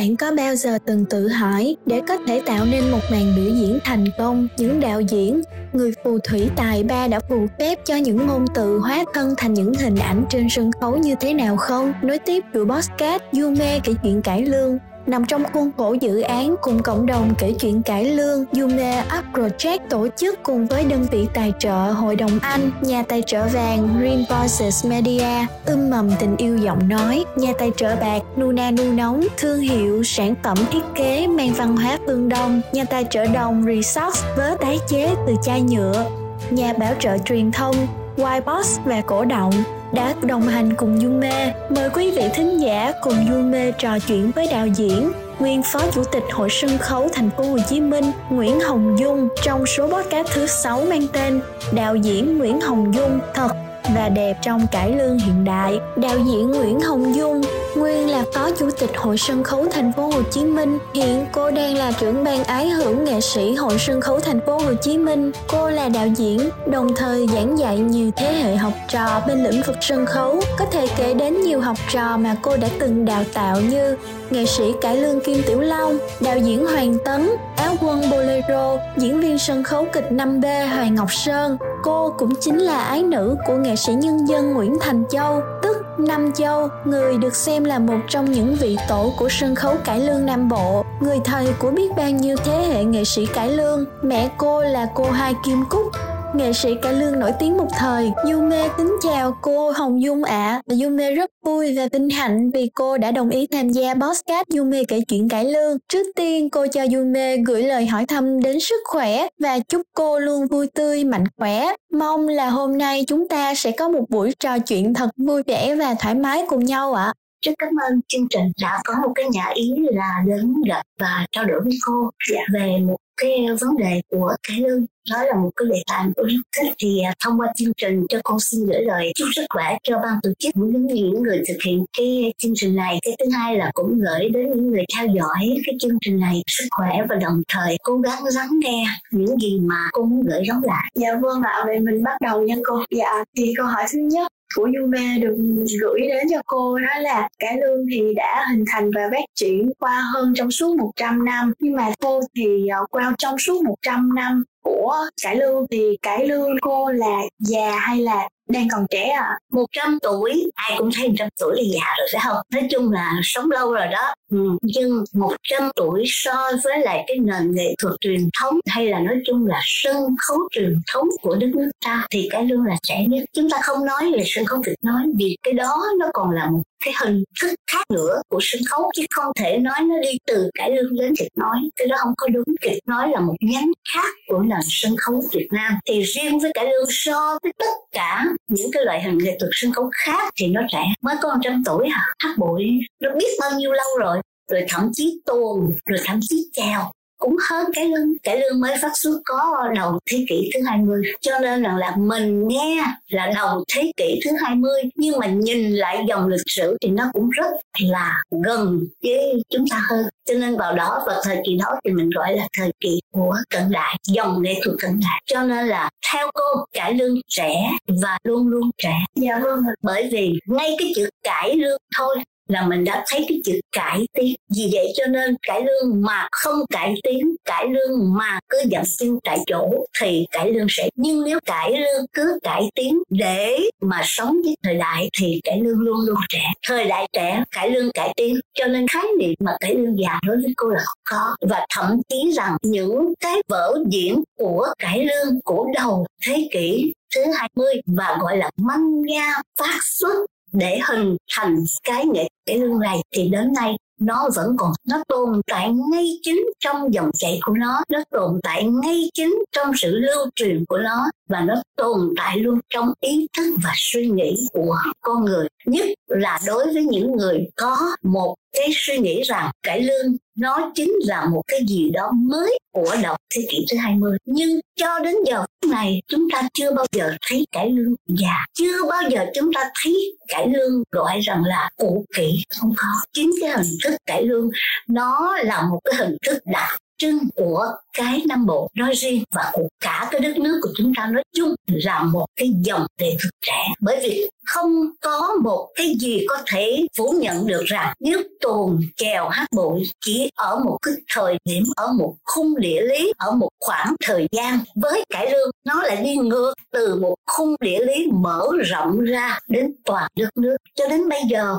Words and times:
bạn 0.00 0.16
có 0.16 0.32
bao 0.36 0.56
giờ 0.56 0.78
từng 0.86 1.04
tự 1.04 1.28
hỏi 1.28 1.76
để 1.86 2.00
có 2.08 2.16
thể 2.26 2.42
tạo 2.46 2.64
nên 2.64 2.90
một 2.90 3.00
màn 3.10 3.32
biểu 3.36 3.54
diễn 3.54 3.78
thành 3.84 4.06
công, 4.18 4.48
những 4.56 4.80
đạo 4.80 5.00
diễn, 5.00 5.42
người 5.72 5.92
phù 6.04 6.18
thủy 6.18 6.48
tài 6.56 6.82
ba 6.82 7.08
đã 7.08 7.20
phù 7.28 7.46
phép 7.58 7.78
cho 7.84 7.96
những 7.96 8.26
ngôn 8.26 8.44
từ 8.54 8.78
hóa 8.78 9.04
thân 9.14 9.34
thành 9.36 9.54
những 9.54 9.74
hình 9.74 9.96
ảnh 9.96 10.24
trên 10.30 10.48
sân 10.50 10.70
khấu 10.80 10.96
như 10.96 11.14
thế 11.20 11.34
nào 11.34 11.56
không? 11.56 11.92
Nối 12.02 12.18
tiếp 12.18 12.44
chuỗi 12.54 12.66
podcast 12.66 13.22
mê 13.32 13.80
kể 13.84 13.92
chuyện 14.02 14.22
cải 14.22 14.46
lương 14.46 14.78
nằm 15.06 15.24
trong 15.24 15.44
khuôn 15.52 15.70
khổ 15.76 15.96
dự 16.00 16.20
án 16.20 16.54
cùng 16.62 16.82
cộng 16.82 17.06
đồng 17.06 17.34
kể 17.38 17.54
chuyện 17.60 17.82
cải 17.82 18.04
lương 18.04 18.44
Yume 18.52 19.04
Up 19.18 19.24
Project 19.32 19.78
tổ 19.90 20.08
chức 20.16 20.42
cùng 20.42 20.66
với 20.66 20.84
đơn 20.84 21.06
vị 21.10 21.26
tài 21.34 21.52
trợ 21.58 21.92
Hội 21.92 22.16
đồng 22.16 22.38
Anh, 22.42 22.70
nhà 22.80 23.02
tài 23.02 23.22
trợ 23.26 23.46
vàng 23.46 23.88
Green 23.98 24.24
Voices 24.30 24.86
Media, 24.86 25.46
ươm 25.64 25.90
mầm 25.90 26.10
tình 26.20 26.36
yêu 26.36 26.56
giọng 26.56 26.88
nói, 26.88 27.24
nhà 27.36 27.52
tài 27.58 27.70
trợ 27.76 27.96
bạc 27.96 28.22
Nuna 28.40 28.70
Nu 28.70 28.92
Nóng, 28.92 29.26
thương 29.36 29.60
hiệu 29.60 30.02
sản 30.02 30.34
phẩm 30.42 30.58
thiết 30.72 30.84
kế 30.94 31.26
mang 31.26 31.52
văn 31.52 31.76
hóa 31.76 31.98
phương 32.06 32.28
Đông, 32.28 32.60
nhà 32.72 32.84
tài 32.84 33.04
trợ 33.10 33.26
đồng 33.26 33.64
Resource 33.66 34.20
vớ 34.36 34.56
tái 34.60 34.78
chế 34.88 35.14
từ 35.26 35.34
chai 35.42 35.60
nhựa, 35.60 36.10
nhà 36.50 36.72
bảo 36.72 36.94
trợ 36.98 37.18
truyền 37.18 37.52
thông 37.52 37.74
Ybox 38.16 38.78
và 38.84 39.00
cổ 39.00 39.24
động 39.24 39.52
đã 39.92 40.14
đồng 40.22 40.42
hành 40.42 40.76
cùng 40.76 41.00
Yume. 41.00 41.54
Mời 41.70 41.90
quý 41.94 42.10
vị 42.10 42.22
thính 42.34 42.60
giả 42.60 42.92
cùng 43.02 43.14
Yume 43.30 43.72
trò 43.78 43.98
chuyện 43.98 44.30
với 44.30 44.46
đạo 44.50 44.66
diễn, 44.66 45.12
nguyên 45.38 45.62
phó 45.62 45.80
chủ 45.92 46.02
tịch 46.12 46.24
Hội 46.32 46.48
sân 46.50 46.78
khấu 46.78 47.08
thành 47.12 47.30
phố 47.30 47.44
Hồ 47.44 47.58
Chí 47.68 47.80
Minh 47.80 48.04
Nguyễn 48.30 48.60
Hồng 48.60 48.98
Dung 48.98 49.28
trong 49.42 49.66
số 49.66 49.88
podcast 49.88 50.28
thứ 50.34 50.46
6 50.46 50.84
mang 50.84 51.06
tên 51.12 51.40
Đạo 51.72 51.96
diễn 51.96 52.38
Nguyễn 52.38 52.60
Hồng 52.60 52.94
Dung 52.94 53.18
thật 53.34 53.69
và 53.94 54.08
đẹp 54.08 54.36
trong 54.42 54.66
cải 54.72 54.96
lương 54.96 55.18
hiện 55.18 55.44
đại. 55.44 55.80
Đạo 55.96 56.16
diễn 56.18 56.50
Nguyễn 56.50 56.80
Hồng 56.80 57.14
Dung 57.14 57.40
nguyên 57.76 58.10
là 58.10 58.24
phó 58.34 58.50
chủ 58.58 58.70
tịch 58.70 58.90
Hội 58.96 59.18
sân 59.18 59.44
khấu 59.44 59.66
thành 59.70 59.92
phố 59.92 60.06
Hồ 60.06 60.22
Chí 60.30 60.44
Minh. 60.44 60.78
Hiện 60.94 61.26
cô 61.32 61.50
đang 61.50 61.76
là 61.76 61.92
trưởng 61.92 62.24
ban 62.24 62.44
ái 62.44 62.68
hưởng 62.68 63.04
nghệ 63.04 63.20
sĩ 63.20 63.54
Hội 63.54 63.78
sân 63.78 64.00
khấu 64.00 64.20
thành 64.20 64.40
phố 64.46 64.58
Hồ 64.58 64.74
Chí 64.82 64.98
Minh. 64.98 65.32
Cô 65.48 65.70
là 65.70 65.88
đạo 65.88 66.06
diễn, 66.06 66.50
đồng 66.66 66.94
thời 66.94 67.26
giảng 67.26 67.58
dạy 67.58 67.78
nhiều 67.78 68.10
thế 68.16 68.32
hệ 68.32 68.56
học 68.56 68.72
trò 68.88 69.22
bên 69.26 69.44
lĩnh 69.44 69.62
vực 69.66 69.76
sân 69.80 70.06
khấu. 70.06 70.40
Có 70.58 70.64
thể 70.64 70.86
kể 70.96 71.14
đến 71.14 71.42
nhiều 71.42 71.60
học 71.60 71.76
trò 71.92 72.16
mà 72.16 72.36
cô 72.42 72.56
đã 72.56 72.68
từng 72.78 73.04
đào 73.04 73.24
tạo 73.34 73.60
như 73.60 73.96
nghệ 74.30 74.46
sĩ 74.46 74.64
cải 74.80 74.96
lương 74.96 75.20
Kim 75.20 75.42
Tiểu 75.46 75.60
Long, 75.60 75.98
đạo 76.20 76.38
diễn 76.38 76.66
Hoàng 76.66 76.96
Tấn, 77.04 77.30
áo 77.56 77.74
quân 77.80 78.10
Bolero, 78.10 78.76
diễn 78.96 79.20
viên 79.20 79.38
sân 79.38 79.62
khấu 79.62 79.86
kịch 79.92 80.04
5B 80.10 80.68
Hoàng 80.68 80.94
Ngọc 80.94 81.12
Sơn. 81.12 81.58
Cô 81.82 82.14
cũng 82.18 82.34
chính 82.40 82.58
là 82.58 82.80
ái 82.80 83.02
nữ 83.02 83.36
của 83.46 83.56
nghệ 83.56 83.76
sĩ 83.76 83.92
nhân 83.92 84.28
dân 84.28 84.54
Nguyễn 84.54 84.78
Thành 84.80 85.04
Châu, 85.10 85.42
tức 85.62 85.76
Nam 85.98 86.32
Châu, 86.32 86.68
người 86.84 87.18
được 87.18 87.36
xem 87.36 87.64
là 87.64 87.78
một 87.78 87.98
trong 88.08 88.32
những 88.32 88.56
vị 88.60 88.76
tổ 88.88 89.12
của 89.18 89.28
sân 89.28 89.54
khấu 89.54 89.74
cải 89.84 90.00
lương 90.00 90.26
Nam 90.26 90.48
Bộ, 90.48 90.84
người 91.00 91.18
thầy 91.24 91.48
của 91.58 91.70
biết 91.70 91.96
bao 91.96 92.10
nhiêu 92.10 92.36
thế 92.44 92.68
hệ 92.72 92.84
nghệ 92.84 93.04
sĩ 93.04 93.26
cải 93.26 93.50
lương. 93.50 93.84
Mẹ 94.02 94.30
cô 94.38 94.62
là 94.62 94.86
cô 94.94 95.10
Hai 95.10 95.34
Kim 95.44 95.64
Cúc, 95.68 95.86
nghệ 96.34 96.52
sĩ 96.52 96.74
cải 96.82 96.94
lương 96.94 97.18
nổi 97.18 97.32
tiếng 97.38 97.56
một 97.56 97.66
thời. 97.78 98.10
Yume 98.32 98.68
kính 98.78 98.96
chào 99.02 99.36
cô 99.42 99.70
Hồng 99.70 100.02
Dung 100.02 100.24
ạ. 100.24 100.62
À. 100.66 100.74
Yume 100.82 101.12
rất 101.14 101.30
vui 101.44 101.76
và 101.76 101.88
vinh 101.92 102.10
hạnh 102.10 102.50
vì 102.50 102.70
cô 102.74 102.98
đã 102.98 103.10
đồng 103.10 103.30
ý 103.30 103.46
tham 103.46 103.68
gia 103.68 103.94
podcast 103.94 104.48
Yume 104.56 104.82
kể 104.88 105.00
chuyện 105.08 105.28
cải 105.28 105.44
lương. 105.44 105.78
Trước 105.88 106.06
tiên 106.16 106.50
cô 106.50 106.66
cho 106.66 106.86
Yume 106.94 107.36
gửi 107.36 107.62
lời 107.62 107.86
hỏi 107.86 108.06
thăm 108.06 108.42
đến 108.42 108.60
sức 108.60 108.80
khỏe 108.84 109.26
và 109.38 109.58
chúc 109.58 109.82
cô 109.94 110.18
luôn 110.18 110.46
vui 110.46 110.66
tươi, 110.74 111.04
mạnh 111.04 111.24
khỏe. 111.36 111.66
Mong 111.92 112.28
là 112.28 112.50
hôm 112.50 112.78
nay 112.78 113.04
chúng 113.06 113.28
ta 113.28 113.54
sẽ 113.54 113.70
có 113.70 113.88
một 113.88 114.04
buổi 114.08 114.34
trò 114.40 114.58
chuyện 114.58 114.94
thật 114.94 115.10
vui 115.16 115.42
vẻ 115.46 115.74
và 115.74 115.94
thoải 115.94 116.14
mái 116.14 116.44
cùng 116.48 116.64
nhau 116.64 116.94
ạ. 116.94 117.04
À. 117.04 117.14
Rất 117.46 117.52
cảm 117.58 117.70
ơn 117.88 118.00
chương 118.08 118.28
trình 118.30 118.52
đã 118.62 118.80
có 118.84 118.94
một 119.02 119.12
cái 119.14 119.24
nhà 119.30 119.50
ý 119.54 119.72
là 119.92 120.22
đến 120.26 120.54
gặp 120.68 120.82
và 121.00 121.26
trao 121.32 121.44
đổi 121.44 121.60
với 121.64 121.78
cô 121.86 122.10
dạ. 122.30 122.40
về 122.54 122.78
một 122.86 122.96
cái 123.16 123.46
vấn 123.60 123.76
đề 123.76 124.02
của 124.10 124.34
cải 124.48 124.56
lương 124.60 124.86
đó 125.10 125.24
là 125.24 125.34
một 125.34 125.50
cái 125.56 125.66
đề 125.70 125.82
tài 125.86 126.06
tôi 126.16 126.26
rất 126.28 126.42
thích 126.56 126.72
thì 126.78 127.00
à, 127.00 127.14
thông 127.24 127.40
qua 127.40 127.46
chương 127.56 127.72
trình 127.76 128.06
cho 128.08 128.18
con 128.24 128.40
xin 128.40 128.66
gửi 128.66 128.82
lời 128.82 129.12
chúc 129.14 129.28
sức 129.36 129.46
khỏe 129.50 129.76
cho 129.82 129.98
ban 129.98 130.18
tổ 130.22 130.30
chức 130.38 130.54
cũng 130.54 130.86
những 130.86 131.22
người 131.22 131.42
thực 131.48 131.56
hiện 131.66 131.84
cái 131.98 132.32
chương 132.38 132.52
trình 132.54 132.76
này. 132.76 132.98
Cái 133.02 133.16
thứ 133.18 133.24
hai 133.36 133.56
là 133.56 133.70
cũng 133.74 133.98
gửi 133.98 134.28
đến 134.28 134.50
những 134.50 134.70
người 134.70 134.84
theo 134.96 135.06
dõi 135.06 135.62
cái 135.66 135.74
chương 135.80 135.98
trình 136.00 136.20
này 136.20 136.42
sức 136.46 136.68
khỏe 136.70 136.98
và 137.08 137.16
đồng 137.16 137.42
thời 137.48 137.76
cố 137.82 137.96
gắng 137.96 138.24
lắng 138.34 138.50
nghe 138.62 138.84
những 139.10 139.38
gì 139.40 139.60
mà 139.60 139.88
cô 139.92 140.02
muốn 140.02 140.22
gửi 140.22 140.42
gắm 140.48 140.62
lại. 140.62 140.84
Dạ 140.94 141.08
vâng 141.22 141.42
ạ 141.42 141.62
vậy 141.66 141.78
mình 141.78 142.02
bắt 142.02 142.20
đầu 142.20 142.42
nha 142.42 142.54
cô. 142.64 142.84
Dạ 142.90 143.24
thì 143.36 143.52
câu 143.56 143.66
hỏi 143.66 143.84
thứ 143.92 143.98
nhất 143.98 144.32
của 144.54 144.68
Yume 144.78 145.18
được 145.18 145.36
gửi 145.80 146.00
đến 146.00 146.26
cho 146.30 146.42
cô 146.46 146.78
đó 146.78 147.00
là 147.00 147.28
cải 147.38 147.56
lương 147.56 147.86
thì 147.92 148.14
đã 148.16 148.46
hình 148.50 148.64
thành 148.72 148.90
và 148.94 149.02
phát 149.10 149.24
triển 149.34 149.70
qua 149.78 150.04
hơn 150.14 150.32
trong 150.36 150.50
suốt 150.50 150.76
100 150.78 151.24
năm, 151.24 151.52
nhưng 151.58 151.76
mà 151.76 151.88
cô 152.00 152.20
thì 152.36 152.68
à, 152.68 152.78
qua 152.90 153.14
trong 153.18 153.38
suốt 153.38 153.64
100 153.64 154.14
năm 154.14 154.44
của 154.70 154.96
cải 155.22 155.36
lương 155.36 155.66
thì 155.70 155.96
cải 156.02 156.26
lương 156.26 156.48
cô 156.62 156.90
là 156.92 157.22
già 157.38 157.78
hay 157.78 157.98
là 157.98 158.28
đang 158.52 158.68
còn 158.72 158.86
trẻ 158.90 159.08
à? 159.08 159.38
Một 159.52 159.66
trăm 159.72 159.98
tuổi 160.02 160.50
ai 160.54 160.72
cũng 160.78 160.90
thấy 160.96 161.08
một 161.08 161.14
trăm 161.18 161.28
tuổi 161.40 161.56
là 161.56 161.62
già 161.74 161.86
rồi 161.98 162.08
phải 162.12 162.22
không? 162.26 162.36
Nói 162.52 162.68
chung 162.70 162.92
là 162.92 163.12
sống 163.22 163.50
lâu 163.50 163.72
rồi 163.72 163.86
đó. 163.86 164.14
Ừ. 164.30 164.58
nhưng 164.62 165.04
một 165.14 165.36
trăm 165.42 165.62
tuổi 165.76 166.04
so 166.06 166.50
với 166.64 166.78
lại 166.78 167.04
cái 167.06 167.16
nền 167.18 167.54
nghệ 167.54 167.74
thuật 167.82 167.94
truyền 168.00 168.20
thống 168.40 168.60
hay 168.66 168.86
là 168.86 168.98
nói 168.98 169.16
chung 169.26 169.46
là 169.46 169.60
sân 169.64 170.16
khấu 170.28 170.38
truyền 170.50 170.74
thống 170.92 171.08
của 171.22 171.34
đất 171.34 171.46
nước 171.54 171.70
ta 171.84 172.06
thì 172.10 172.28
cái 172.30 172.44
lương 172.44 172.64
là 172.64 172.76
trẻ 172.82 173.04
nhất. 173.08 173.24
Chúng 173.32 173.50
ta 173.50 173.58
không 173.62 173.86
nói 173.86 174.12
về 174.16 174.22
sân 174.26 174.44
khấu 174.44 174.62
kịch 174.64 174.78
nói 174.82 175.02
vì 175.18 175.36
cái 175.42 175.54
đó 175.54 175.82
nó 175.98 176.06
còn 176.14 176.30
là 176.30 176.50
một 176.50 176.62
cái 176.84 176.94
hình 177.02 177.24
thức 177.42 177.54
khác 177.72 177.84
nữa 177.90 178.22
của 178.28 178.38
sân 178.42 178.60
khấu 178.70 178.90
chứ 178.96 179.02
không 179.10 179.32
thể 179.40 179.58
nói 179.58 179.80
nó 179.80 179.94
đi 180.02 180.18
từ 180.26 180.50
cải 180.54 180.70
lương 180.70 180.96
đến 180.98 181.12
kịch 181.18 181.32
nói. 181.36 181.58
Cái 181.76 181.86
đó 181.86 181.96
không 182.00 182.14
có 182.16 182.28
đúng. 182.28 182.44
Kịch 182.60 182.78
nói 182.86 183.08
là 183.10 183.20
một 183.20 183.34
nhánh 183.40 183.72
khác 183.94 184.14
của 184.28 184.38
nền 184.38 184.60
sân 184.68 184.96
khấu 184.96 185.22
Việt 185.32 185.48
Nam. 185.52 185.72
Thì 185.86 186.02
riêng 186.02 186.38
với 186.38 186.52
cải 186.54 186.64
lương 186.64 186.88
so 186.88 187.38
với 187.42 187.52
tất 187.58 187.74
cả 187.92 188.24
những 188.48 188.70
cái 188.72 188.84
loại 188.84 189.02
hình 189.02 189.18
nghệ 189.18 189.36
thuật 189.40 189.50
sân 189.54 189.72
khấu 189.72 189.90
khác 189.92 190.32
thì 190.36 190.46
nó 190.46 190.60
trẻ, 190.72 190.84
mới 191.02 191.16
có 191.22 191.36
trăm 191.42 191.62
tuổi 191.66 191.88
hả? 191.88 192.06
Hát 192.18 192.38
bội 192.38 192.78
nó 193.00 193.10
biết 193.18 193.36
bao 193.40 193.50
nhiêu 193.58 193.72
lâu 193.72 193.98
rồi? 193.98 194.20
Rồi 194.50 194.64
thậm 194.68 194.90
chí 194.94 195.20
tuồng, 195.26 195.72
rồi 195.86 195.98
thậm 196.04 196.20
chí 196.22 196.44
chèo 196.52 196.92
cũng 197.20 197.36
hơn 197.50 197.66
cái 197.74 197.88
lương 197.88 198.18
cái 198.22 198.40
lương 198.40 198.60
mới 198.60 198.76
phát 198.82 198.92
xuất 198.94 199.20
có 199.24 199.68
đầu 199.76 199.98
thế 200.10 200.24
kỷ 200.28 200.50
thứ 200.54 200.60
20 200.66 201.02
cho 201.20 201.38
nên 201.38 201.62
rằng 201.62 201.76
là 201.76 201.96
mình 201.96 202.48
nghe 202.48 202.84
là 203.08 203.32
đầu 203.34 203.64
thế 203.74 203.92
kỷ 203.96 204.20
thứ 204.24 204.30
20 204.44 204.72
nhưng 204.96 205.18
mà 205.18 205.26
nhìn 205.26 205.74
lại 205.74 206.04
dòng 206.08 206.28
lịch 206.28 206.46
sử 206.46 206.76
thì 206.80 206.88
nó 206.88 207.10
cũng 207.12 207.30
rất 207.30 207.50
là 207.80 208.22
gần 208.44 208.84
với 209.02 209.42
chúng 209.50 209.64
ta 209.70 209.82
hơn. 209.90 210.06
Cho 210.28 210.34
nên 210.34 210.56
vào 210.56 210.74
đó 210.74 211.02
vào 211.06 211.20
thời 211.24 211.36
kỳ 211.46 211.56
đó 211.56 211.74
thì 211.84 211.92
mình 211.92 212.10
gọi 212.10 212.36
là 212.36 212.48
thời 212.58 212.72
kỳ 212.80 213.00
của 213.12 213.36
cận 213.50 213.62
đại 213.70 213.96
dòng 214.08 214.42
nghệ 214.42 214.54
thuật 214.64 214.76
cận 214.82 215.00
đại. 215.02 215.22
Cho 215.26 215.42
nên 215.42 215.66
là 215.66 215.90
theo 216.12 216.30
cô 216.34 216.64
cải 216.72 216.94
lương 216.94 217.14
trẻ 217.28 217.70
và 218.02 218.18
luôn 218.24 218.48
luôn 218.48 218.70
trẻ. 218.78 218.94
Dạ 219.14 219.38
vâng 219.38 219.62
bởi 219.82 220.08
vì 220.12 220.32
ngay 220.46 220.76
cái 220.78 220.92
chữ 220.96 221.10
cải 221.22 221.56
lương 221.56 221.78
thôi 221.98 222.16
là 222.50 222.66
mình 222.66 222.84
đã 222.84 223.04
thấy 223.08 223.26
cái 223.28 223.40
chữ 223.44 223.60
cải 223.72 224.06
tiến. 224.12 224.34
Vì 224.56 224.70
vậy 224.72 224.92
cho 224.96 225.06
nên 225.06 225.36
cải 225.42 225.60
lương 225.60 226.02
mà 226.02 226.28
không 226.32 226.58
cải 226.70 226.94
tiến, 227.02 227.36
cải 227.44 227.66
lương 227.68 228.14
mà 228.14 228.40
cứ 228.48 228.58
dậm 228.70 228.84
xin 228.84 229.18
tại 229.24 229.38
chỗ 229.46 229.86
thì 230.00 230.26
cải 230.30 230.52
lương 230.52 230.66
sẽ. 230.70 230.88
Nhưng 230.96 231.24
nếu 231.24 231.38
cải 231.46 231.72
lương 231.72 232.06
cứ 232.12 232.38
cải 232.42 232.70
tiến 232.74 232.98
để 233.10 233.58
mà 233.80 234.00
sống 234.04 234.36
với 234.44 234.56
thời 234.62 234.74
đại 234.74 235.10
thì 235.18 235.40
cải 235.44 235.60
lương 235.60 235.80
luôn 235.80 236.00
luôn 236.06 236.16
trẻ. 236.28 236.44
Thời 236.66 236.84
đại 236.84 237.08
trẻ, 237.12 237.44
cải 237.50 237.70
lương 237.70 237.92
cải 237.92 238.12
tiến. 238.16 238.40
Cho 238.54 238.66
nên 238.66 238.88
khái 238.88 239.04
niệm 239.18 239.34
mà 239.40 239.52
cải 239.60 239.74
lương 239.74 239.98
già 239.98 240.20
đối 240.26 240.36
với 240.36 240.52
cô 240.56 240.68
là 240.68 240.80
không 240.84 240.98
có. 241.10 241.36
Và 241.48 241.66
thậm 241.76 242.00
chí 242.08 242.32
rằng 242.34 242.56
những 242.62 243.12
cái 243.20 243.36
vở 243.48 243.74
diễn 243.90 244.22
của 244.38 244.66
cải 244.78 245.04
lương 245.04 245.40
của 245.44 245.66
đầu 245.74 246.06
thế 246.26 246.48
kỷ 246.52 246.92
thứ 247.14 247.20
20 247.34 247.74
và 247.86 248.18
gọi 248.20 248.36
là 248.36 248.50
manga 248.56 249.32
phát 249.58 249.78
xuất 249.82 250.26
để 250.52 250.78
hình 250.88 251.16
thành 251.36 251.56
cái 251.82 252.06
nghệ 252.06 252.28
cái 252.46 252.58
lương 252.58 252.78
này 252.78 252.98
thì 253.16 253.28
đến 253.28 253.52
nay 253.52 253.76
nó 254.00 254.28
vẫn 254.36 254.56
còn, 254.58 254.72
nó 254.88 255.04
tồn 255.08 255.40
tại 255.46 255.72
ngay 255.90 256.18
chính 256.22 256.46
trong 256.60 256.94
dòng 256.94 257.10
chảy 257.14 257.40
của 257.42 257.54
nó 257.54 257.82
nó 257.88 257.98
tồn 258.10 258.40
tại 258.42 258.64
ngay 258.64 259.10
chính 259.14 259.34
trong 259.52 259.72
sự 259.76 259.96
lưu 259.96 260.26
truyền 260.34 260.64
của 260.68 260.78
nó 260.78 261.10
và 261.28 261.40
nó 261.40 261.54
tồn 261.76 262.14
tại 262.16 262.38
luôn 262.38 262.60
trong 262.70 262.92
ý 263.00 263.26
thức 263.36 263.54
và 263.64 263.72
suy 263.76 264.06
nghĩ 264.06 264.36
của 264.52 264.76
con 265.00 265.24
người. 265.24 265.48
Nhất 265.66 265.88
là 266.08 266.40
đối 266.46 266.64
với 266.72 266.84
những 266.84 267.16
người 267.16 267.48
có 267.56 267.96
một 268.02 268.34
cái 268.52 268.70
suy 268.74 268.98
nghĩ 268.98 269.22
rằng 269.22 269.50
cải 269.62 269.82
lương 269.82 270.16
nó 270.40 270.70
chính 270.74 270.92
là 271.06 271.24
một 271.24 271.42
cái 271.46 271.60
gì 271.68 271.90
đó 271.90 272.10
mới 272.14 272.58
của 272.72 272.96
đầu 273.02 273.16
thế 273.34 273.42
kỷ 273.50 273.66
thứ 273.70 273.76
20 273.76 274.18
nhưng 274.24 274.60
cho 274.76 274.98
đến 274.98 275.14
giờ 275.26 275.44
này, 275.70 276.02
chúng 276.08 276.28
ta 276.32 276.48
chưa 276.54 276.72
bao 276.74 276.86
giờ 276.92 277.10
thấy 277.28 277.46
cải 277.52 277.70
lương 277.70 277.94
già. 278.06 278.36
Chưa 278.54 278.84
bao 278.88 279.02
giờ 279.10 279.26
chúng 279.34 279.52
ta 279.52 279.70
thấy 279.82 280.16
cải 280.28 280.48
lương 280.48 280.82
gọi 280.90 281.20
rằng 281.20 281.44
là 281.44 281.70
cũ 281.76 282.04
kỹ. 282.16 282.42
Không 282.60 282.72
có. 282.76 282.86
Chính 283.12 283.30
cái 283.40 283.50
hình 283.50 283.76
thức 283.84 283.96
cải 284.06 284.24
lương, 284.24 284.50
nó 284.88 285.36
là 285.42 285.62
một 285.62 285.80
cái 285.84 285.94
hình 285.98 286.16
thức 286.26 286.38
đặc 286.46 286.78
trưng 286.98 287.18
của 287.34 287.66
cái 287.92 288.22
Nam 288.28 288.46
Bộ 288.46 288.68
nói 288.74 288.94
riêng 288.94 289.24
và 289.34 289.50
của 289.52 289.68
cả 289.80 290.08
cái 290.10 290.20
đất 290.20 290.38
nước 290.38 290.60
của 290.62 290.70
chúng 290.76 290.92
ta 290.96 291.06
nói 291.06 291.22
chung 291.36 291.54
là 291.66 292.02
một 292.02 292.26
cái 292.36 292.50
dòng 292.62 292.86
nghệ 293.00 293.16
thực 293.22 293.30
trẻ. 293.46 293.64
Bởi 293.80 294.00
vì 294.02 294.30
không 294.46 294.86
có 295.00 295.36
một 295.42 295.68
cái 295.74 295.94
gì 296.00 296.26
có 296.28 296.38
thể 296.52 296.86
phủ 296.98 297.14
nhận 297.20 297.46
được 297.46 297.62
rằng 297.66 297.94
nếu 298.00 298.22
tuồng 298.40 298.80
chèo 298.96 299.28
hát 299.28 299.46
bội 299.56 299.82
chỉ 300.00 300.30
ở 300.34 300.58
một 300.64 300.78
cái 300.82 300.94
thời 301.14 301.38
điểm, 301.44 301.64
ở 301.76 301.92
một 301.92 302.14
khung 302.24 302.60
địa 302.60 302.80
lý, 302.80 303.12
ở 303.18 303.32
một 303.32 303.48
khoảng 303.60 303.94
thời 304.06 304.28
gian. 304.32 304.58
Với 304.74 305.04
cải 305.10 305.30
lương, 305.30 305.50
nó 305.64 305.82
lại 305.82 305.96
đi 306.04 306.16
ngược 306.16 306.54
từ 306.72 306.94
một 306.94 307.14
khung 307.26 307.54
địa 307.60 307.84
lý 307.84 308.06
mở 308.12 308.48
rộng 308.70 309.00
ra 309.00 309.38
đến 309.48 309.74
toàn 309.84 310.10
đất 310.16 310.36
nước. 310.36 310.56
Cho 310.74 310.88
đến 310.88 311.08
bây 311.08 311.22
giờ, 311.30 311.56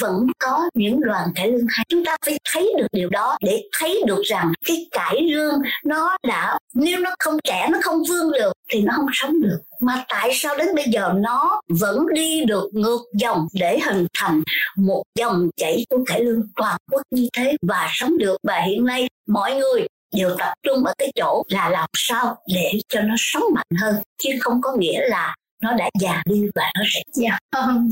vẫn 0.00 0.26
có 0.38 0.70
những 0.74 1.00
đoàn 1.00 1.28
cải 1.34 1.48
lương 1.48 1.66
hay. 1.68 1.84
Chúng 1.88 2.04
ta 2.04 2.16
phải 2.26 2.38
thấy 2.52 2.74
được 2.78 2.86
điều 2.92 3.08
đó 3.08 3.36
để 3.40 3.62
thấy 3.78 4.02
được 4.06 4.22
rằng 4.24 4.52
cái 4.66 4.86
cải 4.90 5.20
lương 5.20 5.51
nó 5.84 6.16
đã, 6.28 6.58
nếu 6.74 6.98
nó 6.98 7.14
không 7.18 7.36
trẻ, 7.44 7.68
nó 7.72 7.78
không 7.82 8.02
vươn 8.08 8.32
được, 8.32 8.52
thì 8.70 8.82
nó 8.82 8.92
không 8.96 9.06
sống 9.12 9.42
được. 9.42 9.58
Mà 9.80 10.04
tại 10.08 10.30
sao 10.34 10.56
đến 10.58 10.68
bây 10.74 10.84
giờ 10.92 11.12
nó 11.16 11.60
vẫn 11.68 12.06
đi 12.14 12.44
được 12.44 12.70
ngược 12.72 13.00
dòng 13.14 13.46
để 13.52 13.78
hình 13.80 14.06
thành 14.18 14.42
một 14.76 15.02
dòng 15.18 15.48
chảy 15.56 15.86
của 15.90 16.04
cải 16.06 16.20
lương 16.24 16.42
toàn 16.56 16.76
quốc 16.90 17.02
như 17.10 17.28
thế 17.36 17.56
và 17.62 17.88
sống 17.92 18.18
được? 18.18 18.36
Và 18.42 18.60
hiện 18.60 18.84
nay, 18.84 19.08
mọi 19.28 19.54
người 19.54 19.86
đều 20.14 20.34
tập 20.38 20.54
trung 20.62 20.84
ở 20.84 20.94
cái 20.98 21.12
chỗ 21.14 21.42
là 21.48 21.68
làm 21.68 21.88
sao 21.96 22.36
để 22.54 22.72
cho 22.88 23.00
nó 23.00 23.14
sống 23.18 23.42
mạnh 23.54 23.80
hơn, 23.80 23.94
chứ 24.22 24.30
không 24.40 24.60
có 24.62 24.72
nghĩa 24.78 25.08
là 25.08 25.34
nó 25.62 25.72
đã 25.74 25.90
già 26.00 26.22
đi 26.26 26.42
và 26.54 26.72
nó 26.78 26.84
sẽ 26.94 27.02
dạ 27.12 27.38
um, 27.56 27.88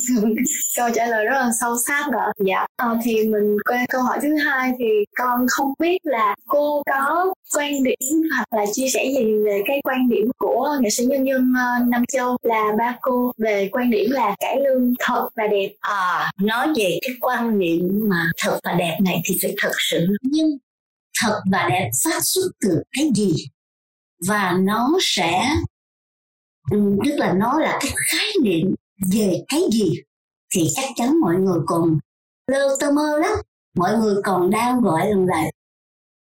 câu 0.77 0.89
trả 0.95 1.07
lời 1.07 1.25
rất 1.25 1.35
là 1.35 1.51
sâu 1.61 1.77
sắc 1.87 2.07
rồi 2.13 2.33
dạ. 2.47 2.67
Uh, 2.93 2.99
thì 3.05 3.25
mình 3.25 3.57
qua 3.69 3.87
câu 3.89 4.03
hỏi 4.03 4.19
thứ 4.23 4.37
hai 4.37 4.73
thì 4.79 4.85
con 5.19 5.47
không 5.49 5.73
biết 5.79 5.99
là 6.03 6.35
cô 6.49 6.83
có 6.87 7.35
quan 7.57 7.83
điểm 7.83 8.23
hoặc 8.35 8.47
là 8.57 8.65
chia 8.73 8.89
sẻ 8.89 9.05
gì 9.17 9.25
về 9.45 9.63
cái 9.67 9.81
quan 9.85 10.09
điểm 10.09 10.31
của 10.39 10.69
nghệ 10.81 10.91
sĩ 10.91 11.05
nhân 11.05 11.27
dân 11.27 11.53
uh, 11.53 11.89
Nam 11.89 12.05
Châu 12.13 12.37
là 12.43 12.65
ba 12.79 12.97
cô 13.01 13.33
về 13.39 13.69
quan 13.73 13.91
điểm 13.91 14.11
là 14.11 14.37
cải 14.41 14.57
lương 14.61 14.95
thật 14.99 15.29
và 15.37 15.47
đẹp? 15.47 15.71
À 15.81 16.31
nói 16.43 16.67
về 16.77 16.99
cái 17.03 17.17
quan 17.21 17.59
niệm 17.59 17.89
mà 18.03 18.31
thật 18.39 18.59
và 18.65 18.73
đẹp 18.73 18.99
này 19.05 19.23
thì 19.25 19.39
phải 19.43 19.55
thật 19.63 19.73
sự 19.91 20.07
nhưng 20.23 20.59
thật 21.23 21.41
và 21.53 21.69
đẹp 21.69 21.91
phát 22.05 22.21
xuất 22.23 22.51
từ 22.61 22.83
cái 22.93 23.11
gì? 23.15 23.33
Và 24.27 24.57
nó 24.61 24.99
sẽ 25.01 25.45
Ừ, 26.71 26.97
tức 27.05 27.17
là 27.17 27.33
nó 27.33 27.59
là 27.59 27.79
cái 27.81 27.91
khái 28.11 28.29
niệm 28.43 28.75
về 29.13 29.45
cái 29.49 29.61
gì 29.73 29.91
thì 30.55 30.69
chắc 30.75 30.85
chắn 30.97 31.21
mọi 31.21 31.37
người 31.37 31.59
còn 31.67 31.99
lơ 32.47 32.77
tơ 32.81 32.91
mơ 32.91 33.19
lắm. 33.19 33.33
Mọi 33.77 33.99
người 33.99 34.15
còn 34.25 34.51
đang 34.51 34.81
gọi 34.81 35.07
là 35.27 35.51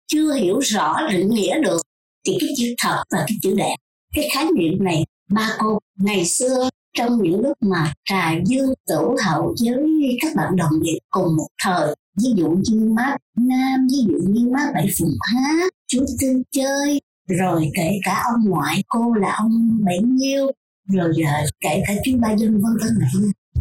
chưa 0.08 0.34
hiểu 0.34 0.60
rõ, 0.60 0.96
định 1.12 1.30
nghĩa 1.30 1.60
được 1.60 1.82
thì 2.28 2.38
cái 2.40 2.50
chữ 2.58 2.76
thật 2.84 3.04
và 3.12 3.26
cái 3.28 3.38
chữ 3.42 3.54
đẹp. 3.58 3.76
Cái 4.16 4.30
khái 4.34 4.46
niệm 4.56 4.84
này 4.84 5.06
ba 5.32 5.56
cô 5.60 5.80
ngày 6.00 6.26
xưa 6.26 6.70
trong 6.98 7.22
những 7.22 7.42
lúc 7.42 7.58
mà 7.62 7.94
trà 8.06 8.34
dương 8.46 8.74
tử 8.88 9.16
hậu 9.26 9.56
với 9.66 10.18
các 10.22 10.36
bạn 10.36 10.56
đồng 10.56 10.82
nghiệp 10.82 11.00
cùng 11.10 11.36
một 11.38 11.48
thời, 11.64 11.96
ví 12.24 12.34
dụ 12.36 12.50
như 12.50 12.94
mát 12.98 13.18
nam, 13.38 13.88
ví 13.92 13.98
dụ 14.08 14.18
như 14.28 14.50
mát 14.50 14.72
bảy 14.74 14.88
phùng 15.00 15.14
hát 15.22 15.74
chú 15.88 16.06
tư 16.22 16.44
chơi 16.52 17.02
rồi 17.28 17.72
kể 17.76 18.00
cả 18.04 18.24
ông 18.34 18.50
ngoại 18.50 18.84
cô 18.88 19.14
là 19.14 19.36
ông 19.38 19.80
bảy 19.86 20.00
nhiêu 20.00 20.52
rồi 20.90 21.14
giờ 21.16 21.32
kể 21.60 21.82
cả 21.88 21.94
chú 22.06 22.12
ba 22.22 22.36
dân 22.38 22.52
vân 22.52 22.78
vân 22.82 23.00
này. 23.00 23.12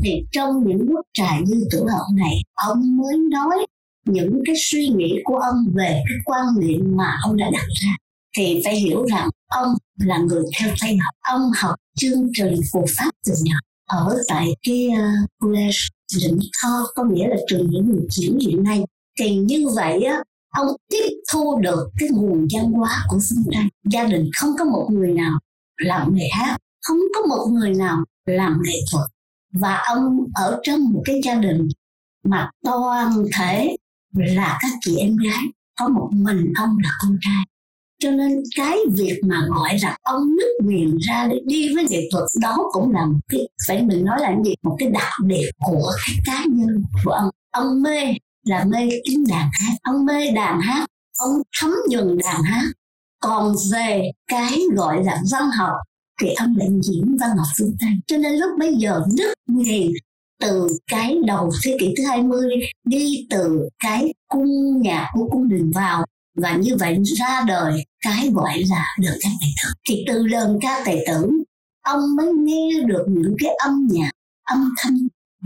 Thì 0.05 0.25
trong 0.33 0.65
những 0.67 0.87
lúc 0.89 1.07
trà 1.13 1.39
dư 1.47 1.65
tử 1.73 1.79
hậu 1.79 2.07
này 2.17 2.35
ông 2.55 2.97
mới 2.97 3.17
nói 3.31 3.67
những 4.07 4.43
cái 4.47 4.55
suy 4.59 4.89
nghĩ 4.89 5.19
của 5.25 5.37
ông 5.37 5.65
về 5.75 6.03
cái 6.09 6.19
quan 6.25 6.47
niệm 6.61 6.97
mà 6.97 7.19
ông 7.23 7.37
đã 7.37 7.51
đặt 7.53 7.67
ra. 7.83 7.93
Thì 8.39 8.63
phải 8.65 8.77
hiểu 8.77 9.07
rằng 9.07 9.29
ông 9.49 9.75
là 9.99 10.19
người 10.19 10.43
theo 10.59 10.75
tay 10.81 10.97
học 10.97 11.15
ông 11.21 11.51
học 11.57 11.75
chương 11.97 12.29
trình 12.35 12.61
phù 12.73 12.87
pháp 12.97 13.11
từ 13.27 13.33
nhỏ 13.43 13.57
ở 13.89 14.19
tại 14.29 14.49
cái 14.63 14.89
uh, 14.89 15.31
college 15.41 15.79
Định 16.21 16.39
Kho 16.63 16.87
có 16.95 17.05
nghĩa 17.05 17.29
là 17.29 17.37
trường 17.49 17.71
những 17.71 17.87
người 17.91 18.07
diễn 18.11 18.39
hiện 18.39 18.63
nay. 18.63 18.85
Thì 19.21 19.37
như 19.37 19.67
vậy 19.77 20.03
á 20.03 20.23
ông 20.53 20.67
tiếp 20.91 21.09
thu 21.33 21.61
được 21.61 21.91
cái 21.99 22.09
nguồn 22.13 22.47
văn 22.55 22.73
hóa 22.73 23.05
của 23.09 23.19
xung 23.21 23.45
quanh 23.45 23.69
gia 23.91 24.05
đình 24.05 24.31
không 24.37 24.51
có 24.59 24.65
một 24.65 24.89
người 24.91 25.13
nào 25.13 25.39
làm 25.77 26.15
nghề 26.15 26.29
hát, 26.33 26.57
không 26.83 26.99
có 27.15 27.27
một 27.27 27.47
người 27.53 27.75
nào 27.75 28.05
làm 28.27 28.63
nghệ 28.65 28.79
thuật. 28.93 29.11
Và 29.53 29.77
ông 29.77 30.19
ở 30.35 30.61
trong 30.63 30.93
một 30.93 31.03
cái 31.05 31.21
gia 31.25 31.35
đình 31.35 31.69
mà 32.25 32.51
toàn 32.65 33.25
thể 33.39 33.77
là 34.15 34.59
các 34.63 34.71
chị 34.81 34.97
em 34.97 35.17
gái, 35.17 35.43
có 35.81 35.89
một 35.89 36.09
mình 36.13 36.53
ông 36.57 36.77
là 36.83 36.91
con 37.03 37.17
trai. 37.21 37.45
Cho 37.99 38.11
nên 38.11 38.43
cái 38.57 38.79
việc 38.97 39.21
mà 39.27 39.47
gọi 39.49 39.79
là 39.83 39.97
ông 40.03 40.37
nước 40.37 40.59
miệng 40.65 40.97
ra 40.99 41.27
để 41.31 41.41
đi 41.47 41.75
với 41.75 41.87
nghệ 41.91 42.09
thuật, 42.13 42.25
đó 42.43 42.57
cũng 42.73 42.93
là 42.93 43.07
một 43.07 43.19
cái, 43.29 43.49
phải 43.67 43.83
mình 43.83 44.05
nói 44.05 44.21
là 44.21 44.37
gì? 44.45 44.55
Một 44.63 44.77
cái 44.79 44.89
đặc 44.89 45.13
biệt 45.27 45.51
của 45.59 45.91
cái 46.07 46.17
cá 46.27 46.45
nhân 46.51 46.83
của 47.05 47.11
ông. 47.11 47.31
Ông 47.51 47.83
mê 47.83 48.15
là 48.45 48.65
mê 48.65 48.89
tiếng 49.05 49.25
đàn 49.29 49.51
hát, 49.53 49.73
ông 49.83 50.05
mê 50.05 50.31
đàn 50.31 50.61
hát, 50.61 50.87
ông 51.19 51.43
thấm 51.61 51.71
nhuần 51.89 52.19
đàn 52.19 52.43
hát. 52.43 52.65
Còn 53.21 53.55
về 53.73 54.11
cái 54.31 54.59
gọi 54.77 55.05
là 55.05 55.23
văn 55.33 55.51
học, 55.59 55.77
thì 56.21 56.33
ông 56.33 56.55
lại 56.57 56.69
diễn 56.83 57.17
văn 57.21 57.31
học 57.37 57.47
phương 57.59 57.77
Tây. 57.81 57.91
Cho 58.07 58.17
nên 58.17 58.33
lúc 58.33 58.51
bây 58.59 58.75
giờ 58.75 59.03
rất 59.19 59.39
nghiền 59.49 59.93
từ 60.41 60.67
cái 60.91 61.17
đầu 61.27 61.51
thế 61.63 61.77
kỷ 61.81 61.95
thứ 61.99 62.05
20 62.09 62.51
đi 62.85 63.27
từ 63.31 63.69
cái 63.79 64.15
cung 64.29 64.81
nhạc 64.83 65.11
của 65.13 65.29
cung 65.33 65.49
đình 65.49 65.71
vào, 65.75 66.05
và 66.37 66.57
như 66.57 66.77
vậy 66.77 66.99
ra 67.05 67.45
đời 67.47 67.85
cái 68.05 68.31
gọi 68.35 68.63
là 68.71 68.87
lời 69.01 69.19
ca 69.23 69.29
tài 69.41 69.51
tử. 69.63 69.71
Thì 69.89 70.05
từ 70.09 70.27
lời 70.27 70.49
ca 70.61 70.83
tài 70.85 71.05
tử, 71.07 71.31
ông 71.85 72.17
mới 72.17 72.33
nghe 72.39 72.71
được 72.87 73.05
những 73.09 73.35
cái 73.39 73.51
âm 73.65 73.87
nhạc 73.91 74.11
âm 74.45 74.75
thanh, 74.79 74.99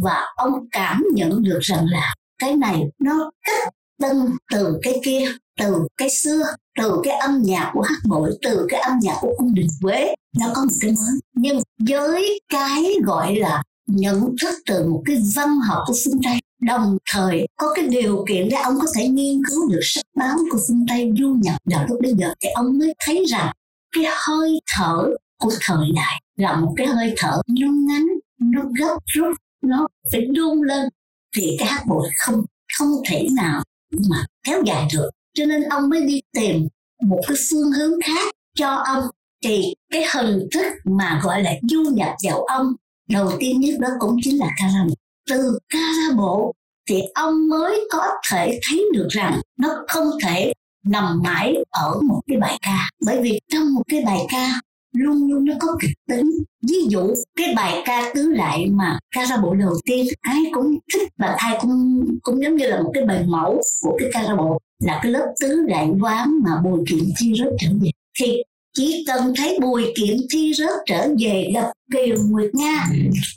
và 0.02 0.20
ông 0.36 0.52
cảm 0.70 1.04
nhận 1.14 1.42
được 1.42 1.58
rằng 1.62 1.86
là 1.86 2.14
cái 2.38 2.56
này 2.56 2.82
nó 2.98 3.30
cách 3.46 3.74
tân 4.02 4.16
từ 4.52 4.78
cái 4.82 5.00
kia, 5.04 5.28
từ 5.60 5.74
cái 5.96 6.10
xưa, 6.10 6.42
từ 6.78 7.00
cái 7.04 7.16
âm 7.16 7.42
nhạc 7.42 7.70
của 7.74 7.82
hát 7.82 7.98
bội, 8.08 8.30
từ 8.42 8.66
cái 8.68 8.80
âm 8.80 8.98
nhạc 9.02 9.16
của 9.20 9.34
cung 9.38 9.54
đình 9.54 9.68
quế 9.82 10.14
nó 10.38 10.46
có 10.54 10.64
một 10.64 10.74
cái 10.80 10.90
mới. 10.90 11.20
Nhưng 11.34 11.60
với 11.88 12.40
cái 12.52 12.94
gọi 13.04 13.36
là 13.36 13.62
nhận 13.86 14.36
thức 14.42 14.54
từ 14.66 14.88
một 14.88 15.02
cái 15.06 15.16
văn 15.34 15.58
học 15.68 15.82
của 15.86 15.94
phương 16.04 16.20
tây, 16.24 16.40
đồng 16.60 16.98
thời 17.12 17.46
có 17.56 17.72
cái 17.74 17.86
điều 17.86 18.24
kiện 18.28 18.48
để 18.48 18.56
ông 18.56 18.74
có 18.80 18.86
thể 18.96 19.08
nghiên 19.08 19.42
cứu 19.50 19.68
được 19.68 19.80
sách 19.82 20.04
báo 20.16 20.36
của 20.50 20.58
phương 20.68 20.86
tây 20.88 21.12
du 21.18 21.36
nhập 21.42 21.56
vào 21.64 21.86
lúc 21.88 21.98
bây 22.02 22.14
giờ, 22.14 22.34
thì 22.40 22.48
ông 22.54 22.78
mới 22.78 22.94
thấy 23.06 23.24
rằng 23.24 23.52
cái 23.96 24.04
hơi 24.26 24.60
thở 24.76 25.06
của 25.38 25.52
thời 25.60 25.86
đại 25.96 26.22
là 26.36 26.56
một 26.56 26.74
cái 26.76 26.86
hơi 26.86 27.14
thở 27.16 27.40
nó 27.46 27.66
ngắn 27.66 28.06
nó 28.40 28.62
gấp 28.80 28.98
rút, 29.06 29.36
nó 29.62 29.88
phải 30.12 30.20
đun 30.26 30.62
lên 30.62 30.88
thì 31.36 31.56
cái 31.58 31.68
hát 31.68 31.82
bội 31.86 32.08
không 32.18 32.44
không 32.78 32.88
thể 33.08 33.28
nào 33.36 33.62
mà 34.10 34.26
kéo 34.42 34.62
dài 34.66 34.88
được. 34.92 35.10
Cho 35.34 35.44
nên 35.44 35.62
ông 35.62 35.88
mới 35.90 36.02
đi 36.06 36.20
tìm 36.32 36.68
một 37.02 37.20
cái 37.28 37.36
phương 37.50 37.72
hướng 37.72 38.00
khác 38.04 38.34
cho 38.54 38.68
ông. 38.70 39.04
Thì 39.44 39.74
cái 39.92 40.04
hình 40.14 40.48
thức 40.54 40.66
mà 40.84 41.20
gọi 41.24 41.42
là 41.42 41.52
du 41.70 41.82
nhập 41.82 42.14
vào 42.24 42.44
ông 42.44 42.72
đầu 43.10 43.32
tiên 43.38 43.60
nhất 43.60 43.74
đó 43.80 43.88
cũng 44.00 44.16
chính 44.22 44.38
là 44.38 44.50
ca 44.56 44.66
bộ. 44.88 44.94
Từ 45.30 45.58
ca 45.68 46.16
bộ 46.16 46.54
thì 46.88 47.02
ông 47.14 47.48
mới 47.48 47.88
có 47.90 48.04
thể 48.30 48.60
thấy 48.68 48.84
được 48.92 49.08
rằng 49.10 49.40
nó 49.58 49.84
không 49.88 50.10
thể 50.22 50.52
nằm 50.84 51.22
mãi 51.24 51.54
ở 51.70 52.00
một 52.08 52.20
cái 52.26 52.38
bài 52.38 52.58
ca. 52.62 52.90
Bởi 53.06 53.22
vì 53.22 53.40
trong 53.52 53.74
một 53.74 53.82
cái 53.88 54.02
bài 54.06 54.20
ca 54.28 54.60
luôn 54.96 55.30
luôn 55.30 55.44
nó 55.44 55.54
có 55.60 55.76
kịch 55.80 55.96
tính. 56.08 56.30
Ví 56.68 56.76
dụ, 56.88 57.14
cái 57.36 57.54
bài 57.56 57.82
ca 57.84 58.12
tứ 58.14 58.32
lại 58.32 58.66
mà 58.70 58.98
ca 59.14 59.26
ra 59.26 59.36
bộ 59.36 59.54
đầu 59.54 59.74
tiên, 59.84 60.06
ai 60.20 60.42
cũng 60.52 60.78
thích 60.94 61.08
và 61.18 61.34
ai 61.38 61.58
cũng 61.60 62.04
cũng 62.22 62.42
giống 62.42 62.56
như 62.56 62.66
là 62.66 62.82
một 62.82 62.90
cái 62.94 63.04
bài 63.04 63.24
mẫu 63.28 63.60
của 63.82 63.96
cái 64.00 64.08
ca 64.12 64.22
ra 64.22 64.34
bộ, 64.34 64.58
là 64.84 65.00
cái 65.02 65.12
lớp 65.12 65.34
tứ 65.40 65.64
đại 65.68 65.88
quán 66.00 66.38
mà 66.44 66.50
bùi 66.64 66.80
kiện 66.88 67.04
thi 67.20 67.32
rớt 67.38 67.52
trở 67.60 67.68
về. 67.80 67.90
Thì 68.20 68.42
chỉ 68.78 69.04
cần 69.06 69.34
thấy 69.36 69.58
bùi 69.62 69.84
kiện 69.96 70.16
thi 70.32 70.52
rớt 70.54 70.78
trở 70.86 71.08
về 71.18 71.50
gặp 71.54 71.72
kiều 71.92 72.16
nguyệt 72.28 72.54
nga, 72.54 72.86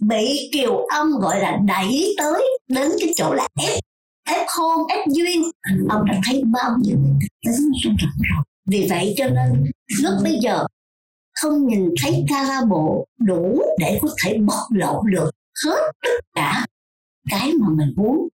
bị 0.01 0.49
kiều 0.53 0.85
ông 0.95 1.11
gọi 1.21 1.39
là 1.39 1.59
đẩy 1.67 2.15
tới 2.17 2.45
đến 2.67 2.91
cái 2.99 3.13
chỗ 3.15 3.33
là 3.33 3.47
ép 3.61 3.79
ép 4.27 4.47
hôn, 4.57 4.87
ép 4.87 5.07
duyên, 5.07 5.43
ông 5.89 6.05
đã 6.05 6.19
thấy 6.25 6.43
bao 6.53 6.77
nhiêu 6.81 6.97
cái 7.19 7.53
tính 7.53 7.71
trong 7.83 7.95
rồi 7.99 8.43
vì 8.69 8.87
vậy 8.89 9.13
cho 9.17 9.25
nên, 9.25 9.65
lúc 10.01 10.13
bây 10.23 10.39
giờ 10.41 10.65
không 11.41 11.67
nhìn 11.67 11.89
thấy 12.01 12.25
cara 12.29 12.61
bộ 12.69 13.07
đủ 13.17 13.61
để 13.79 13.99
có 14.01 14.09
thể 14.23 14.37
bộc 14.37 14.71
lộ 14.71 15.01
được 15.01 15.31
hết 15.65 15.91
tất 16.03 16.19
cả 16.35 16.65
cái 17.29 17.51
mà 17.61 17.67
mình 17.69 17.93
muốn, 17.95 18.27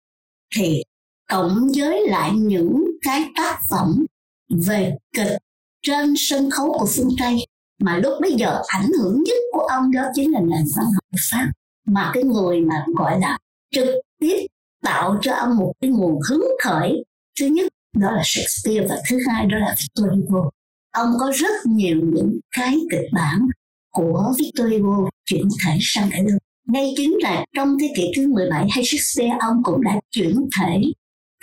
thì 0.57 0.83
cộng 1.29 1.67
với 1.77 2.07
lại 2.07 2.31
những 2.33 2.85
cái 3.01 3.29
tác 3.37 3.59
phẩm 3.69 4.05
về 4.49 4.97
kịch 5.13 5.37
trên 5.81 6.13
sân 6.17 6.49
khấu 6.49 6.73
của 6.79 6.87
phương 6.95 7.09
Tây 7.19 7.35
mà 7.79 7.97
lúc 7.97 8.13
bây 8.21 8.33
giờ 8.33 8.61
ảnh 8.67 8.89
hưởng 9.01 9.23
nhất 9.23 9.37
của 9.51 9.59
ông 9.61 9.91
đó 9.91 10.03
chính 10.13 10.31
là 10.31 10.39
nền 10.39 10.65
văn 10.77 10.85
học 10.85 11.19
Pháp, 11.31 11.51
mà 11.87 12.11
cái 12.13 12.23
người 12.23 12.61
mà 12.61 12.85
gọi 12.95 13.19
là 13.19 13.37
trực 13.71 13.87
tiếp 14.19 14.47
tạo 14.83 15.17
cho 15.21 15.33
ông 15.33 15.57
một 15.57 15.73
cái 15.81 15.89
nguồn 15.89 16.19
hứng 16.29 16.45
khởi, 16.63 17.03
thứ 17.39 17.45
nhất 17.45 17.71
đó 17.97 18.11
là 18.11 18.21
Shakespeare 18.25 18.87
và 18.89 19.01
thứ 19.09 19.19
hai 19.27 19.45
đó 19.45 19.57
là 19.57 19.75
Victor 19.81 20.13
Hugo 20.13 20.49
ông 20.95 21.09
có 21.19 21.31
rất 21.35 21.65
nhiều 21.65 21.97
những 22.13 22.39
cái 22.55 22.77
kịch 22.91 23.09
bản 23.13 23.47
của 23.91 24.33
Victor 24.39 24.67
Hugo 24.71 25.09
chuyển 25.25 25.43
thể 25.65 25.77
sang 25.81 26.09
cải 26.11 26.23
lương 26.23 26.37
ngay 26.67 26.93
chính 26.97 27.17
là 27.21 27.45
trong 27.55 27.77
thế 27.81 27.93
kỷ 27.95 28.11
thứ 28.15 28.33
17 28.33 28.67
hay 28.71 28.83
Shakespeare 28.85 29.37
ông 29.39 29.63
cũng 29.63 29.83
đã 29.83 29.99
chuyển 30.11 30.35
thể 30.59 30.81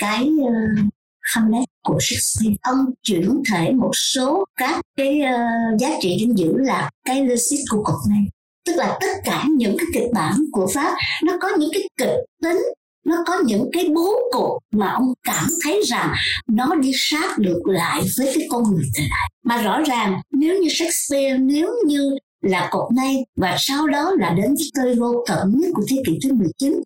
cái 0.00 0.28
uh, 0.40 0.92
Hamlet 1.23 1.68
của 1.82 1.99
Shakespeare. 2.00 2.56
Ông 2.62 2.78
chuyển 3.02 3.42
thể 3.52 3.73
một 3.73 3.90
số 3.94 4.44
các 4.56 4.80
cái 4.97 5.21
uh, 5.21 5.80
giá 5.80 5.90
trị 6.00 6.16
dinh 6.21 6.37
dưỡng 6.37 6.56
là 6.56 6.90
cái 7.04 7.26
logic 7.26 7.59
của 7.71 7.82
cuộc 7.85 8.00
này. 8.11 8.25
Tức 8.66 8.73
là 8.76 8.99
tất 9.00 9.12
cả 9.25 9.44
những 9.56 9.76
cái 9.78 9.87
kịch 9.94 10.11
bản 10.14 10.35
của 10.52 10.66
pháp 10.75 10.97
nó 11.25 11.38
có 11.40 11.49
những 11.59 11.71
cái 11.73 11.82
kịch 11.97 12.16
tính 12.42 12.59
nó 13.04 13.25
có 13.26 13.38
những 13.44 13.71
cái 13.73 13.88
bố 13.94 14.14
cục 14.32 14.59
mà 14.71 14.90
ông 14.90 15.12
cảm 15.23 15.44
thấy 15.64 15.82
rằng 15.87 16.14
nó 16.49 16.75
đi 16.75 16.92
sát 16.94 17.38
được 17.38 17.61
lại 17.66 18.02
với 18.18 18.32
cái 18.35 18.47
con 18.50 18.62
người 18.62 18.85
thời 18.97 19.06
đại. 19.11 19.30
Mà 19.44 19.62
rõ 19.62 19.80
ràng, 19.87 20.21
nếu 20.30 20.62
như 20.62 20.68
Shakespeare, 20.68 21.38
nếu 21.38 21.75
như 21.87 22.16
là 22.42 22.68
cột 22.71 22.92
nay 22.92 23.16
và 23.37 23.56
sau 23.59 23.87
đó 23.87 24.12
là 24.18 24.35
đến 24.37 24.54
Victor 24.59 24.99
vô 24.99 25.25
cận 25.26 25.61
nhất 25.61 25.71
của 25.75 25.82
thế 25.88 26.02
kỷ 26.06 26.18
thứ 26.23 26.32
19 26.35 26.82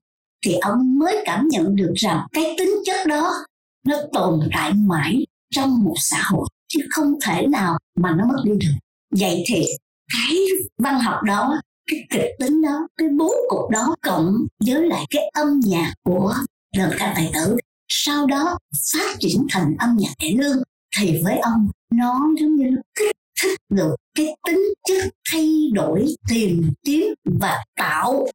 thì 0.46 0.54
ông 0.54 0.98
mới 0.98 1.22
cảm 1.24 1.48
nhận 1.48 1.76
được 1.76 1.92
rằng 1.96 2.26
cái 2.32 2.54
tính 2.58 2.70
chất 2.86 3.06
đó 3.06 3.32
nó 3.86 3.96
tồn 4.12 4.40
tại 4.54 4.72
mãi 4.74 5.26
trong 5.54 5.84
một 5.84 5.94
xã 5.96 6.22
hội, 6.22 6.48
chứ 6.68 6.80
không 6.90 7.14
thể 7.26 7.46
nào 7.46 7.78
mà 7.96 8.14
nó 8.18 8.24
mất 8.24 8.42
đi 8.44 8.52
được. 8.60 8.74
Vậy 9.10 9.44
thì 9.46 9.64
cái 10.12 10.36
văn 10.78 11.00
học 11.00 11.22
đó 11.22 11.60
cái 11.86 12.06
kịch 12.10 12.30
tính 12.38 12.62
đó 12.62 12.88
cái 12.96 13.08
bố 13.18 13.34
cục 13.48 13.70
đó 13.70 13.96
cộng 14.02 14.46
với 14.66 14.86
lại 14.86 15.04
cái 15.10 15.22
âm 15.34 15.60
nhạc 15.60 15.92
của 16.02 16.34
lời 16.76 16.96
ca 16.98 17.12
tài 17.16 17.30
tử. 17.34 17.56
Sau 17.88 18.26
đó 18.26 18.58
phát 18.92 19.16
triển 19.20 19.46
thành 19.50 19.76
âm 19.78 19.96
nhạc 19.96 20.12
cải 20.18 20.32
lương 20.32 20.62
thì 20.98 21.22
với 21.24 21.38
ông 21.38 21.68
nó 21.92 22.20
giống 22.40 22.56
như 22.56 22.76
kích 22.94 23.16
thích 23.42 23.58
được 23.68 23.96
cái 24.14 24.36
tính 24.46 24.60
chất 24.88 25.04
thay 25.32 25.70
đổi 25.72 26.06
tìm 26.28 26.72
kiếm 26.84 27.14
và 27.24 27.64
tạo 27.76 28.26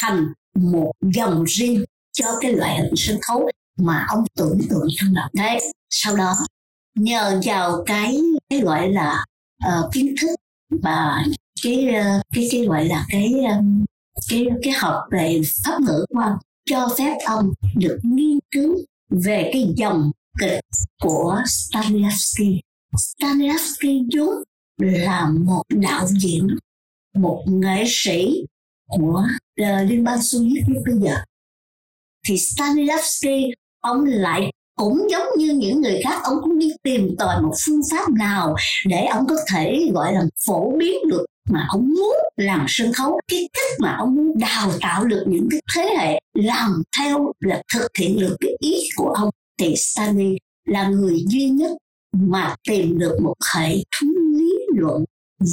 thành 0.00 0.26
một 0.54 0.92
dòng 1.14 1.44
riêng 1.44 1.84
cho 2.12 2.26
cái 2.40 2.52
loại 2.52 2.76
hình 2.76 2.94
sân 2.96 3.18
khấu 3.22 3.50
mà 3.78 4.06
ông 4.08 4.24
tưởng 4.36 4.58
tượng 4.70 4.86
trong 4.96 5.14
đầu 5.14 5.28
đấy 5.32 5.72
sau 5.90 6.16
đó 6.16 6.34
nhờ 6.94 7.40
vào 7.44 7.82
cái 7.86 8.20
cái 8.50 8.60
gọi 8.60 8.88
là 8.88 9.24
uh, 9.66 9.92
kiến 9.92 10.14
thức 10.20 10.36
và 10.82 11.24
cái 11.62 11.94
ờ, 11.94 12.22
cái 12.34 12.48
cái 12.50 12.64
gọi 12.64 12.84
là 12.84 13.06
cái 13.08 13.32
ờ, 13.48 13.56
cái 14.28 14.46
cái 14.62 14.72
học 14.72 14.94
về 15.10 15.40
pháp 15.64 15.80
ngữ 15.80 16.06
của 16.08 16.20
ông 16.20 16.38
cho 16.70 16.88
phép 16.98 17.16
ông 17.26 17.52
được 17.76 17.98
nghiên 18.02 18.38
cứu 18.50 18.76
về 19.10 19.50
cái 19.52 19.66
dòng 19.76 20.10
kịch 20.40 20.60
của 21.02 21.42
Stanislavski. 21.46 22.60
Stanislavski 22.96 23.88
vốn 24.16 24.42
là 24.78 25.30
một 25.44 25.62
đạo 25.68 26.06
diễn, 26.08 26.48
một 27.14 27.44
nghệ 27.46 27.84
sĩ 27.86 28.46
của 28.88 29.22
ờ, 29.60 29.82
Liên 29.82 30.04
bang 30.04 30.22
Xô 30.22 30.38
Viết 30.38 30.62
lúc 30.68 30.82
bây 30.86 30.98
giờ. 30.98 31.16
Thì 32.28 32.38
Stanislavski 32.38 33.54
ông 33.80 34.04
lại 34.04 34.52
cũng 34.76 35.06
giống 35.10 35.26
như 35.38 35.52
những 35.52 35.80
người 35.80 36.00
khác 36.04 36.20
ông 36.24 36.34
cũng 36.42 36.58
đi 36.58 36.72
tìm 36.82 37.16
tòi 37.18 37.42
một 37.42 37.52
phương 37.66 37.80
pháp 37.90 38.10
nào 38.12 38.54
để 38.86 39.06
ông 39.06 39.26
có 39.26 39.36
thể 39.52 39.90
gọi 39.94 40.12
là 40.12 40.24
phổ 40.46 40.76
biến 40.78 40.96
được 41.10 41.26
mà 41.50 41.66
ông 41.68 41.88
muốn 41.88 42.16
làm 42.36 42.66
sân 42.68 42.92
khấu, 42.92 43.20
cái 43.28 43.48
cách 43.52 43.80
mà 43.80 43.96
ông 43.98 44.14
muốn 44.14 44.38
đào 44.38 44.72
tạo 44.80 45.04
được 45.04 45.24
những 45.26 45.48
cái 45.50 45.60
thế 45.74 45.94
hệ 45.98 46.20
làm 46.34 46.82
theo 46.98 47.32
là 47.40 47.62
thực 47.74 47.88
hiện 47.98 48.20
được 48.20 48.36
cái 48.40 48.50
ý 48.60 48.74
của 48.96 49.08
ông. 49.08 49.30
Thì 49.60 49.76
Stanley 49.76 50.36
là 50.68 50.88
người 50.88 51.24
duy 51.28 51.48
nhất 51.48 51.70
mà 52.12 52.54
tìm 52.68 52.98
được 52.98 53.18
một 53.22 53.34
hệ 53.54 53.74
thống 53.74 54.10
lý 54.34 54.52
luận 54.76 55.04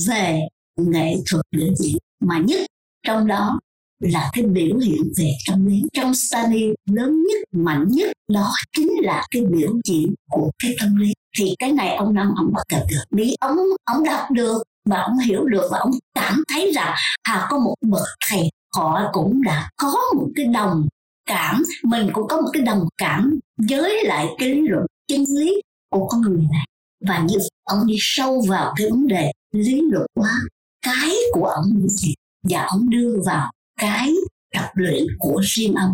về 0.08 0.40
nghệ 0.78 1.16
thuật 1.32 1.46
biểu 1.52 1.76
diễn, 1.76 1.98
mà 2.20 2.38
nhất 2.38 2.68
trong 3.08 3.28
đó 3.28 3.60
là 4.00 4.30
cái 4.34 4.46
biểu 4.46 4.78
hiện 4.78 5.02
về 5.18 5.32
tâm 5.48 5.66
lý. 5.66 5.84
Trong 5.94 6.14
Stanley 6.16 6.64
lớn 6.92 7.24
nhất, 7.24 7.44
mạnh 7.52 7.86
nhất, 7.90 8.12
đó 8.28 8.52
chính 8.78 8.92
là 9.02 9.28
cái 9.32 9.42
biểu 9.46 9.80
diễn 9.86 10.14
của 10.30 10.52
cái 10.64 10.76
tâm 10.82 10.96
lý. 10.96 11.14
Thì 11.38 11.56
cái 11.60 11.72
này 11.72 11.96
ông 11.96 12.14
năm 12.14 12.34
ông 12.38 12.54
bắt 12.54 12.64
gặp 12.70 12.82
được. 12.90 13.04
Vì 13.12 13.36
ông 13.40 13.58
ông 13.84 14.04
đọc 14.04 14.32
được 14.32 14.64
và 14.90 15.02
ông 15.02 15.18
hiểu 15.18 15.46
được 15.46 15.68
và 15.72 15.78
ông 15.78 15.92
cảm 16.16 16.44
thấy 16.54 16.72
rằng 16.76 16.96
à 17.24 17.48
có 17.50 17.58
một 17.58 17.76
bậc 17.82 18.08
thầy 18.30 18.50
họ 18.76 19.10
cũng 19.14 19.42
đã 19.42 19.70
có 19.78 19.96
một 20.16 20.28
cái 20.36 20.46
đồng 20.46 20.88
cảm, 21.26 21.64
mình 21.84 22.10
cũng 22.14 22.28
có 22.28 22.42
một 22.42 22.50
cái 22.54 22.62
đồng 22.62 22.88
cảm 22.98 23.40
với 23.70 24.04
lại 24.04 24.28
cái 24.40 24.50
lý 24.50 24.68
luận 24.68 24.86
chân 25.08 25.24
lý 25.38 25.62
của 25.90 26.08
con 26.08 26.22
người 26.22 26.48
này. 26.52 26.66
Và 27.08 27.20
như 27.20 27.38
ông 27.64 27.88
đi 27.88 27.96
sâu 28.00 28.42
vào 28.50 28.74
cái 28.78 28.90
vấn 28.90 29.08
đề 29.08 29.32
lý 29.52 29.82
luận 29.92 30.06
hóa 30.16 30.32
cái 30.82 31.16
của 31.34 31.46
ông 31.46 31.66
như 31.76 31.88
vậy 32.02 32.14
và 32.50 32.64
ông 32.64 32.90
đưa 32.90 33.16
vào 33.26 33.52
cái 33.80 34.14
tập 34.54 34.70
luyện 34.74 35.04
của 35.20 35.42
riêng 35.46 35.74
ông. 35.74 35.94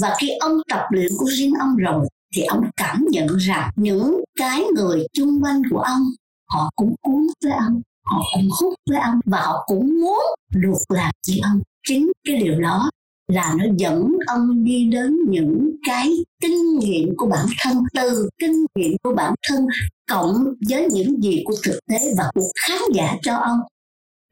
Và 0.00 0.16
khi 0.18 0.30
ông 0.40 0.52
tập 0.70 0.86
luyện 0.90 1.12
của 1.18 1.26
riêng 1.26 1.52
ông 1.60 1.76
rồi, 1.76 2.08
thì 2.34 2.42
ông 2.42 2.70
cảm 2.76 3.04
nhận 3.10 3.36
rằng 3.36 3.70
những 3.76 4.24
cái 4.38 4.64
người 4.76 5.06
chung 5.12 5.40
quanh 5.42 5.62
của 5.70 5.78
ông, 5.78 6.02
họ 6.48 6.70
cũng 6.76 6.94
cuốn 7.02 7.26
với 7.42 7.52
ông 7.52 7.80
họ 8.06 8.22
cũng 8.34 8.48
hút 8.60 8.74
với 8.90 8.98
ông 9.00 9.20
và 9.24 9.40
họ 9.40 9.64
cũng 9.66 10.00
muốn 10.00 10.20
được 10.54 10.78
làm 10.88 11.12
như 11.28 11.34
ông 11.42 11.60
chính 11.88 12.12
cái 12.24 12.36
điều 12.36 12.60
đó 12.60 12.90
là 13.28 13.54
nó 13.58 13.64
dẫn 13.76 14.08
ông 14.26 14.64
đi 14.64 14.88
đến 14.92 15.16
những 15.28 15.70
cái 15.86 16.12
kinh 16.40 16.78
nghiệm 16.78 17.08
của 17.16 17.26
bản 17.26 17.46
thân, 17.58 17.82
từ 17.94 18.28
kinh 18.38 18.66
nghiệm 18.74 18.96
của 19.02 19.14
bản 19.14 19.34
thân 19.48 19.66
cộng 20.10 20.44
với 20.68 20.88
những 20.90 21.22
gì 21.22 21.42
của 21.44 21.54
thực 21.64 21.78
tế 21.88 21.98
và 22.18 22.30
của 22.34 22.48
khán 22.68 22.78
giả 22.94 23.16
cho 23.22 23.36
ông, 23.36 23.58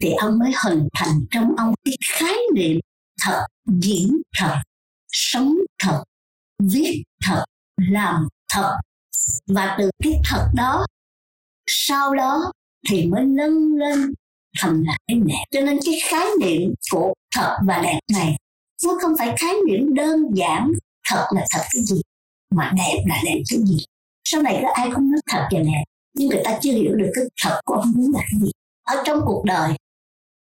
thì 0.02 0.12
ông 0.12 0.38
mới 0.38 0.52
hình 0.64 0.88
thành 0.94 1.20
trong 1.30 1.56
ông 1.56 1.74
cái 1.84 1.94
khái 2.12 2.36
niệm 2.54 2.80
thật, 3.20 3.46
diễn 3.80 4.16
thật, 4.38 4.56
sống 5.12 5.54
thật, 5.82 6.02
viết 6.62 7.02
thật, 7.26 7.44
làm 7.76 8.28
thật. 8.52 8.76
Và 9.46 9.76
từ 9.78 9.90
cái 10.02 10.12
thật 10.30 10.46
đó, 10.54 10.86
sau 11.66 12.14
đó 12.14 12.52
thì 12.88 13.06
mới 13.06 13.24
nâng 13.24 13.74
lên 13.74 14.12
thành 14.58 14.82
là 14.86 14.96
cái 15.06 15.20
đẹp 15.24 15.44
cho 15.50 15.60
nên 15.60 15.78
cái 15.84 15.94
khái 16.10 16.26
niệm 16.40 16.74
của 16.92 17.12
thật 17.34 17.56
và 17.66 17.82
đẹp 17.82 18.00
này, 18.12 18.36
nó 18.84 18.98
không 19.02 19.12
phải 19.18 19.34
khái 19.38 19.54
niệm 19.68 19.94
đơn 19.94 20.20
giản 20.34 20.72
thật 21.10 21.26
là 21.34 21.46
thật 21.50 21.62
cái 21.72 21.82
gì, 21.84 22.00
mà 22.54 22.72
đẹp 22.76 23.04
là 23.08 23.20
đẹp 23.24 23.42
cái 23.50 23.58
gì. 23.64 23.84
Sau 24.24 24.42
này 24.42 24.58
có 24.62 24.68
ai 24.74 24.90
không 24.90 25.10
nói 25.10 25.20
thật 25.30 25.48
và 25.52 25.58
đẹp, 25.58 25.84
nhưng 26.14 26.28
người 26.28 26.40
ta 26.44 26.58
chưa 26.62 26.72
hiểu 26.72 26.94
được 26.94 27.10
cái 27.14 27.24
thật 27.42 27.60
của 27.64 27.74
ông 27.74 27.92
muốn 27.96 28.12
là 28.14 28.20
cái 28.20 28.40
gì. 28.40 28.50
Ở 28.86 29.02
trong 29.06 29.20
cuộc 29.26 29.44
đời, 29.44 29.72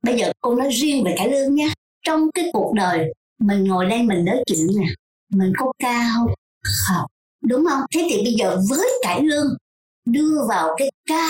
bây 0.03 0.19
giờ 0.19 0.31
cô 0.41 0.55
nói 0.55 0.69
riêng 0.69 1.03
về 1.03 1.15
cải 1.17 1.31
lương 1.31 1.55
nha. 1.55 1.73
Trong 2.05 2.31
cái 2.33 2.45
cuộc 2.53 2.73
đời, 2.75 3.13
mình 3.39 3.63
ngồi 3.63 3.85
đây 3.85 4.03
mình 4.03 4.25
nói 4.25 4.43
chuyện 4.45 4.67
nè, 4.79 4.87
mình 5.29 5.53
có 5.57 5.71
ca 5.79 6.09
không? 6.15 6.27
Không. 6.63 7.05
Đúng 7.41 7.65
không? 7.69 7.81
Thế 7.95 8.07
thì 8.09 8.23
bây 8.23 8.33
giờ 8.33 8.57
với 8.69 8.89
cải 9.03 9.21
lương, 9.21 9.47
đưa 10.05 10.47
vào 10.49 10.75
cái 10.77 10.91
ca 11.09 11.27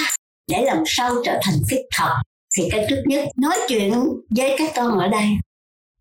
để 0.51 0.65
làm 0.65 0.84
sao 0.86 1.15
trở 1.25 1.39
thành 1.43 1.55
cái 1.70 1.79
thật, 1.98 2.13
thì 2.58 2.63
cái 2.72 2.86
trước 2.89 3.03
nhất. 3.05 3.27
Nói 3.38 3.58
chuyện 3.67 3.93
với 4.29 4.55
các 4.58 4.72
con 4.75 5.00
ở 5.00 5.08
đây, 5.08 5.27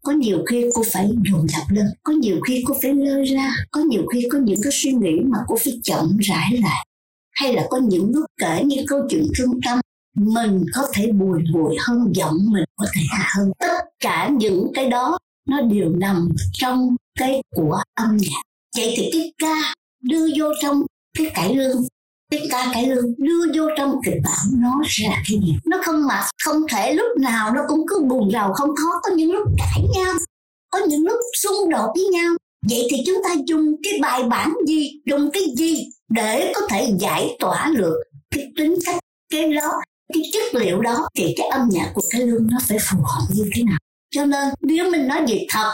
có 0.03 0.13
nhiều 0.13 0.45
khi 0.51 0.71
cô 0.75 0.83
phải 0.93 1.09
dùng 1.31 1.47
dập 1.49 1.71
lên, 1.71 1.87
có 2.03 2.13
nhiều 2.13 2.41
khi 2.49 2.65
cô 2.67 2.75
phải 2.83 2.95
lơ 2.95 3.25
ra 3.25 3.55
có 3.71 3.81
nhiều 3.81 4.03
khi 4.13 4.29
có 4.33 4.39
những 4.39 4.59
cái 4.63 4.73
suy 4.83 4.93
nghĩ 4.93 5.21
mà 5.25 5.39
cô 5.49 5.57
phải 5.65 5.81
chậm 5.85 6.17
rãi 6.21 6.53
lại. 6.63 6.87
Hay 7.31 7.53
là 7.53 7.67
có 7.71 7.79
những 7.79 8.13
lúc 8.15 8.25
kể 8.41 8.63
như 8.65 8.77
câu 8.89 9.01
chuyện 9.09 9.27
trung 9.35 9.61
tâm, 9.67 9.81
mình 10.17 10.65
có 10.75 10.83
thể 10.95 11.13
bùi 11.13 11.39
bùi 11.55 11.77
hơn 11.87 12.13
giọng 12.15 12.37
mình 12.53 12.65
có 12.77 12.87
thể 12.95 13.01
hạ 13.11 13.29
hơn. 13.37 13.51
Tất 13.59 13.85
cả 14.01 14.31
những 14.39 14.71
cái 14.75 14.91
đó, 14.91 15.19
nó 15.49 15.61
đều 15.61 15.91
nằm 15.91 16.29
trong 16.53 16.97
cái 17.19 17.43
của 17.51 17.83
âm 17.95 18.17
nhạc. 18.17 18.43
Vậy 18.77 18.95
thì 18.97 19.11
cái 19.13 19.33
ca 19.39 19.75
đưa 20.03 20.27
vô 20.39 20.47
trong 20.63 20.83
cái 21.19 21.31
cải 21.35 21.55
lương 21.55 21.83
cái 22.31 22.47
ca 22.51 22.67
cái 22.73 22.87
lương 22.87 23.15
đưa 23.19 23.47
vô 23.55 23.69
trong 23.77 24.01
kịch 24.05 24.21
bản 24.25 24.47
nó 24.53 24.81
ra 24.85 25.11
cái 25.11 25.41
gì. 25.47 25.57
Nó 25.65 25.81
không 25.85 26.07
mà 26.07 26.29
không 26.45 26.63
thể 26.73 26.95
lúc 26.95 27.19
nào 27.19 27.53
nó 27.55 27.61
cũng 27.69 27.85
cứ 27.89 28.01
buồn 28.01 28.31
rầu 28.33 28.53
không 28.53 28.77
khó 28.77 29.01
có 29.03 29.11
những 29.11 29.33
lúc 29.33 29.49
cãi 29.59 29.85
nhau, 29.95 30.15
có 30.71 30.79
những 30.89 31.07
lúc 31.07 31.19
xung 31.43 31.71
đột 31.71 31.91
với 31.95 32.05
nhau. 32.13 32.35
Vậy 32.69 32.89
thì 32.91 32.97
chúng 33.07 33.17
ta 33.25 33.35
dùng 33.47 33.77
cái 33.83 33.93
bài 34.03 34.23
bản 34.23 34.53
gì, 34.67 34.91
dùng 35.07 35.31
cái 35.33 35.43
gì 35.57 35.87
để 36.09 36.53
có 36.55 36.61
thể 36.71 36.93
giải 36.99 37.37
tỏa 37.39 37.71
được 37.77 37.95
cái 38.31 38.53
tính 38.57 38.79
cách, 38.87 38.99
cái 39.33 39.53
đó 39.53 39.73
cái 40.15 40.23
chất 40.33 40.55
liệu 40.55 40.81
đó? 40.81 41.09
Thì 41.17 41.35
cái 41.37 41.49
âm 41.49 41.69
nhạc 41.69 41.91
của 41.95 42.03
cái 42.11 42.23
lương 42.23 42.47
nó 42.51 42.59
phải 42.69 42.79
phù 42.91 42.99
hợp 42.99 43.27
như 43.35 43.45
thế 43.55 43.63
nào? 43.63 43.79
Cho 44.15 44.25
nên, 44.25 44.49
nếu 44.61 44.91
mình 44.91 45.09
nói 45.09 45.27
về 45.29 45.47
thật, 45.51 45.73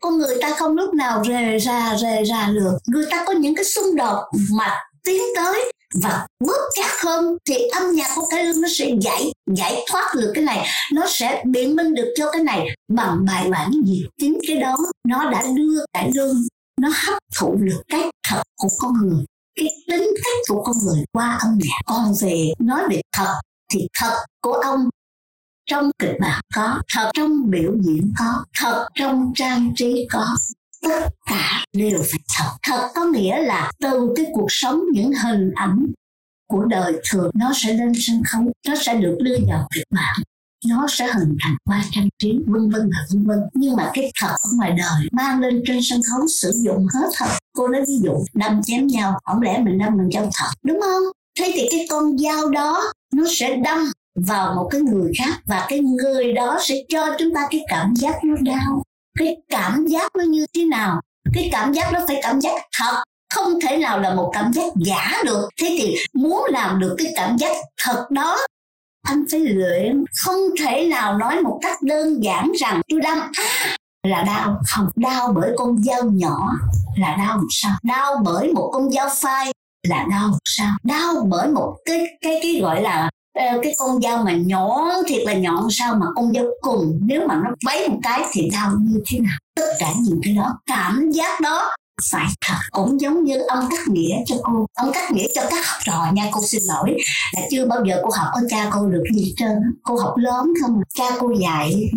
con 0.00 0.18
người 0.18 0.36
ta 0.40 0.54
không 0.58 0.72
lúc 0.72 0.94
nào 0.94 1.24
rề 1.28 1.58
ra 1.58 1.96
rề 2.02 2.24
ra 2.24 2.48
được. 2.54 2.78
Người 2.86 3.06
ta 3.10 3.24
có 3.26 3.32
những 3.32 3.54
cái 3.54 3.64
xung 3.64 3.96
đột 3.96 4.24
mà 4.50 4.76
tiến 5.04 5.22
tới 5.36 5.72
và 5.94 6.26
bước 6.44 6.60
chắc 6.74 6.90
hơn 7.04 7.36
thì 7.48 7.54
âm 7.68 7.94
nhạc 7.94 8.08
của 8.16 8.26
cái 8.30 8.44
lương 8.44 8.60
nó 8.60 8.68
sẽ 8.78 8.90
giải 9.00 9.32
giải 9.56 9.84
thoát 9.90 10.14
được 10.14 10.32
cái 10.34 10.44
này. 10.44 10.66
Nó 10.92 11.06
sẽ 11.08 11.44
biện 11.46 11.76
minh 11.76 11.94
được 11.94 12.14
cho 12.16 12.30
cái 12.30 12.42
này 12.42 12.66
bằng 12.88 13.24
bài 13.26 13.48
bản 13.50 13.70
gì 13.84 14.06
chính 14.20 14.38
cái 14.46 14.56
đó 14.56 14.76
nó 15.08 15.30
đã 15.30 15.44
đưa 15.56 15.84
cải 15.92 16.10
lương 16.14 16.36
nó 16.80 16.88
hấp 17.06 17.18
thụ 17.38 17.56
được 17.60 17.82
cái 17.88 18.02
thật 18.28 18.42
của 18.56 18.68
con 18.78 18.92
người, 19.08 19.24
cái 19.56 19.68
tính 19.88 20.10
cách 20.14 20.36
của 20.48 20.62
con 20.62 20.76
người 20.84 21.04
qua 21.12 21.38
âm 21.40 21.58
nhạc. 21.58 21.80
Còn 21.86 22.14
về 22.20 22.52
nói 22.58 22.82
về 22.90 23.00
thật 23.16 23.34
thì 23.72 23.86
thật 23.98 24.16
của 24.42 24.52
ông 24.52 24.88
trong 25.70 25.90
kịch 25.98 26.16
bản 26.20 26.40
có, 26.54 26.80
thật 26.94 27.10
trong 27.14 27.50
biểu 27.50 27.72
diễn 27.80 28.12
có, 28.18 28.44
thật 28.58 28.88
trong 28.94 29.32
trang 29.34 29.72
trí 29.76 30.08
có. 30.10 30.26
Tất 30.82 31.08
cả 31.26 31.37
đều 31.76 31.98
phải 31.98 32.20
thật. 32.38 32.50
Thật 32.62 32.88
có 32.94 33.04
nghĩa 33.04 33.42
là 33.42 33.72
từ 33.80 34.12
cái 34.16 34.26
cuộc 34.32 34.46
sống, 34.48 34.80
những 34.92 35.12
hình 35.24 35.50
ảnh 35.54 35.86
của 36.48 36.64
đời 36.64 36.92
thường, 37.10 37.30
nó 37.34 37.52
sẽ 37.54 37.72
lên 37.72 37.92
sân 37.96 38.22
khấu, 38.32 38.42
nó 38.68 38.74
sẽ 38.76 38.94
được 38.94 39.16
đưa 39.20 39.36
vào 39.48 39.68
kịch 39.74 39.86
bản, 39.90 40.16
nó 40.66 40.86
sẽ 40.90 41.06
hình 41.06 41.36
thành 41.42 41.56
qua 41.64 41.84
trang 41.90 42.08
trí, 42.18 42.38
vân 42.46 42.70
vân 42.70 42.90
và 42.90 43.06
vân 43.12 43.26
vân. 43.26 43.38
Nhưng 43.54 43.76
mà 43.76 43.90
cái 43.94 44.12
thật 44.20 44.28
ở 44.28 44.50
ngoài 44.56 44.70
đời 44.70 45.08
mang 45.12 45.40
lên 45.40 45.62
trên 45.66 45.80
sân 45.82 46.00
khấu, 46.10 46.26
sử 46.28 46.52
dụng 46.54 46.86
hết 46.94 47.08
thật. 47.16 47.28
Cô 47.56 47.68
nói 47.68 47.84
ví 47.88 47.94
dụ, 48.02 48.12
đâm 48.34 48.62
chém 48.62 48.86
nhau, 48.86 49.18
không 49.24 49.42
lẽ 49.42 49.58
mình 49.58 49.78
đâm 49.78 49.96
mình 49.96 50.08
trong 50.12 50.30
thật, 50.34 50.50
đúng 50.62 50.80
không? 50.80 51.02
Thế 51.38 51.52
thì 51.54 51.68
cái 51.70 51.86
con 51.90 52.18
dao 52.18 52.50
đó, 52.50 52.92
nó 53.14 53.24
sẽ 53.38 53.56
đâm 53.56 53.78
vào 54.26 54.54
một 54.54 54.68
cái 54.70 54.80
người 54.80 55.12
khác 55.18 55.40
và 55.46 55.66
cái 55.68 55.80
người 55.80 56.32
đó 56.32 56.58
sẽ 56.62 56.74
cho 56.88 57.16
chúng 57.18 57.34
ta 57.34 57.40
cái 57.50 57.60
cảm 57.68 57.94
giác 57.96 58.24
nó 58.24 58.34
đau. 58.40 58.82
Cái 59.18 59.36
cảm 59.48 59.86
giác 59.86 60.16
nó 60.16 60.24
như 60.24 60.46
thế 60.54 60.64
nào? 60.64 61.00
Cái 61.34 61.48
cảm 61.52 61.72
giác 61.72 61.92
đó 61.92 62.00
phải 62.08 62.20
cảm 62.22 62.40
giác 62.40 62.62
thật. 62.78 63.02
Không 63.34 63.60
thể 63.60 63.76
nào 63.76 64.00
là 64.00 64.14
một 64.14 64.30
cảm 64.34 64.52
giác 64.52 64.72
giả 64.76 65.12
được. 65.24 65.48
Thế 65.60 65.76
thì 65.78 65.96
muốn 66.14 66.44
làm 66.50 66.78
được 66.80 66.94
cái 66.98 67.12
cảm 67.16 67.36
giác 67.36 67.56
thật 67.84 68.06
đó, 68.10 68.38
anh 69.02 69.24
phải 69.30 69.40
luyện. 69.40 70.04
Không 70.24 70.40
thể 70.60 70.86
nào 70.86 71.18
nói 71.18 71.42
một 71.42 71.58
cách 71.62 71.82
đơn 71.82 72.24
giản 72.24 72.52
rằng 72.60 72.80
tôi 72.88 73.00
đâm 73.00 73.18
à, 73.18 73.76
là 74.02 74.22
đau. 74.22 74.60
Không, 74.66 74.88
đau 74.96 75.32
bởi 75.36 75.50
con 75.56 75.78
dao 75.78 76.02
nhỏ. 76.04 76.52
Là 76.96 77.16
đau 77.16 77.40
sao? 77.50 77.72
Đau 77.82 78.22
bởi 78.24 78.52
một 78.52 78.70
con 78.72 78.90
dao 78.90 79.08
phai. 79.22 79.52
Là 79.88 80.06
đau 80.10 80.30
sao? 80.44 80.70
Đau 80.82 81.14
bởi 81.28 81.48
một 81.48 81.76
cái 81.84 82.06
cái 82.20 82.38
cái 82.42 82.60
gọi 82.62 82.82
là 82.82 83.10
cái 83.62 83.74
con 83.78 84.00
dao 84.02 84.24
mà 84.24 84.32
nhọn 84.32 84.88
thiệt 85.08 85.22
là 85.26 85.32
nhọn 85.34 85.68
sao 85.70 85.94
mà 85.94 86.06
con 86.16 86.32
dao 86.32 86.44
cùng, 86.60 86.98
nếu 87.02 87.26
mà 87.28 87.34
nó 87.44 87.50
bấy 87.64 87.88
một 87.88 87.98
cái 88.02 88.22
thì 88.32 88.50
đau 88.52 88.72
như 88.80 89.02
thế 89.06 89.18
nào? 89.18 89.38
Tất 89.56 89.72
cả 89.78 89.92
những 90.00 90.20
cái 90.22 90.34
đó, 90.34 90.60
cảm 90.66 91.10
giác 91.10 91.40
đó 91.40 91.74
phải 92.10 92.26
thật, 92.40 92.58
cũng 92.70 93.00
giống 93.00 93.24
như 93.24 93.40
ông 93.40 93.64
cắt 93.70 93.88
nghĩa 93.88 94.16
cho 94.26 94.36
cô 94.42 94.66
ông 94.74 94.90
cắt 94.92 95.12
nghĩa 95.12 95.26
cho 95.34 95.42
các 95.50 95.66
học 95.66 95.78
trò 95.84 96.06
nha, 96.12 96.28
cô 96.32 96.40
xin 96.42 96.62
lỗi. 96.68 96.96
Là 97.36 97.42
chưa 97.50 97.66
bao 97.66 97.84
giờ 97.84 98.00
cô 98.02 98.10
học 98.16 98.28
có 98.34 98.40
cha 98.48 98.70
cô 98.72 98.86
được 98.86 99.02
gì 99.14 99.34
trơn, 99.36 99.56
cô 99.82 99.96
học 99.96 100.14
lớn 100.16 100.52
không 100.62 100.82
cha 100.94 101.04
cô 101.20 101.32
dạy 101.40 101.90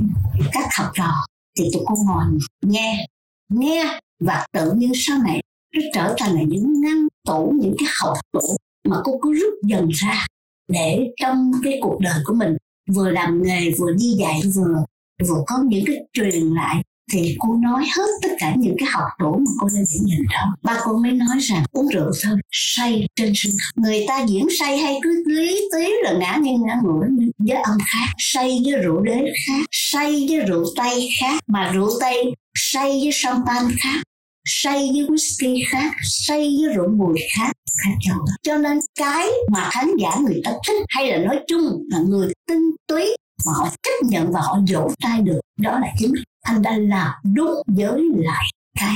các 0.54 0.68
học 0.78 0.92
trò, 0.94 1.12
thì 1.60 1.70
tụi 1.74 1.84
cô 1.86 1.96
ngồi 2.08 2.24
nghe 2.66 3.06
nghe 3.50 4.00
và 4.20 4.46
tự 4.54 4.72
nhiên 4.72 4.92
sau 4.96 5.18
này 5.18 5.42
nó 5.76 5.82
trở 5.94 6.16
thành 6.18 6.36
là 6.36 6.42
những 6.48 6.82
ngăn 6.82 7.08
tủ, 7.28 7.54
những 7.62 7.76
cái 7.80 7.88
học 8.02 8.18
tủ 8.34 8.58
mà 8.88 8.98
cô 9.04 9.20
cứ 9.22 9.34
rút 9.34 9.54
dần 9.64 9.90
ra 9.90 10.28
để 10.72 11.08
trong 11.22 11.52
cái 11.64 11.80
cuộc 11.82 12.00
đời 12.00 12.20
của 12.26 12.34
mình, 12.34 12.58
vừa 12.96 13.10
làm 13.10 13.44
nghề, 13.44 13.72
vừa 13.80 13.92
đi 13.92 14.16
dạy, 14.20 14.42
vừa 14.56 14.86
vừa 15.28 15.44
có 15.48 15.56
những 15.68 15.86
cái 15.86 15.96
truyền 16.14 16.46
lại, 16.46 16.84
thì 17.12 17.36
cô 17.40 17.54
nói 17.54 17.84
hết 17.98 18.10
tất 18.22 18.30
cả 18.40 18.56
những 18.58 18.76
cái 18.80 18.90
học 18.92 19.08
tổ 19.20 19.32
mà 19.32 19.52
cô 19.60 19.68
lên 19.74 19.86
diễn 19.86 20.06
nhìn 20.06 20.20
đó. 20.34 20.56
Ba 20.64 20.80
cô 20.84 20.98
mới 20.98 21.12
nói 21.12 21.38
rằng, 21.40 21.64
uống 21.72 21.88
rượu 21.88 22.12
thôi, 22.24 22.38
say 22.52 23.08
trên 23.16 23.32
sân 23.36 23.52
khấu. 23.52 23.84
Người 23.84 24.06
ta 24.08 24.26
diễn 24.28 24.48
say 24.60 24.78
hay 24.78 25.00
cứ 25.04 25.24
lý 25.28 25.70
tí 25.74 25.88
là 26.04 26.14
ngã 26.20 26.38
nghiêng 26.42 26.62
ngã 26.62 26.76
ngửa 26.84 27.08
với 27.40 27.58
ông 27.58 27.78
khác. 27.88 28.14
Say 28.18 28.60
với 28.66 28.82
rượu 28.84 29.02
đế 29.02 29.34
khác, 29.48 29.66
say 29.72 30.28
với 30.30 30.40
rượu 30.40 30.66
tây 30.76 31.10
khác, 31.22 31.44
mà 31.48 31.72
rượu 31.72 31.90
tây 32.02 32.34
say 32.56 32.90
với 32.90 33.10
champagne 33.14 33.74
khác 33.80 34.04
say 34.54 34.90
với 34.94 35.06
whisky 35.08 35.64
khác, 35.70 35.92
say 36.04 36.40
với 36.40 36.76
rượu 36.76 36.88
mùi 36.88 37.20
khác 37.36 37.52
khác 37.84 37.92
nhau 38.08 38.26
cho 38.44 38.58
nên 38.58 38.80
cái 39.00 39.28
mà 39.52 39.70
khán 39.72 39.88
giả 40.02 40.10
người 40.22 40.42
ta 40.44 40.52
thích 40.68 40.82
hay 40.90 41.12
là 41.12 41.18
nói 41.18 41.40
chung 41.48 41.84
là 41.92 42.00
người 42.00 42.34
tinh 42.48 42.72
túy 42.88 43.16
mà 43.46 43.52
họ 43.58 43.70
chấp 43.84 44.08
nhận 44.08 44.32
và 44.32 44.40
họ 44.42 44.60
dỗ 44.68 44.88
tay 45.04 45.22
được, 45.22 45.40
đó 45.60 45.80
là 45.80 45.88
chính 46.00 46.14
anh 46.42 46.62
đã 46.62 46.78
làm 46.78 47.12
đúng 47.36 47.62
với 47.68 48.02
lại 48.16 48.46
cái 48.80 48.96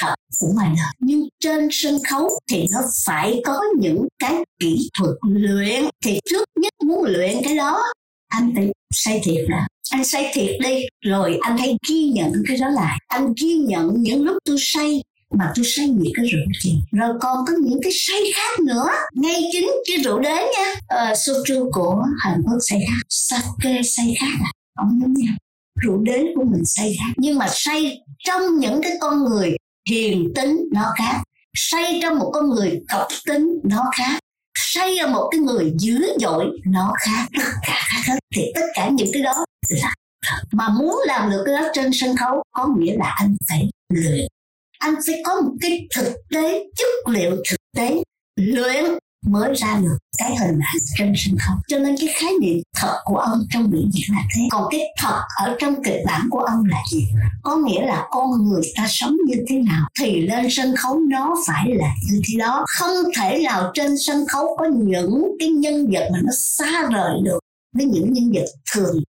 thật 0.00 0.14
của 0.40 0.46
ngoài 0.54 0.68
đời 0.76 0.92
nhưng 1.00 1.28
trên 1.40 1.68
sân 1.72 1.98
khấu 2.10 2.30
thì 2.50 2.66
nó 2.72 2.80
phải 3.06 3.42
có 3.44 3.60
những 3.78 4.08
cái 4.18 4.34
kỹ 4.60 4.88
thuật 4.98 5.16
luyện 5.22 5.84
thì 6.04 6.20
trước 6.30 6.44
nhất 6.60 6.72
muốn 6.84 7.04
luyện 7.04 7.36
cái 7.44 7.56
đó, 7.56 7.82
anh 8.28 8.52
phải 8.56 8.72
say 8.94 9.20
thiệt 9.24 9.44
là 9.48 9.66
anh 9.90 10.04
say 10.04 10.30
thiệt 10.34 10.56
đi. 10.60 10.84
Rồi 11.04 11.38
anh 11.42 11.58
hãy 11.58 11.76
ghi 11.88 12.04
nhận 12.04 12.32
cái 12.48 12.56
đó 12.56 12.68
lại. 12.68 12.98
Anh 13.08 13.34
ghi 13.42 13.54
nhận 13.54 13.94
những 13.96 14.24
lúc 14.24 14.36
tôi 14.44 14.56
say 14.60 15.02
mà 15.38 15.52
tôi 15.54 15.64
say 15.64 15.88
nhiều 15.88 16.12
cái 16.16 16.26
rượu 16.26 16.46
gì 16.62 16.78
rồi 16.92 17.14
còn 17.20 17.44
có 17.46 17.52
những 17.62 17.80
cái 17.82 17.92
say 17.94 18.20
khác 18.34 18.60
nữa. 18.60 18.86
Ngay 19.14 19.42
chính 19.52 19.70
cái 19.88 19.96
rượu 20.04 20.18
đế 20.18 20.34
nha. 20.34 20.74
Ờ, 20.88 21.12
soju 21.12 21.70
của 21.72 22.02
hàn 22.18 22.42
quốc 22.44 22.58
say 22.60 22.78
khác. 22.88 23.06
Sake 23.08 23.82
say 23.84 24.14
khác 24.20 24.36
à? 24.42 24.50
Không 24.76 24.98
giống 25.02 25.14
nhau. 25.14 25.34
Rượu 25.82 25.98
đế 25.98 26.24
của 26.36 26.44
mình 26.44 26.64
say 26.64 26.96
khác. 26.98 27.12
Nhưng 27.16 27.38
mà 27.38 27.46
say 27.52 27.98
trong 28.24 28.58
những 28.58 28.82
cái 28.82 28.92
con 29.00 29.24
người 29.24 29.56
hiền 29.90 30.32
tính 30.34 30.68
nó 30.72 30.92
khác. 30.98 31.22
Say 31.56 31.98
trong 32.02 32.18
một 32.18 32.30
con 32.34 32.50
người 32.50 32.80
cộc 32.92 33.08
tính 33.26 33.58
nó 33.64 33.84
khác. 33.96 34.18
Say 34.58 34.98
ở 34.98 35.08
một 35.08 35.28
cái 35.30 35.40
người 35.40 35.72
dữ 35.78 36.06
dội 36.20 36.46
nó 36.66 36.92
khác. 37.00 37.28
Tất 37.38 37.48
cả 37.66 37.78
khác 37.88 38.00
hết. 38.08 38.18
Thì 38.34 38.42
tất 38.54 38.66
cả 38.74 38.88
những 38.88 39.08
cái 39.12 39.22
đó 39.22 39.43
mà 40.52 40.68
muốn 40.68 41.00
làm 41.06 41.30
được 41.30 41.42
cái 41.46 41.54
đó 41.54 41.68
trên 41.74 41.90
sân 41.92 42.16
khấu 42.16 42.42
có 42.52 42.68
nghĩa 42.78 42.96
là 42.96 43.14
anh 43.18 43.36
phải 43.48 43.70
luyện. 43.92 44.26
Anh 44.78 44.94
phải 45.06 45.22
có 45.24 45.40
một 45.40 45.52
cái 45.60 45.88
thực 45.96 46.12
tế, 46.30 46.64
chất 46.76 47.12
liệu 47.12 47.30
thực 47.50 47.56
tế 47.76 48.02
luyện 48.36 48.84
mới 49.26 49.54
ra 49.54 49.78
được 49.82 49.98
cái 50.18 50.36
hình 50.36 50.58
ảnh 50.58 50.82
trên 50.98 51.12
sân 51.16 51.36
khấu. 51.40 51.56
Cho 51.68 51.78
nên 51.78 51.96
cái 52.00 52.08
khái 52.20 52.32
niệm 52.40 52.62
thật 52.76 52.98
của 53.04 53.16
ông 53.16 53.46
trong 53.50 53.70
biểu 53.70 53.82
diễn 53.92 54.16
là 54.16 54.22
thế. 54.34 54.42
Còn 54.50 54.68
cái 54.70 54.80
thật 54.98 55.20
ở 55.44 55.56
trong 55.58 55.82
kịch 55.84 56.00
bản 56.06 56.28
của 56.30 56.40
ông 56.40 56.64
là 56.64 56.78
gì? 56.90 57.06
Có 57.42 57.56
nghĩa 57.56 57.86
là 57.86 58.06
con 58.10 58.48
người 58.48 58.62
ta 58.76 58.86
sống 58.88 59.16
như 59.26 59.44
thế 59.48 59.56
nào 59.56 59.88
thì 60.00 60.20
lên 60.20 60.46
sân 60.50 60.76
khấu 60.76 61.00
nó 61.10 61.34
phải 61.46 61.74
là 61.74 61.94
như 62.10 62.20
thế 62.28 62.38
đó. 62.38 62.64
Không 62.68 62.96
thể 63.16 63.42
nào 63.44 63.70
trên 63.74 63.98
sân 63.98 64.26
khấu 64.32 64.56
có 64.58 64.66
những 64.84 65.24
cái 65.38 65.48
nhân 65.48 65.86
vật 65.92 66.08
mà 66.12 66.18
nó 66.22 66.32
xa 66.36 66.88
rời 66.92 67.18
được 67.24 67.38
với 67.76 67.86
những 67.86 68.12
nhân 68.12 68.32
vật 68.34 68.46
thường 68.74 69.02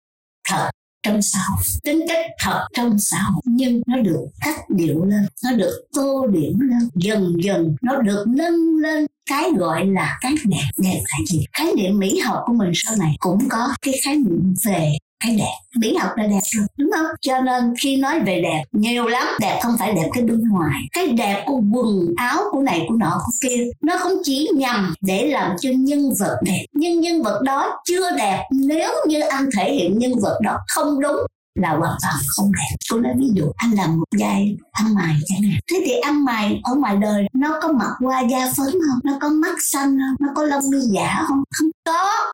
thật 0.49 0.69
trong 1.05 1.21
xã 1.21 1.39
hội. 1.49 1.63
Tính 1.83 2.05
cách 2.07 2.25
thật 2.39 2.67
trong 2.73 2.99
xã 2.99 3.17
hội, 3.21 3.41
nhưng 3.45 3.81
nó 3.87 3.97
được 3.97 4.25
cắt 4.41 4.69
điệu 4.69 5.05
lên, 5.05 5.25
nó 5.43 5.51
được 5.51 5.85
tô 5.93 6.27
điểm 6.27 6.59
lên. 6.59 6.89
Dần 6.95 7.33
dần 7.43 7.75
nó 7.81 8.01
được 8.01 8.25
nâng 8.27 8.75
lên. 8.81 9.05
Cái 9.29 9.51
gọi 9.57 9.85
là 9.85 10.17
cái 10.21 10.33
đẹp 10.45 10.69
đẹp 10.77 11.01
là 11.09 11.25
gì? 11.27 11.45
Khái 11.53 11.67
niệm 11.77 11.99
mỹ 11.99 12.19
học 12.19 12.43
của 12.45 12.53
mình 12.53 12.71
sau 12.75 12.95
này 12.95 13.15
cũng 13.19 13.49
có 13.49 13.67
cái 13.81 13.93
khái 14.05 14.15
niệm 14.15 14.53
về 14.65 14.91
cái 15.25 15.35
đẹp. 15.35 15.79
Mỹ 15.79 15.95
học 15.95 16.11
là 16.15 16.27
đẹp 16.27 16.39
rồi, 16.43 16.65
đúng 16.77 16.91
không? 16.95 17.05
Cho 17.21 17.41
nên 17.41 17.73
khi 17.83 17.97
nói 17.97 18.19
về 18.19 18.41
đẹp, 18.41 18.63
nhiều 18.71 19.07
lắm, 19.07 19.27
đẹp 19.39 19.59
không 19.63 19.75
phải 19.79 19.91
đẹp 19.91 20.09
cái 20.13 20.23
bên 20.23 20.43
ngoài. 20.49 20.81
Cái 20.91 21.07
đẹp 21.07 21.43
của 21.45 21.61
quần 21.73 22.13
áo 22.15 22.37
của 22.51 22.61
này 22.61 22.85
của 22.89 22.95
nọ 22.95 23.21
của 23.25 23.31
kia, 23.41 23.63
nó 23.83 23.97
không 23.97 24.13
chỉ 24.23 24.49
nhằm 24.55 24.93
để 25.01 25.27
làm 25.27 25.51
cho 25.61 25.69
nhân 25.77 26.13
vật 26.19 26.37
đẹp. 26.45 26.65
Nhưng 26.73 26.99
nhân 26.99 27.23
vật 27.23 27.41
đó 27.41 27.79
chưa 27.85 28.11
đẹp, 28.17 28.43
nếu 28.51 28.93
như 29.07 29.19
anh 29.19 29.49
thể 29.57 29.73
hiện 29.73 29.97
nhân 29.97 30.11
vật 30.21 30.39
đó 30.43 30.57
không 30.67 30.99
đúng, 30.99 31.17
là 31.59 31.69
hoàn 31.69 31.97
toàn 32.01 32.15
không 32.27 32.51
đẹp. 32.51 32.75
Tôi 32.89 33.01
nói 33.01 33.13
ví 33.19 33.27
dụ, 33.33 33.45
anh 33.55 33.71
làm 33.71 33.99
một 33.99 34.05
vai 34.19 34.57
ăn 34.71 34.95
mày 34.95 35.15
chẳng 35.25 35.41
hạn. 35.41 35.59
Thế 35.71 35.83
thì 35.85 35.93
ăn 35.93 36.25
mày 36.25 36.59
ở 36.63 36.75
ngoài 36.75 36.97
đời, 36.97 37.23
nó 37.33 37.59
có 37.61 37.71
mặt 37.71 37.91
qua 37.99 38.21
da 38.21 38.51
phấn 38.57 38.71
không? 38.71 38.99
Nó 39.03 39.17
có 39.21 39.29
mắt 39.29 39.55
xanh 39.59 39.97
không? 39.97 40.27
Nó 40.27 40.33
có 40.35 40.43
lông 40.43 40.63
mi 40.71 40.79
giả 40.93 41.23
không? 41.27 41.43
Không 41.51 41.69
có 41.85 42.31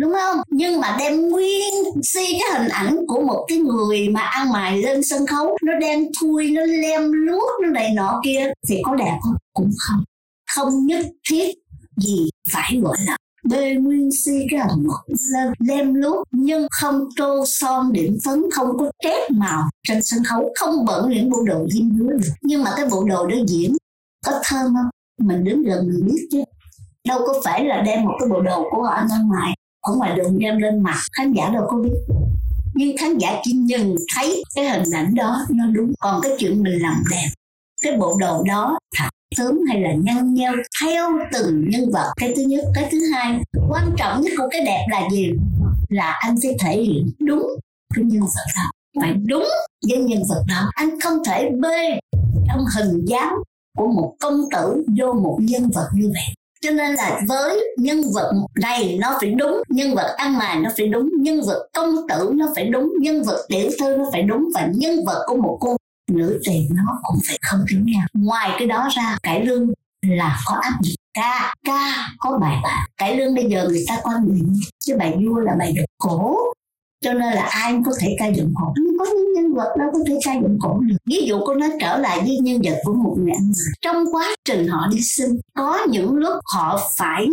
đúng 0.00 0.12
không? 0.12 0.40
Nhưng 0.48 0.80
mà 0.80 0.96
đem 0.98 1.28
nguyên 1.28 1.72
si 2.02 2.20
cái 2.40 2.60
hình 2.60 2.68
ảnh 2.68 2.96
của 3.08 3.20
một 3.20 3.44
cái 3.48 3.58
người 3.58 4.08
mà 4.08 4.20
ăn 4.20 4.52
mày 4.52 4.82
lên 4.82 5.02
sân 5.02 5.26
khấu, 5.26 5.56
nó 5.62 5.72
đem 5.80 6.00
thui, 6.20 6.50
nó 6.50 6.62
lem 6.62 7.12
luốc, 7.12 7.50
nó 7.62 7.68
này 7.68 7.90
nọ 7.94 8.20
kia, 8.24 8.52
thì 8.68 8.82
có 8.84 8.94
đẹp 8.94 9.18
không? 9.22 9.34
Cũng 9.54 9.70
không. 9.78 10.04
Không 10.56 10.86
nhất 10.86 11.06
thiết 11.30 11.54
gì 11.96 12.30
phải 12.52 12.80
gọi 12.82 12.96
là 13.06 13.16
bê 13.50 13.74
nguyên 13.74 14.10
si 14.12 14.32
cái 14.50 14.60
hình 14.60 14.86
một 14.86 14.98
lên 15.32 15.52
lem 15.68 15.94
luốc, 15.94 16.26
nhưng 16.32 16.66
không 16.70 17.08
tô 17.16 17.44
son 17.46 17.92
điểm 17.92 18.18
phấn, 18.24 18.44
không 18.52 18.78
có 18.78 18.90
trét 19.02 19.30
màu 19.30 19.62
trên 19.88 20.02
sân 20.02 20.24
khấu, 20.24 20.52
không 20.54 20.84
bận 20.84 21.10
những 21.10 21.30
bộ 21.30 21.42
đồ 21.46 21.66
diêm 21.70 21.98
dúa 21.98 22.30
nhưng 22.42 22.62
mà 22.62 22.70
cái 22.76 22.86
bộ 22.90 23.04
đồ 23.04 23.26
đó 23.26 23.36
diễn 23.46 23.76
có 24.26 24.32
thơm 24.44 24.74
không? 24.74 24.90
Mình 25.26 25.44
đứng 25.44 25.62
gần 25.62 25.88
mình 25.88 26.06
biết 26.06 26.28
chứ. 26.30 26.42
Đâu 27.08 27.20
có 27.26 27.40
phải 27.44 27.64
là 27.64 27.82
đem 27.86 28.04
một 28.04 28.14
cái 28.20 28.28
bộ 28.28 28.40
đồ 28.40 28.68
của 28.70 28.82
họ 28.82 28.90
ăn 28.90 29.08
ngoài 29.28 29.54
ở 29.80 29.94
ngoài 29.96 30.16
đường 30.16 30.38
đem 30.38 30.58
lên 30.58 30.82
mặt, 30.82 30.96
khán 31.12 31.32
giả 31.32 31.50
đâu 31.54 31.66
có 31.70 31.76
biết. 31.76 32.14
Nhưng 32.74 32.96
khán 32.96 33.18
giả 33.18 33.40
chỉ 33.42 33.52
nhìn 33.52 33.96
thấy 34.14 34.42
cái 34.54 34.68
hình 34.68 34.90
ảnh 34.94 35.14
đó, 35.14 35.46
nó 35.50 35.66
đúng. 35.66 35.92
Còn 35.98 36.20
cái 36.22 36.32
chuyện 36.38 36.62
mình 36.62 36.82
làm 36.82 37.02
đẹp, 37.10 37.28
cái 37.82 37.96
bộ 37.96 38.16
đồ 38.20 38.42
đó 38.42 38.78
thật 38.96 39.08
sớm 39.36 39.58
hay 39.68 39.80
là 39.80 39.92
nhăn 39.92 40.34
nheo, 40.34 40.52
theo 40.82 41.10
từng 41.32 41.64
nhân 41.68 41.90
vật. 41.92 42.12
Cái 42.16 42.32
thứ 42.36 42.42
nhất, 42.42 42.64
cái 42.74 42.88
thứ 42.92 42.98
hai, 43.14 43.40
quan 43.70 43.94
trọng 43.96 44.20
nhất 44.20 44.32
của 44.36 44.48
cái 44.50 44.60
đẹp 44.64 44.86
là 44.90 45.08
gì? 45.12 45.30
Là 45.88 46.18
anh 46.20 46.40
sẽ 46.40 46.48
thể 46.60 46.82
hiện 46.82 47.10
đúng 47.18 47.46
cái 47.94 48.04
nhân 48.04 48.20
vật 48.20 48.46
đó. 48.56 48.70
Phải 49.00 49.14
đúng 49.14 49.48
với 49.88 49.98
nhân 49.98 50.22
vật 50.28 50.44
đó. 50.48 50.70
Anh 50.74 51.00
không 51.00 51.18
thể 51.26 51.50
bê 51.60 52.00
trong 52.48 52.64
hình 52.76 53.04
dáng 53.06 53.34
của 53.78 53.86
một 53.86 54.14
công 54.20 54.40
tử 54.52 54.84
vô 54.98 55.12
một 55.12 55.38
nhân 55.40 55.70
vật 55.74 55.88
như 55.94 56.12
vậy 56.14 56.34
cho 56.60 56.70
nên 56.70 56.94
là 56.94 57.20
với 57.28 57.74
nhân 57.76 58.02
vật 58.14 58.32
này 58.54 58.98
nó 59.00 59.16
phải 59.20 59.30
đúng, 59.30 59.62
nhân 59.68 59.94
vật 59.94 60.14
ăn 60.16 60.38
mày 60.38 60.60
nó 60.60 60.70
phải 60.76 60.86
đúng, 60.86 61.10
nhân 61.20 61.40
vật 61.46 61.68
công 61.74 61.96
tử 62.08 62.30
nó 62.34 62.46
phải 62.54 62.64
đúng, 62.64 62.92
nhân 63.00 63.22
vật 63.22 63.46
tiểu 63.48 63.70
thư 63.80 63.96
nó 63.96 64.04
phải 64.12 64.22
đúng 64.22 64.48
và 64.54 64.68
nhân 64.74 65.04
vật 65.06 65.24
của 65.26 65.36
một 65.36 65.58
cô 65.60 65.76
nữ 66.10 66.40
tỳ 66.46 66.68
nó 66.70 66.98
cũng 67.02 67.18
phải 67.28 67.38
không 67.42 67.60
giống 67.70 67.84
nhau. 67.86 68.06
Ngoài 68.14 68.50
cái 68.58 68.68
đó 68.68 68.88
ra, 68.96 69.18
cải 69.22 69.44
lương 69.46 69.68
là 70.06 70.40
có 70.46 70.54
áp 70.54 70.72
dụng 70.82 70.94
ca 71.14 71.54
ca 71.64 72.08
có 72.18 72.38
bài 72.38 72.56
bản 72.62 72.88
cải 72.96 73.16
lương 73.16 73.34
bây 73.34 73.44
giờ 73.44 73.68
người 73.68 73.84
ta 73.88 73.98
quan 74.02 74.24
niệm 74.28 74.52
chứ 74.78 74.96
bài 74.98 75.16
vua 75.26 75.38
là 75.38 75.52
bài 75.58 75.72
được 75.76 75.84
cổ 75.98 76.36
cho 77.04 77.12
nên 77.12 77.32
là 77.32 77.42
ai 77.42 77.72
cũng 77.72 77.82
có 77.84 77.92
thể 78.00 78.16
ca 78.18 78.26
dựng 78.26 78.52
cổ 78.54 78.74
nhưng 78.76 78.98
có 78.98 79.04
những 79.04 79.32
nhân 79.34 79.54
vật 79.54 79.76
đâu 79.78 79.88
có 79.92 79.98
thể 80.06 80.18
ca 80.24 80.34
dựng 80.34 80.58
cổ 80.60 80.80
được. 80.80 80.96
Ví 81.06 81.26
dụ 81.26 81.40
cô 81.46 81.54
nói 81.54 81.70
trở 81.80 81.98
lại 81.98 82.20
với 82.20 82.38
nhân 82.38 82.62
vật 82.64 82.76
của 82.84 82.92
một 82.92 83.16
người 83.18 83.32
anh 83.32 83.52
trong 83.80 84.04
quá 84.12 84.36
trình 84.44 84.68
họ 84.68 84.88
đi 84.92 85.00
sinh, 85.02 85.40
có 85.54 85.78
những 85.88 86.14
lúc 86.14 86.34
họ 86.54 86.80
phải 86.96 87.26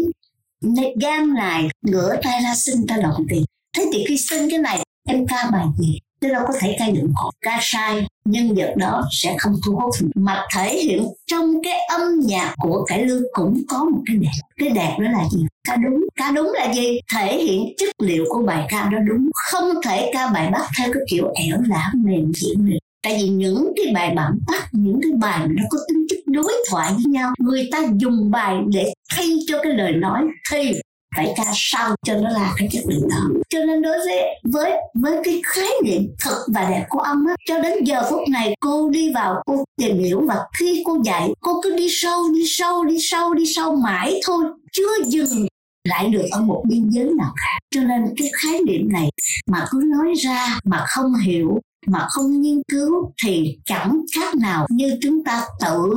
gan 1.01 1.33
này 1.33 1.67
ngửa 1.81 2.15
tay 2.23 2.41
ra 2.43 2.55
xin 2.55 2.87
ta 2.87 2.97
đồng 2.97 3.25
tiền. 3.29 3.45
Thế 3.77 3.85
thì 3.93 4.05
khi 4.07 4.17
xin 4.17 4.49
cái 4.49 4.59
này, 4.59 4.83
em 5.07 5.27
ca 5.27 5.49
bài 5.51 5.65
gì? 5.77 5.99
Chứ 6.21 6.29
đâu 6.33 6.43
có 6.47 6.53
thể 6.59 6.75
ca 6.79 6.87
dựng 6.87 7.11
họ 7.15 7.31
ca 7.41 7.59
sai 7.61 8.07
nhân 8.25 8.55
vật 8.55 8.73
đó 8.77 9.03
sẽ 9.11 9.35
không 9.39 9.53
thu 9.65 9.75
hút. 9.75 9.95
Mà 10.15 10.45
thể 10.55 10.77
hiện 10.77 11.07
trong 11.31 11.63
cái 11.63 11.79
âm 11.89 12.01
nhạc 12.19 12.53
của 12.57 12.85
cải 12.87 13.05
lương 13.05 13.23
cũng 13.31 13.61
có 13.69 13.83
một 13.83 14.01
cái 14.05 14.15
đẹp. 14.15 14.31
Cái 14.57 14.69
đẹp 14.69 14.95
đó 14.99 15.11
là 15.11 15.23
gì? 15.31 15.45
Ca 15.67 15.75
đúng. 15.75 15.99
Ca 16.15 16.31
đúng 16.31 16.51
là 16.53 16.73
gì? 16.73 16.99
Thể 17.15 17.37
hiện 17.37 17.73
chất 17.77 17.89
liệu 18.01 18.25
của 18.29 18.41
bài 18.41 18.65
ca 18.69 18.89
đó 18.91 18.97
đúng. 19.07 19.29
Không 19.33 19.69
thể 19.85 20.11
ca 20.13 20.27
bài 20.27 20.49
bắt 20.51 20.61
theo 20.77 20.93
cái 20.93 21.03
kiểu 21.09 21.31
ẻo 21.35 21.57
lả 21.67 21.91
mềm 21.95 22.31
dịu 22.33 22.55
được 22.57 22.77
tại 23.07 23.17
vì 23.21 23.29
những 23.29 23.73
cái 23.75 23.93
bài 23.93 24.13
bản 24.15 24.39
tắt, 24.47 24.69
những 24.71 24.99
cái 25.03 25.11
bài 25.21 25.47
nó 25.49 25.63
có 25.69 25.77
tính 25.87 26.05
chất 26.09 26.17
đối 26.25 26.53
thoại 26.69 26.91
với 26.93 27.03
nhau, 27.07 27.33
người 27.39 27.69
ta 27.71 27.79
dùng 27.95 28.31
bài 28.31 28.57
để 28.73 28.93
thay 29.15 29.29
cho 29.47 29.59
cái 29.63 29.73
lời 29.73 29.91
nói 29.91 30.21
thì 30.51 30.73
phải 31.17 31.33
ra 31.37 31.51
sao 31.53 31.95
cho 32.05 32.13
nó 32.13 32.29
là 32.29 32.53
cái 32.57 32.67
chất 32.71 32.83
lượng 32.87 33.09
đó. 33.09 33.39
Cho 33.49 33.59
nên 33.59 33.81
đối 33.81 33.97
với 33.97 34.23
với 34.43 34.71
với 34.93 35.21
cái 35.23 35.41
khái 35.45 35.69
niệm 35.83 36.01
thật 36.19 36.45
và 36.53 36.69
đẹp 36.69 36.85
của 36.89 36.99
ông 36.99 37.27
á, 37.27 37.35
cho 37.47 37.59
đến 37.59 37.83
giờ 37.83 38.03
phút 38.09 38.21
này 38.29 38.55
cô 38.59 38.89
đi 38.89 39.13
vào, 39.13 39.41
cô 39.45 39.63
tìm 39.77 39.99
hiểu 39.99 40.21
và 40.27 40.35
khi 40.59 40.83
cô 40.85 40.97
dạy, 41.03 41.29
cô 41.39 41.61
cứ 41.63 41.77
đi 41.77 41.87
sâu 41.89 42.23
đi 42.33 42.43
sâu 42.45 42.83
đi 42.83 42.97
sâu 42.99 43.33
đi 43.33 43.43
sâu 43.55 43.75
mãi 43.75 44.19
thôi, 44.25 44.45
chưa 44.71 45.03
dừng 45.05 45.47
lại 45.83 46.07
được 46.07 46.25
ở 46.31 46.41
một 46.41 46.63
biên 46.69 46.89
giới 46.89 47.09
nào 47.17 47.33
khác 47.35 47.59
cho 47.75 47.81
nên 47.81 48.01
cái 48.17 48.29
khái 48.41 48.59
niệm 48.67 48.91
này 48.91 49.09
mà 49.51 49.65
cứ 49.71 49.81
nói 49.85 50.13
ra 50.13 50.59
mà 50.63 50.85
không 50.87 51.13
hiểu, 51.15 51.59
mà 51.87 52.07
không 52.09 52.41
nghiên 52.41 52.61
cứu 52.71 53.11
thì 53.25 53.57
chẳng 53.65 54.01
khác 54.15 54.35
nào 54.35 54.67
như 54.69 54.97
chúng 55.01 55.23
ta 55.23 55.43
tự 55.61 55.93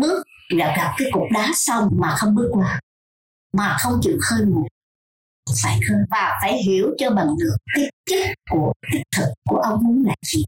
bước 0.00 0.22
gặp 0.56 0.74
gặp 0.76 0.94
cái 0.98 1.08
cục 1.12 1.22
đá 1.34 1.50
xong 1.54 1.88
mà 2.00 2.14
không 2.16 2.34
bước 2.34 2.48
qua 2.52 2.80
mà 3.52 3.76
không 3.82 4.00
chịu 4.02 4.16
khơi 4.20 4.46
nguồn 4.46 4.66
phải 5.62 5.80
khơi 5.88 5.98
và 6.10 6.30
phải 6.42 6.62
hiểu 6.62 6.90
cho 6.98 7.10
bằng 7.10 7.36
được 7.38 7.56
cái 7.74 7.90
chất 8.10 8.34
của 8.50 8.72
cái 8.92 9.04
thực 9.16 9.32
của 9.48 9.56
ông 9.56 9.84
muốn 9.84 10.04
là 10.06 10.14
gì. 10.26 10.42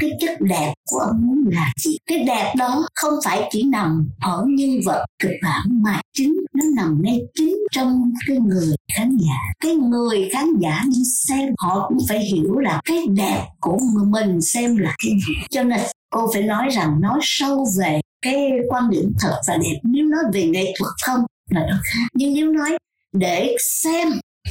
Cái 0.00 0.10
chất 0.20 0.40
đẹp 0.40 0.74
của 0.90 0.98
ông 0.98 1.26
muốn 1.26 1.44
là 1.46 1.72
gì. 1.76 1.96
Cái 2.06 2.24
đẹp 2.26 2.52
đó 2.58 2.86
không 2.94 3.14
phải 3.24 3.48
chỉ 3.50 3.62
nằm 3.62 4.08
ở 4.20 4.44
nhân 4.48 4.80
vật 4.86 5.06
kịch 5.22 5.36
bản 5.42 5.82
mà 5.82 6.00
chính 6.12 6.34
nó 6.54 6.64
nằm 6.76 7.02
ngay 7.02 7.20
chính 7.34 7.56
trong 7.70 8.12
cái 8.26 8.36
người 8.36 8.74
khán 8.96 9.16
giả. 9.16 9.36
Cái 9.60 9.74
người 9.74 10.28
khán 10.32 10.46
giả 10.60 10.82
đi 10.94 11.02
xem, 11.28 11.54
họ 11.58 11.88
cũng 11.88 11.98
phải 12.08 12.24
hiểu 12.24 12.58
là 12.58 12.80
cái 12.84 13.06
đẹp 13.16 13.46
của 13.60 13.78
mình 14.06 14.40
xem 14.40 14.76
là 14.76 14.94
cái 15.04 15.12
gì. 15.26 15.34
Cho 15.50 15.62
nên 15.62 15.80
cô 16.10 16.30
phải 16.32 16.42
nói 16.42 16.68
rằng 16.68 17.00
nói 17.00 17.18
sâu 17.22 17.66
về 17.78 18.00
cái 18.22 18.50
quan 18.68 18.90
điểm 18.90 19.12
thật 19.20 19.40
và 19.48 19.56
đẹp. 19.56 19.80
Nếu 19.82 20.06
nói 20.06 20.22
về 20.32 20.46
nghệ 20.46 20.74
thuật 20.78 20.92
không 21.04 21.24
là 21.54 21.66
nó 21.70 21.76
khác 21.84 22.06
nhưng 22.14 22.34
nếu 22.34 22.52
nói, 22.52 22.78
để 23.12 23.56
xem, 23.58 24.08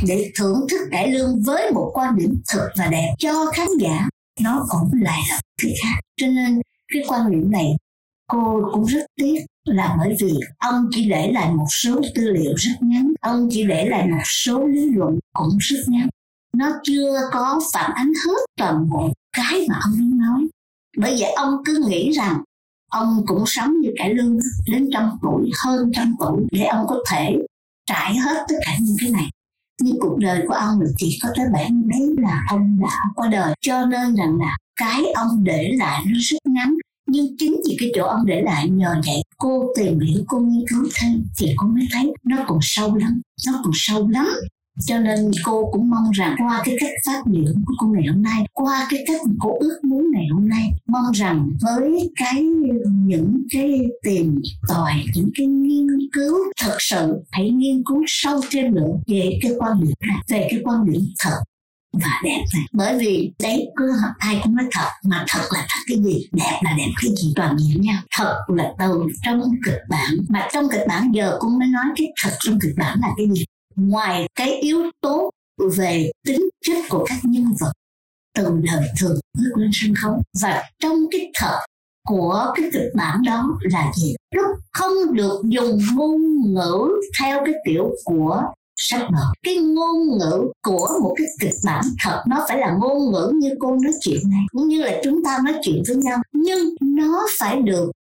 để 0.08 0.32
thưởng 0.40 0.66
thức 0.70 0.80
cải 0.92 1.12
lương 1.12 1.42
với 1.46 1.72
một 1.72 1.92
quan 1.94 2.18
điểm 2.18 2.42
thực 2.54 2.70
và 2.78 2.88
đẹp 2.88 3.16
cho 3.20 3.46
khán 3.54 3.68
giả, 3.80 4.10
nó 4.42 4.66
cũng 4.70 4.90
lại 5.02 5.20
là 5.30 5.40
cái 5.62 5.72
khác. 5.84 6.00
Cho 6.22 6.28
nên, 6.28 6.62
cái 6.94 7.04
quan 7.08 7.32
điểm 7.32 7.52
này, 7.52 7.68
cô 8.28 8.62
cũng 8.74 8.86
rất 8.86 9.06
tiếc 9.16 9.40
là 9.66 9.96
bởi 10.00 10.16
vì 10.20 10.34
ông 10.58 10.90
chỉ 10.92 11.10
để 11.10 11.32
lại 11.32 11.54
một 11.54 11.66
số 11.70 12.02
tư 12.16 12.32
liệu 12.32 12.54
rất 12.56 12.74
ngắn, 12.82 13.14
ông 13.22 13.50
chỉ 13.52 13.64
để 13.64 13.86
lại 13.90 14.08
một 14.08 14.24
số 14.26 14.68
lý 14.68 14.90
luận 14.90 15.20
cũng 15.34 15.58
rất 15.60 15.80
ngắn. 15.88 16.10
Nó 16.58 16.72
chưa 16.84 17.20
có 17.32 17.60
phản 17.74 17.92
ánh 17.96 18.08
hết 18.28 18.40
toàn 18.58 18.90
bộ 18.90 19.14
cái 19.38 19.66
mà 19.70 19.80
ông 19.84 19.94
muốn 20.00 20.20
nói. 20.20 20.48
Bởi 20.98 21.16
vậy 21.20 21.32
ông 21.32 21.58
cứ 21.66 21.86
nghĩ 21.88 22.12
rằng 22.12 22.44
ông 22.94 23.24
cũng 23.28 23.44
sống 23.48 23.74
như 23.82 23.90
cải 23.98 24.14
lương 24.14 24.40
đến 24.72 24.90
trăm 24.94 25.10
tuổi, 25.22 25.50
hơn 25.64 25.92
trăm 25.96 26.16
tuổi 26.20 26.44
để 26.52 26.66
ông 26.66 26.86
có 26.90 27.04
thể 27.12 27.38
trải 27.86 28.16
hết 28.16 28.46
tất 28.48 28.56
cả 28.66 28.72
những 28.82 28.96
cái 29.00 29.10
này. 29.10 29.30
Nhưng 29.82 29.98
cuộc 30.00 30.18
đời 30.20 30.42
của 30.48 30.54
ông 30.54 30.80
chỉ 30.98 31.20
có 31.24 31.30
tới 31.38 31.46
bảy 31.54 31.70
đấy 31.86 32.16
là 32.18 32.46
ông 32.50 32.80
đã 32.82 32.98
qua 33.16 33.28
đời. 33.28 33.54
Cho 33.62 33.86
nên 33.86 34.16
rằng 34.16 34.38
là 34.40 34.58
cái 34.76 35.04
ông 35.16 35.44
để 35.44 35.72
lại 35.78 36.04
nó 36.06 36.18
rất 36.22 36.38
ngắn, 36.48 36.76
nhưng 37.08 37.26
chính 37.38 37.62
vì 37.70 37.76
cái 37.80 37.92
chỗ 37.96 38.06
ông 38.06 38.26
để 38.26 38.42
lại 38.42 38.70
nhờ 38.70 39.02
vậy, 39.06 39.22
cô 39.38 39.74
tìm 39.78 40.00
hiểu, 40.00 40.24
cô 40.28 40.40
nghiên 40.40 40.66
cứu 40.70 40.84
thêm 41.02 41.24
thì 41.38 41.48
cô 41.58 41.68
mới 41.68 41.88
thấy 41.92 42.14
nó 42.24 42.38
còn 42.48 42.60
sâu 42.62 42.96
lắm, 42.96 43.22
nó 43.48 43.62
còn 43.64 43.72
sâu 43.74 44.08
lắm 44.08 44.28
cho 44.86 45.00
nên 45.00 45.32
cô 45.44 45.70
cũng 45.72 45.90
mong 45.90 46.12
rằng 46.12 46.36
qua 46.40 46.62
cái 46.66 46.76
cách 46.80 46.92
phát 47.06 47.22
biểu 47.26 47.54
của 47.66 47.74
cô 47.78 47.88
ngày 47.88 48.08
hôm 48.08 48.22
nay, 48.22 48.46
qua 48.54 48.88
cái 48.90 49.04
cách 49.08 49.22
mà 49.26 49.34
cô 49.40 49.58
ước 49.60 49.80
muốn 49.84 50.12
ngày 50.14 50.28
hôm 50.34 50.50
nay, 50.50 50.70
mong 50.88 51.12
rằng 51.14 51.50
với 51.62 52.12
cái, 52.16 52.44
những 53.06 53.44
cái 53.52 53.82
tìm 54.04 54.42
tòi, 54.68 54.94
những 55.16 55.30
cái 55.36 55.48
nghiên 55.48 55.88
cứu 56.14 56.38
thật 56.62 56.76
sự, 56.80 57.24
hãy 57.32 57.50
nghiên 57.50 57.84
cứu 57.86 58.04
sâu 58.08 58.42
thêm 58.52 58.76
nữa 58.76 58.92
về 59.08 59.40
cái 59.42 59.52
quan 59.60 59.82
điểm 59.82 59.94
này, 60.08 60.18
về 60.30 60.48
cái 60.52 60.60
quan 60.64 60.86
điểm 60.86 61.02
thật 61.20 61.38
và 61.94 62.22
đẹp 62.24 62.44
này. 62.54 62.64
Bởi 62.72 62.98
vì 63.00 63.34
đấy 63.44 63.68
cứ 63.76 63.92
ai 64.18 64.40
cũng 64.44 64.56
nói 64.56 64.66
thật, 64.72 64.90
mà 65.04 65.26
thật 65.28 65.42
là 65.54 65.66
thật 65.70 65.80
cái 65.88 65.98
gì? 66.04 66.28
Đẹp 66.32 66.60
là 66.64 66.74
đẹp 66.78 66.92
cái 67.02 67.12
gì? 67.16 67.34
Toàn 67.36 67.58
diện 67.58 67.82
nhau 67.82 68.02
thật 68.18 68.38
là 68.48 68.74
từ 68.80 69.04
trong 69.24 69.42
kịch 69.66 69.82
bản, 69.90 70.10
mà 70.30 70.48
trong 70.54 70.70
kịch 70.72 70.82
bản 70.88 71.12
giờ 71.14 71.38
cũng 71.40 71.60
mới 71.60 71.68
nói 71.68 71.86
cái 71.96 72.08
thật 72.24 72.32
trong 72.40 72.60
kịch 72.62 72.76
bản 72.78 72.98
là 73.02 73.08
cái 73.18 73.26
gì? 73.34 73.44
Ngoài 73.76 74.30
cái 74.36 74.60
yếu 74.60 74.92
tố 75.02 75.32
về 75.78 76.12
tính 76.26 76.50
chất 76.66 76.78
của 76.90 77.06
các 77.10 77.20
nhân 77.24 77.46
vật 77.60 77.72
từ 78.36 78.44
đời 78.64 78.88
thường 79.00 79.20
bước 79.38 79.52
lên 79.56 79.70
sân 79.74 79.94
khấu. 80.02 80.22
Và 80.42 80.64
trong 80.80 80.98
cái 81.12 81.32
thật 81.34 81.60
của 82.08 82.54
cái 82.56 82.70
kịch 82.74 82.92
bản 82.96 83.22
đó 83.26 83.58
là 83.62 83.92
gì? 83.96 84.16
Nó 84.36 84.44
không 84.74 85.14
được 85.14 85.42
dùng 85.44 85.80
ngôn 85.96 86.22
ngữ 86.54 86.90
theo 87.20 87.42
cái 87.46 87.54
kiểu 87.66 87.92
của 88.06 88.42
sách 88.76 89.02
vở 89.12 89.34
cái 89.44 89.58
ngôn 89.58 90.18
ngữ 90.18 90.52
của 90.64 91.00
một 91.04 91.16
cái 91.18 91.28
kịch 91.40 91.60
bản 91.66 91.84
thật, 92.04 92.24
nó 92.28 92.46
phải 92.50 92.58
là 92.58 92.78
ngôn 92.82 93.12
ngữ 93.12 93.32
như 93.36 93.50
cô 93.60 93.76
nói 93.76 93.94
chuyện 94.02 94.20
này, 94.30 94.42
cũng 94.52 94.68
như 94.68 94.82
là 94.82 95.02
chúng 95.04 95.24
ta 95.24 95.40
nói 95.46 95.54
chuyện 95.64 95.84
với 95.88 95.96
nhau. 95.96 96.22
Nhưng 96.34 96.76
nó 96.82 97.26
phải 97.40 97.62
được 97.62 97.92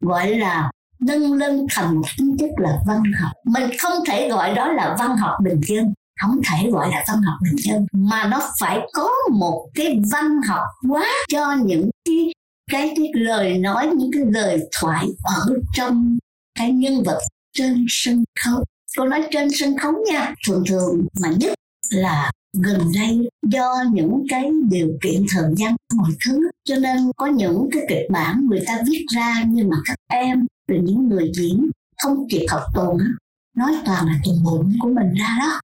gọi 0.00 0.36
là 0.36 0.70
nâng 1.00 1.32
lên 1.32 1.66
thành 1.70 1.94
một 1.94 2.06
tính 2.18 2.36
chất 2.38 2.50
là 2.56 2.78
văn 2.86 3.02
học. 3.20 3.32
Mình 3.44 3.70
không 3.78 3.92
thể 4.06 4.28
gọi 4.30 4.54
đó 4.54 4.72
là 4.72 4.96
văn 4.98 5.16
học 5.16 5.34
bình 5.44 5.60
dân. 5.66 5.94
Không 6.20 6.40
thể 6.50 6.70
gọi 6.70 6.90
là 6.90 7.04
văn 7.08 7.22
học 7.22 7.38
bình 7.42 7.56
dân. 7.58 7.86
Mà 7.92 8.28
nó 8.28 8.40
phải 8.60 8.80
có 8.92 9.10
một 9.32 9.68
cái 9.74 10.00
văn 10.12 10.40
học 10.48 10.64
quá 10.88 11.08
cho 11.28 11.56
những 11.64 11.90
cái 12.04 12.32
cái 12.70 12.92
cái 12.96 13.06
lời 13.14 13.58
nói, 13.58 13.90
những 13.96 14.10
cái 14.12 14.22
lời 14.26 14.60
thoại 14.80 15.06
ở 15.22 15.46
trong 15.74 16.18
cái 16.58 16.72
nhân 16.72 17.02
vật 17.02 17.18
trên 17.56 17.86
sân 17.88 18.24
khấu. 18.44 18.64
Cô 18.96 19.04
nói 19.04 19.26
trên 19.30 19.48
sân 19.50 19.76
khấu 19.78 19.92
nha, 20.06 20.34
thường 20.46 20.64
thường 20.68 21.06
mà 21.22 21.28
nhất 21.38 21.54
là 21.90 22.30
gần 22.52 22.80
đây 22.94 23.28
do 23.46 23.74
những 23.92 24.22
cái 24.28 24.50
điều 24.70 24.88
kiện 25.02 25.24
thời 25.34 25.54
gian 25.56 25.76
mọi 25.94 26.10
thứ. 26.26 26.50
Cho 26.64 26.76
nên 26.76 26.96
có 27.16 27.26
những 27.26 27.68
cái 27.72 27.82
kịch 27.88 28.10
bản 28.10 28.46
người 28.50 28.60
ta 28.66 28.78
viết 28.86 29.04
ra 29.14 29.44
nhưng 29.48 29.68
mà 29.68 29.76
các 29.86 29.96
em 30.08 30.46
rồi 30.70 30.80
những 30.82 31.08
người 31.08 31.32
diễn 31.34 31.70
không 32.02 32.28
kịp 32.28 32.46
học 32.50 32.62
tồn 32.74 32.98
nói 33.56 33.72
toàn 33.86 34.06
là 34.06 34.20
tuần 34.24 34.36
bụng 34.44 34.72
của 34.80 34.88
mình 34.88 35.14
ra 35.14 35.36
đó. 35.40 35.60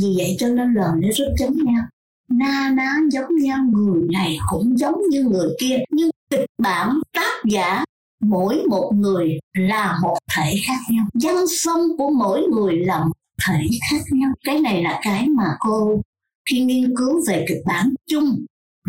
Vì 0.00 0.14
vậy 0.16 0.36
cho 0.38 0.48
nên 0.48 0.74
lời 0.74 0.90
nó 1.02 1.08
rất 1.16 1.26
giống 1.38 1.64
nhau 1.64 1.84
na 2.28 2.72
ná 2.74 3.00
giống 3.12 3.36
nhau 3.42 3.58
người 3.72 4.02
này 4.12 4.38
cũng 4.50 4.78
giống 4.78 5.00
như 5.10 5.24
người 5.24 5.48
kia, 5.60 5.76
nhưng 5.90 6.10
kịch 6.30 6.46
bản 6.62 7.00
tác 7.12 7.32
giả 7.50 7.84
mỗi 8.22 8.64
một 8.70 8.92
người 8.94 9.38
là 9.58 9.98
một 10.02 10.18
thể 10.36 10.54
khác 10.66 10.78
nhau. 10.90 11.06
Văn 11.22 11.46
sông 11.48 11.80
của 11.98 12.10
mỗi 12.10 12.42
người 12.42 12.76
là 12.76 13.04
một 13.04 13.12
thể 13.46 13.60
khác 13.90 14.02
nhau. 14.10 14.32
Cái 14.44 14.60
này 14.60 14.82
là 14.82 15.00
cái 15.02 15.28
mà 15.28 15.56
cô 15.60 16.02
khi 16.50 16.60
nghiên 16.60 16.96
cứu 16.96 17.22
về 17.28 17.44
kịch 17.48 17.62
bản 17.66 17.94
chung 18.10 18.44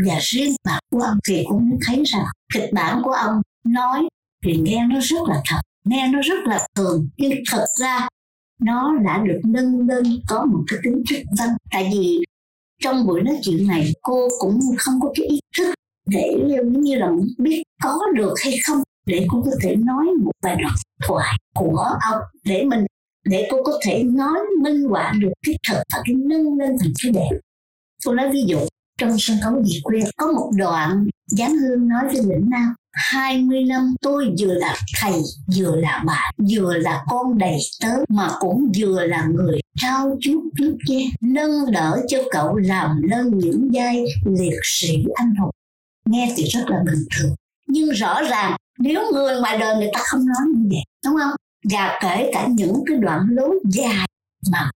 và 0.05 0.17
riêng 0.21 0.55
bản 0.65 0.83
của 0.91 1.01
ông 1.01 1.17
thì 1.27 1.43
cũng 1.47 1.77
thấy 1.87 2.03
rằng 2.05 2.25
kịch 2.53 2.69
bản 2.73 3.01
của 3.03 3.11
ông 3.11 3.41
nói 3.65 4.07
thì 4.45 4.57
nghe 4.57 4.87
nó 4.89 4.99
rất 5.01 5.21
là 5.27 5.41
thật 5.49 5.61
nghe 5.87 6.07
nó 6.07 6.21
rất 6.21 6.39
là 6.45 6.67
thường 6.75 7.09
nhưng 7.17 7.33
thật 7.51 7.65
ra 7.79 8.07
nó 8.61 8.97
đã 9.05 9.23
được 9.27 9.39
nâng 9.43 9.87
lên 9.87 10.03
có 10.27 10.45
một 10.45 10.63
cái 10.67 10.79
tính 10.83 11.03
chất 11.07 11.21
văn. 11.39 11.49
Tại 11.71 11.89
vì 11.93 12.19
trong 12.83 13.07
buổi 13.07 13.21
nói 13.21 13.39
chuyện 13.43 13.67
này 13.67 13.93
cô 14.01 14.27
cũng 14.39 14.59
không 14.77 14.99
có 15.01 15.11
cái 15.15 15.25
ý 15.27 15.39
thức 15.57 15.73
để 16.09 16.31
giống 16.47 16.81
như 16.81 16.95
là 16.95 17.11
biết 17.37 17.63
có 17.83 17.99
được 18.15 18.33
hay 18.43 18.53
không 18.67 18.77
để 19.05 19.25
cô 19.29 19.41
có 19.45 19.51
thể 19.61 19.75
nói 19.75 20.05
một 20.23 20.31
bài 20.43 20.55
đoạn 20.61 20.75
thoại 21.07 21.37
của 21.55 21.85
ông 22.11 22.21
để 22.45 22.63
mình 22.63 22.85
để 23.25 23.47
cô 23.51 23.63
có 23.63 23.79
thể 23.85 24.03
nói 24.03 24.39
minh 24.61 24.83
họa 24.89 25.13
được 25.19 25.33
cái 25.45 25.55
thật 25.67 25.83
và 25.93 26.01
cái 26.05 26.15
nâng 26.15 26.57
lên 26.57 26.71
thành 26.79 26.93
cái 27.03 27.11
đẹp. 27.11 27.39
Tôi 28.05 28.15
nói 28.15 28.31
ví 28.31 28.43
dụ 28.47 28.59
trong 28.97 29.15
sân 29.19 29.37
khấu 29.43 29.53
Việt 29.65 29.81
Quyên 29.83 30.03
có 30.17 30.31
một 30.31 30.51
đoạn 30.57 31.07
Giáng 31.27 31.57
Hương 31.57 31.87
nói 31.87 32.03
với 32.05 32.21
Lĩnh 32.23 32.49
Nam 32.49 32.73
20 32.97 33.63
năm 33.63 33.95
tôi 34.01 34.35
vừa 34.39 34.53
là 34.53 34.75
thầy, 35.01 35.13
vừa 35.57 35.75
là 35.75 36.03
bạn, 36.07 36.33
vừa 36.51 36.77
là 36.77 37.03
con 37.09 37.37
đầy 37.37 37.57
tớ 37.81 37.95
mà 38.09 38.29
cũng 38.39 38.71
vừa 38.77 39.05
là 39.05 39.27
người 39.33 39.59
trao 39.79 40.17
chuốt 40.21 40.43
trước 40.57 40.77
che, 40.87 40.99
nâng 41.21 41.71
đỡ 41.71 42.01
cho 42.07 42.17
cậu 42.31 42.55
làm 42.55 43.01
lên 43.01 43.37
những 43.37 43.69
giai 43.71 44.05
liệt 44.25 44.59
sĩ 44.63 45.03
anh 45.15 45.35
hùng. 45.35 45.51
Nghe 46.05 46.33
thì 46.37 46.43
rất 46.43 46.63
là 46.67 46.77
bình 46.85 47.05
thường. 47.17 47.35
Nhưng 47.67 47.89
rõ 47.89 48.21
ràng 48.23 48.55
nếu 48.79 49.11
người 49.13 49.39
ngoài 49.39 49.57
đời 49.57 49.75
người 49.75 49.89
ta 49.93 49.99
không 50.03 50.25
nói 50.25 50.47
như 50.55 50.69
vậy, 50.69 50.83
đúng 51.05 51.15
không? 51.21 51.31
Và 51.69 51.99
kể 52.01 52.31
cả 52.33 52.47
những 52.47 52.83
cái 52.87 52.97
đoạn 52.97 53.27
lối 53.29 53.59
dài 53.69 54.07
mà 54.51 54.71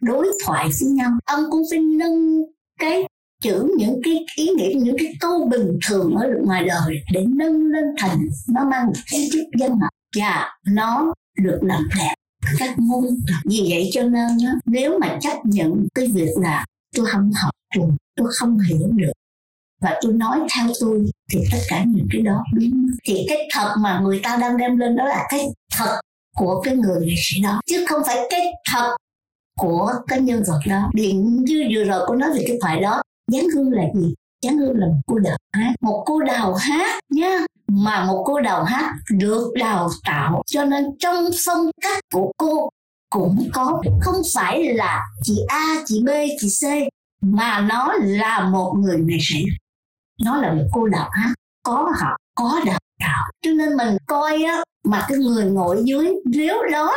đối 0.00 0.26
thoại 0.44 0.68
với 0.80 0.90
nhau, 0.90 1.10
ông 1.24 1.40
cũng 1.50 1.62
phải 1.70 1.78
nâng 1.78 2.42
cái 2.78 3.04
chữ 3.42 3.74
những 3.78 4.00
cái 4.04 4.26
ý 4.36 4.48
nghĩa, 4.56 4.74
những 4.74 4.96
cái 4.98 5.14
câu 5.20 5.48
bình 5.50 5.78
thường 5.88 6.14
ở 6.14 6.28
ngoài 6.44 6.64
đời 6.64 7.02
để 7.12 7.24
nâng 7.28 7.66
lên 7.66 7.84
thành 7.98 8.18
nó 8.48 8.64
mang 8.64 8.86
một 8.86 8.92
cái 9.10 9.28
chức 9.32 9.44
dân 9.58 9.70
học 9.70 9.90
và 10.16 10.48
nó 10.66 11.14
được 11.38 11.58
làm 11.62 11.88
đẹp 11.98 12.14
các 12.58 12.78
môn 12.78 13.04
vì 13.44 13.66
vậy 13.70 13.90
cho 13.92 14.02
nên 14.02 14.28
nếu 14.66 14.98
mà 14.98 15.18
chấp 15.20 15.38
nhận 15.44 15.86
cái 15.94 16.06
việc 16.14 16.30
là 16.40 16.64
tôi 16.96 17.06
không 17.06 17.30
học 17.42 17.50
được 17.76 17.88
tôi 18.16 18.28
không 18.38 18.58
hiểu 18.58 18.88
được 18.92 19.12
và 19.80 19.98
tôi 20.02 20.12
nói 20.12 20.40
theo 20.56 20.66
tôi 20.80 21.04
thì 21.32 21.40
tất 21.52 21.58
cả 21.68 21.84
những 21.86 22.06
cái 22.12 22.22
đó 22.22 22.44
biến 22.56 22.86
thì 23.04 23.26
cái 23.28 23.48
thật 23.54 23.74
mà 23.78 24.00
người 24.00 24.20
ta 24.22 24.36
đang 24.40 24.56
đem 24.56 24.76
lên 24.76 24.96
đó 24.96 25.04
là 25.04 25.26
cái 25.28 25.46
thật 25.78 26.00
của 26.36 26.62
cái 26.64 26.76
người 26.76 27.06
nghệ 27.06 27.14
sĩ 27.16 27.42
đó, 27.42 27.60
chứ 27.66 27.84
không 27.88 28.02
phải 28.06 28.18
cái 28.30 28.46
thật 28.72 28.96
của 29.58 29.92
cái 30.08 30.20
nhân 30.20 30.42
vật 30.46 30.60
đó. 30.66 30.90
Điện 30.94 31.44
như 31.44 31.68
vừa 31.74 31.84
rồi 31.84 32.04
cô 32.06 32.14
nói 32.14 32.30
về 32.34 32.44
cái 32.48 32.58
thoại 32.60 32.80
đó 32.80 33.02
Giáng 33.28 33.48
hương 33.54 33.72
là 33.72 33.82
gì? 33.94 34.14
Giáng 34.42 34.58
hương 34.58 34.76
là 34.78 34.86
một 34.86 35.00
cô 35.06 35.18
đào 35.18 35.36
hát, 35.52 35.74
một 35.80 36.02
cô 36.06 36.20
đào 36.20 36.54
hát 36.54 37.00
nhá. 37.12 37.38
Mà 37.72 38.04
một 38.04 38.22
cô 38.26 38.40
đào 38.40 38.64
hát 38.64 38.94
được 39.10 39.52
đào 39.54 39.90
tạo 40.04 40.42
cho 40.46 40.64
nên 40.64 40.84
trong 40.98 41.28
phong 41.46 41.70
cách 41.80 42.04
của 42.14 42.32
cô 42.36 42.68
cũng 43.10 43.48
có 43.52 43.82
không 44.00 44.22
phải 44.34 44.74
là 44.74 45.04
chị 45.22 45.36
A, 45.48 45.74
chị 45.86 46.02
B, 46.06 46.08
chị 46.40 46.48
C 46.48 46.64
mà 47.22 47.60
nó 47.60 47.92
là 48.00 48.48
một 48.48 48.74
người 48.78 48.98
nghệ 49.00 49.16
sĩ. 49.20 49.44
Nó 50.24 50.36
là 50.40 50.52
một 50.52 50.64
cô 50.72 50.86
đào 50.86 51.08
hát 51.12 51.34
có 51.62 51.92
học, 52.00 52.16
có 52.34 52.60
đào 52.66 52.78
tạo. 53.00 53.32
Cho 53.42 53.50
nên 53.50 53.76
mình 53.76 53.96
coi 54.06 54.42
á, 54.42 54.62
mà 54.84 55.06
cái 55.08 55.18
người 55.18 55.44
ngồi 55.44 55.82
dưới 55.84 56.14
nếu 56.24 56.56
đó 56.72 56.94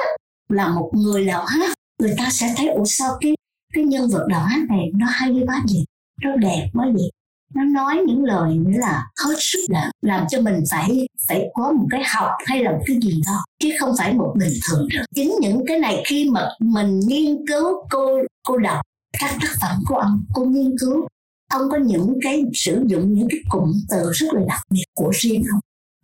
là 0.50 0.68
một 0.68 0.92
người 0.94 1.26
đào 1.26 1.46
hát 1.46 1.74
người 2.00 2.16
ta 2.18 2.30
sẽ 2.32 2.54
thấy 2.58 2.68
ủa 2.68 2.86
sao 2.86 3.18
cái 3.22 3.36
cái 3.74 3.84
nhân 3.84 4.10
vật 4.10 4.26
đào 4.30 4.44
hát 4.44 4.62
này 4.70 4.92
nó 4.94 5.06
hay 5.10 5.44
quá 5.48 5.62
gì 5.68 5.86
nó 6.22 6.36
đẹp 6.36 6.70
mới 6.74 6.92
vậy 6.92 7.12
nó 7.54 7.64
nói 7.64 8.02
những 8.08 8.24
lời 8.24 8.58
nữa 8.58 8.80
là 8.80 9.06
hết 9.26 9.36
sức 9.38 9.60
là 9.70 9.92
làm 10.02 10.26
cho 10.30 10.42
mình 10.42 10.64
phải 10.72 11.08
phải 11.28 11.46
có 11.54 11.72
một 11.72 11.86
cái 11.90 12.04
học 12.16 12.32
hay 12.46 12.64
là 12.64 12.72
một 12.72 12.82
cái 12.86 12.98
gì 13.02 13.22
đó, 13.26 13.46
chứ 13.60 13.70
không 13.80 13.92
phải 13.98 14.14
một 14.14 14.34
bình 14.40 14.54
thường 14.70 14.88
được. 14.94 15.04
Chính 15.16 15.36
những 15.42 15.64
cái 15.68 15.80
này 15.80 16.04
khi 16.08 16.30
mà 16.30 16.48
mình 16.60 17.00
nghiên 17.00 17.48
cứu, 17.48 17.64
cô 17.90 18.22
cô 18.44 18.58
đọc 18.58 18.82
các 19.20 19.36
tác 19.42 19.56
phẩm 19.62 19.76
của 19.88 19.96
ông, 19.96 20.24
cô 20.34 20.46
nghiên 20.46 20.72
cứu, 20.80 21.08
ông 21.52 21.70
có 21.72 21.78
những 21.78 22.20
cái 22.22 22.44
sử 22.54 22.84
dụng 22.88 23.14
những 23.14 23.28
cái 23.30 23.40
cụm 23.50 23.72
từ 23.90 24.12
rất 24.14 24.28
là 24.34 24.42
đặc 24.48 24.62
biệt 24.70 24.86
của 24.96 25.12
riêng 25.14 25.44
ông 25.52 25.60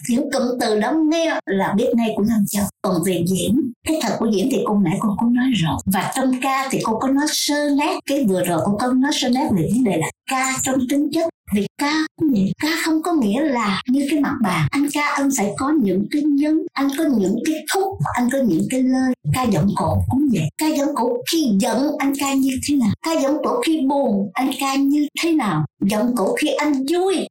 những 0.09 0.31
cụm 0.31 0.41
từ 0.59 0.79
đó 0.79 0.91
nghe 1.11 1.39
là 1.45 1.73
biết 1.77 1.87
ngay 1.95 2.13
của 2.15 2.23
Nam 2.23 2.43
Châu. 2.47 2.65
Còn 2.81 2.95
về 3.05 3.25
diễn, 3.27 3.71
cái 3.87 3.99
thật 4.01 4.15
của 4.19 4.29
diễn 4.33 4.49
thì 4.51 4.57
cô 4.65 4.79
nãy 4.79 4.97
cô 4.99 5.09
có 5.19 5.27
nói 5.31 5.51
rồi. 5.55 5.77
Và 5.85 6.11
trong 6.15 6.41
ca 6.41 6.67
thì 6.71 6.79
cô 6.83 6.99
có 6.99 7.07
nói 7.07 7.25
sơ 7.29 7.69
nét. 7.77 7.99
Cái 8.05 8.25
vừa 8.29 8.43
rồi 8.43 8.61
cô 8.65 8.77
có 8.79 8.93
nói 8.93 9.11
sơ 9.13 9.29
nét 9.29 9.49
về 9.57 9.69
vấn 9.73 9.83
đề 9.83 9.97
là 9.97 10.07
ca 10.31 10.53
trong 10.63 10.75
tính 10.89 11.09
chất. 11.13 11.29
Vì 11.55 11.67
ca 11.77 11.93
ca 12.61 12.67
không 12.85 13.01
có 13.01 13.13
nghĩa 13.13 13.41
là 13.41 13.81
như 13.87 14.07
cái 14.11 14.19
mặt 14.19 14.33
bàn. 14.43 14.67
Anh 14.71 14.87
ca, 14.93 15.01
anh 15.15 15.29
phải 15.37 15.51
có 15.57 15.73
những 15.83 16.05
cái 16.11 16.21
nhấn, 16.21 16.61
anh 16.73 16.87
có 16.97 17.03
những 17.17 17.35
cái 17.45 17.55
thúc, 17.73 17.87
anh 18.17 18.29
có 18.31 18.37
những 18.47 18.67
cái 18.69 18.83
lời. 18.83 19.13
Ca 19.33 19.43
giọng 19.43 19.69
cổ 19.75 19.97
cũng 20.09 20.27
vậy. 20.33 20.49
Ca 20.57 20.67
giọng 20.67 20.95
cổ 20.95 21.17
khi 21.31 21.51
giận 21.59 21.91
anh 21.97 22.13
ca 22.19 22.33
như 22.33 22.59
thế 22.67 22.75
nào? 22.75 22.89
Ca 23.05 23.21
giọng 23.21 23.37
cổ 23.43 23.61
khi 23.65 23.81
buồn 23.89 24.31
anh 24.33 24.51
ca 24.59 24.75
như 24.75 25.07
thế 25.23 25.33
nào? 25.33 25.65
Giọng 25.89 26.15
cổ 26.15 26.35
khi 26.41 26.47
anh 26.47 26.73
vui 26.73 27.27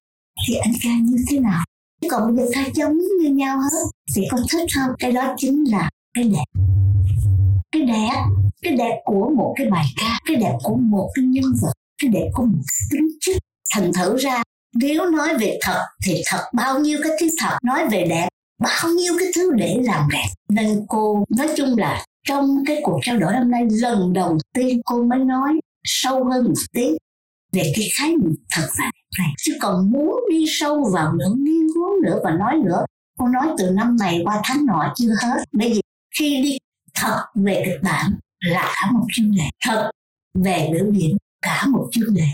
thì 0.48 0.54
anh 0.54 0.72
ca 0.82 0.90
như 1.02 1.16
thế 1.30 1.38
nào? 1.38 1.64
Còn 2.10 2.36
được 2.36 2.50
ta 2.54 2.64
giống 2.74 2.98
như 2.98 3.30
nhau 3.30 3.58
hết 3.58 3.86
thì 4.14 4.22
con 4.30 4.40
thích 4.52 4.66
không 4.74 4.94
cái 4.98 5.12
đó 5.12 5.34
chính 5.36 5.64
là 5.70 5.90
cái 6.14 6.24
đẹp. 6.24 6.62
Cái 7.72 7.82
đẹp 7.82 8.24
cái 8.62 8.76
đẹp 8.76 9.00
của 9.04 9.30
một 9.36 9.54
cái 9.56 9.66
bài 9.70 9.84
ca, 9.96 10.18
cái 10.26 10.36
đẹp 10.36 10.54
của 10.62 10.76
một 10.76 11.10
cái 11.14 11.24
nhân 11.24 11.44
vật, 11.62 11.72
cái 12.02 12.10
đẹp 12.10 12.30
của 12.34 12.42
một 12.42 12.62
cái 12.66 12.88
tính 12.90 13.08
chất. 13.20 13.36
Thành 13.74 13.92
thử 13.92 14.16
ra, 14.16 14.42
nếu 14.74 15.10
nói 15.10 15.38
về 15.38 15.58
thật 15.62 15.82
thì 16.04 16.22
thật 16.26 16.44
bao 16.54 16.78
nhiêu 16.78 16.98
cái 17.02 17.12
thứ 17.20 17.28
thật, 17.40 17.58
nói 17.62 17.88
về 17.88 18.06
đẹp, 18.10 18.28
bao 18.62 18.90
nhiêu 18.90 19.14
cái 19.18 19.28
thứ 19.36 19.52
để 19.56 19.76
làm 19.82 20.08
đẹp. 20.12 20.28
Nên 20.48 20.86
cô, 20.88 21.24
nói 21.36 21.48
chung 21.56 21.78
là 21.78 22.04
trong 22.28 22.64
cái 22.66 22.80
cuộc 22.82 22.98
trao 23.02 23.16
đổi 23.16 23.34
hôm 23.34 23.50
nay, 23.50 23.62
lần 23.70 24.12
đầu 24.12 24.38
tiên 24.54 24.80
cô 24.84 25.02
mới 25.02 25.18
nói 25.18 25.60
sâu 25.84 26.24
hơn 26.24 26.44
một 26.44 26.54
tí 26.72 26.88
về 27.56 27.72
cái 27.76 27.88
khái 27.98 28.08
niệm 28.08 28.34
thật 28.50 28.68
và 28.78 28.84
đẹp 28.84 29.18
này, 29.18 29.28
chứ 29.38 29.52
còn 29.60 29.90
muốn 29.90 30.20
đi 30.30 30.44
sâu 30.48 30.90
vào 30.94 31.12
nữa 31.12 31.34
nghiên 31.38 31.66
cứu 31.74 32.02
nữa 32.04 32.18
và 32.24 32.30
nói 32.30 32.54
nữa 32.64 32.84
cô 33.18 33.28
nói 33.28 33.48
từ 33.58 33.70
năm 33.70 33.96
này 34.00 34.20
qua 34.24 34.40
tháng 34.44 34.66
nọ 34.66 34.92
chưa 34.96 35.14
hết. 35.22 35.44
Bởi 35.52 35.72
vì 35.72 35.80
khi 36.18 36.42
đi 36.42 36.58
thật 36.94 37.24
về 37.34 37.62
kịch 37.66 37.82
bản 37.82 38.12
là 38.40 38.74
cả 38.76 38.90
một 38.92 39.06
chuyên 39.12 39.32
đề, 39.32 39.44
thật 39.64 39.90
về 40.44 40.70
biểu 40.72 40.92
diễn 40.92 41.16
cả 41.42 41.66
một 41.66 41.88
chuyên 41.92 42.14
đề, 42.14 42.26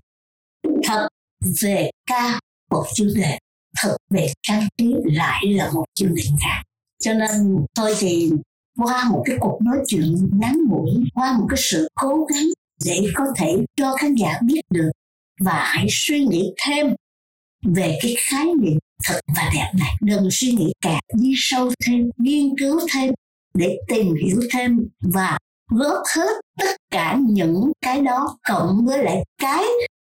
thật 0.85 1.09
về 1.63 1.91
ca 2.07 2.41
một 2.71 2.85
chuyên 2.95 3.09
đề, 3.17 3.39
thật 3.77 3.97
về 4.11 4.33
trang 4.43 4.69
trí 4.77 4.95
lại 5.05 5.47
là 5.47 5.71
một 5.75 5.85
chuyên 5.95 6.15
đề 6.15 6.23
khác. 6.41 6.63
Cho 7.03 7.13
nên 7.15 7.67
tôi 7.75 7.95
thì 7.99 8.33
qua 8.79 9.05
một 9.11 9.23
cái 9.27 9.37
cuộc 9.41 9.59
nói 9.63 9.79
chuyện 9.87 10.31
ngắn 10.33 10.59
ngủi, 10.69 10.91
qua 11.15 11.39
một 11.39 11.47
cái 11.49 11.59
sự 11.71 11.89
cố 11.95 12.27
gắng 12.35 12.47
để 12.85 13.01
có 13.15 13.25
thể 13.37 13.65
cho 13.77 13.97
khán 13.97 14.15
giả 14.15 14.39
biết 14.47 14.61
được 14.71 14.91
và 15.41 15.63
hãy 15.65 15.87
suy 15.91 16.25
nghĩ 16.25 16.53
thêm 16.67 16.87
về 17.67 17.99
cái 18.03 18.17
khái 18.19 18.47
niệm 18.61 18.79
thật 19.05 19.21
và 19.37 19.51
đẹp 19.55 19.71
này 19.79 19.95
đừng 20.01 20.29
suy 20.31 20.53
nghĩ 20.53 20.73
càng 20.81 21.01
đi 21.15 21.35
sâu 21.37 21.71
thêm, 21.87 22.11
nghiên 22.19 22.59
cứu 22.59 22.81
thêm 22.95 23.15
để 23.55 23.77
tìm 23.89 24.15
hiểu 24.25 24.41
thêm 24.53 24.89
và 25.01 25.39
góp 25.71 26.03
hết 26.17 26.41
tất 26.61 26.77
cả 26.91 27.19
những 27.29 27.73
cái 27.81 28.01
đó 28.01 28.39
cộng 28.49 28.87
với 28.87 29.05
lại 29.05 29.25
cái 29.39 29.65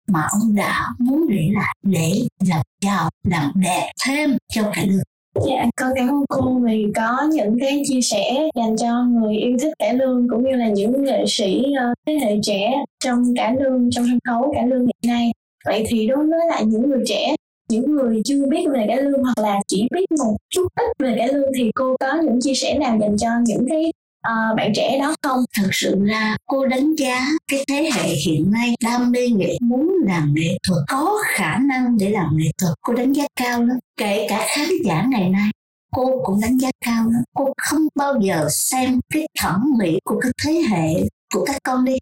mà 0.08 0.28
ông 0.32 0.56
đã 0.56 0.86
muốn 1.00 1.28
để 1.30 1.50
lại 1.54 1.76
để 1.84 2.28
làm 2.48 2.62
giàu, 2.82 3.10
làm 3.24 3.52
đẹp 3.56 3.92
thêm 4.06 4.38
cho 4.54 4.72
cả 4.74 4.84
đường. 4.86 5.04
Dạ, 5.44 5.66
con 5.76 5.92
cảm 5.96 6.08
ơn 6.10 6.26
cô 6.30 6.60
vì 6.66 6.86
có 6.96 7.30
những 7.34 7.58
cái 7.60 7.84
chia 7.88 8.02
sẻ 8.02 8.50
dành 8.56 8.78
cho 8.78 9.04
người 9.04 9.36
yêu 9.36 9.58
thích 9.62 9.74
cải 9.80 9.94
lương 9.94 10.28
cũng 10.30 10.44
như 10.44 10.56
là 10.56 10.70
những 10.70 11.04
nghệ 11.04 11.24
sĩ 11.28 11.64
ờ, 11.80 11.94
thế 12.08 12.14
hệ 12.22 12.40
trẻ 12.44 12.74
trong 13.04 13.36
cải 13.36 13.56
lương, 13.60 13.90
trong 13.92 14.06
sân 14.06 14.20
khấu 14.28 14.54
cải 14.54 14.68
lương 14.68 14.80
hiện 14.80 14.96
nay. 15.14 15.32
Vậy 15.66 15.84
thì 15.88 16.08
đối 16.08 16.18
với 16.18 16.40
lại 16.50 16.66
những 16.66 16.90
người 16.90 17.04
trẻ, 17.06 17.36
những 17.70 17.96
người 17.96 18.22
chưa 18.26 18.46
biết 18.50 18.66
về 18.74 18.86
cải 18.88 19.02
lương 19.02 19.24
hoặc 19.24 19.38
là 19.38 19.60
chỉ 19.68 19.88
biết 19.92 20.06
một 20.12 20.38
chút 20.50 20.68
ít 20.76 20.92
về 21.00 21.16
cải 21.18 21.34
lương 21.34 21.52
thì 21.58 21.72
cô 21.76 21.96
có 22.00 22.22
những 22.24 22.42
chia 22.42 22.54
sẻ 22.54 22.78
nào 22.80 22.98
dành 23.02 23.18
cho 23.18 23.30
những 23.46 23.66
cái 23.70 23.92
uh, 24.26 24.58
bạn 24.58 24.72
trẻ 24.76 25.00
đó 25.02 25.16
không? 25.22 25.40
Thật 25.58 25.70
sự 25.72 25.96
là 26.00 26.38
cô 26.46 26.66
đánh 26.66 26.96
giá 26.96 27.28
cái 27.52 27.64
thế 27.68 27.90
hệ 27.94 28.08
hiện 28.26 28.52
nay 28.52 28.76
đam 28.84 29.12
mê 29.12 29.28
nghệ 29.28 29.58
muốn 29.62 29.96
làm 30.06 30.34
nghệ 30.36 30.58
thuật 30.68 30.80
có 30.88 31.18
khả 31.26 31.58
năng 31.58 31.98
để 31.98 32.10
làm 32.10 32.30
nghệ 32.38 32.52
thuật 32.58 32.74
cô 32.82 32.94
đánh 32.94 33.14
giá 33.14 33.24
cao 33.36 33.64
lắm. 33.64 33.78
Kể 33.98 34.28
cả 34.30 34.48
khán 34.56 34.70
giả 34.86 35.06
ngày 35.10 35.30
nay 35.30 35.50
cô 35.92 36.22
cũng 36.24 36.42
đánh 36.42 36.58
giá 36.58 36.70
cao 36.86 37.04
lắm. 37.04 37.24
Cô 37.34 37.54
không 37.58 37.88
bao 37.96 38.20
giờ 38.22 38.48
xem 38.50 39.00
cái 39.14 39.28
thẩm 39.40 39.64
mỹ 39.80 40.00
của 40.04 40.20
cái 40.22 40.32
thế 40.46 40.62
hệ 40.70 40.94
của 41.34 41.46
các 41.46 41.58
con 41.64 41.86
đi 41.86 41.98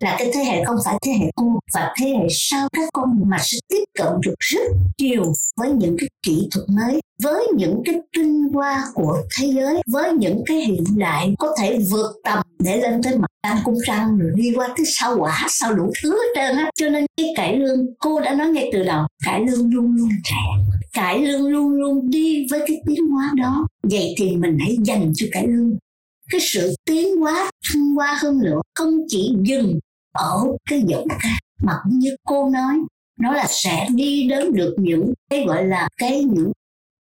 là 0.00 0.16
cái 0.18 0.30
thế 0.34 0.44
hệ 0.44 0.64
không 0.64 0.76
phải 0.84 0.98
thế 1.02 1.12
hệ 1.12 1.26
cô 1.36 1.58
và 1.74 1.94
thế 2.00 2.08
hệ 2.08 2.26
sau 2.30 2.68
các 2.72 2.88
con 2.92 3.20
mà 3.26 3.36
sẽ 3.40 3.58
tiếp 3.68 3.84
cận 3.98 4.12
được 4.26 4.34
rất 4.38 4.62
nhiều 4.98 5.32
với 5.56 5.70
những 5.70 5.96
cái 5.98 6.08
kỹ 6.22 6.48
thuật 6.50 6.66
mới, 6.68 7.00
với 7.22 7.46
những 7.56 7.82
cái 7.84 7.94
tinh 8.16 8.48
hoa 8.54 8.84
của 8.94 9.22
thế 9.38 9.52
giới, 9.54 9.82
với 9.92 10.12
những 10.12 10.42
cái 10.46 10.56
hiện 10.56 10.84
đại 10.96 11.34
có 11.38 11.56
thể 11.60 11.78
vượt 11.90 12.16
tầm 12.24 12.38
để 12.58 12.76
lên 12.76 13.02
tới 13.02 13.18
mặt 13.18 13.26
trăng 13.42 13.58
cung 13.64 13.78
trăng 13.86 14.18
rồi 14.18 14.30
đi 14.34 14.52
qua 14.56 14.68
tới 14.76 14.86
sao 14.86 15.16
quả 15.18 15.46
sao 15.48 15.74
đủ 15.74 15.92
thứ 16.02 16.10
hết 16.10 16.28
trơn 16.34 16.56
á. 16.56 16.70
Cho 16.74 16.88
nên 16.88 17.06
cái 17.16 17.26
cải 17.36 17.56
lương, 17.56 17.86
cô 17.98 18.20
đã 18.20 18.34
nói 18.34 18.48
ngay 18.48 18.70
từ 18.72 18.84
đầu, 18.84 19.06
cải 19.24 19.40
lương 19.40 19.74
luôn 19.74 19.96
luôn 19.96 20.08
trẻ, 20.24 20.74
cải 20.92 21.18
lương 21.18 21.46
luôn 21.46 21.72
luôn 21.72 22.10
đi 22.10 22.46
với 22.50 22.60
cái 22.66 22.82
tiến 22.86 23.06
hóa 23.06 23.32
đó. 23.36 23.66
Vậy 23.82 24.14
thì 24.18 24.36
mình 24.36 24.58
hãy 24.60 24.76
dành 24.84 25.12
cho 25.16 25.26
cải 25.32 25.46
lương 25.46 25.78
cái 26.30 26.40
sự 26.40 26.74
tiến 26.84 27.16
hóa, 27.16 27.50
thăng 27.72 27.94
hoa 27.94 28.18
hơn 28.22 28.38
nữa, 28.38 28.60
không 28.74 28.90
chỉ 29.08 29.32
dừng 29.42 29.78
ở 30.16 30.44
cái 30.70 30.82
giọng 30.86 31.06
ca. 31.22 31.38
Mà 31.62 31.72
cũng 31.84 31.98
như 31.98 32.16
cô 32.24 32.48
nói, 32.48 32.76
nó 33.20 33.32
là 33.32 33.46
sẽ 33.48 33.88
đi 33.94 34.28
đến 34.28 34.52
được 34.52 34.74
những 34.78 35.12
cái 35.30 35.44
gọi 35.46 35.64
là 35.64 35.88
cái 35.96 36.24
những, 36.24 36.52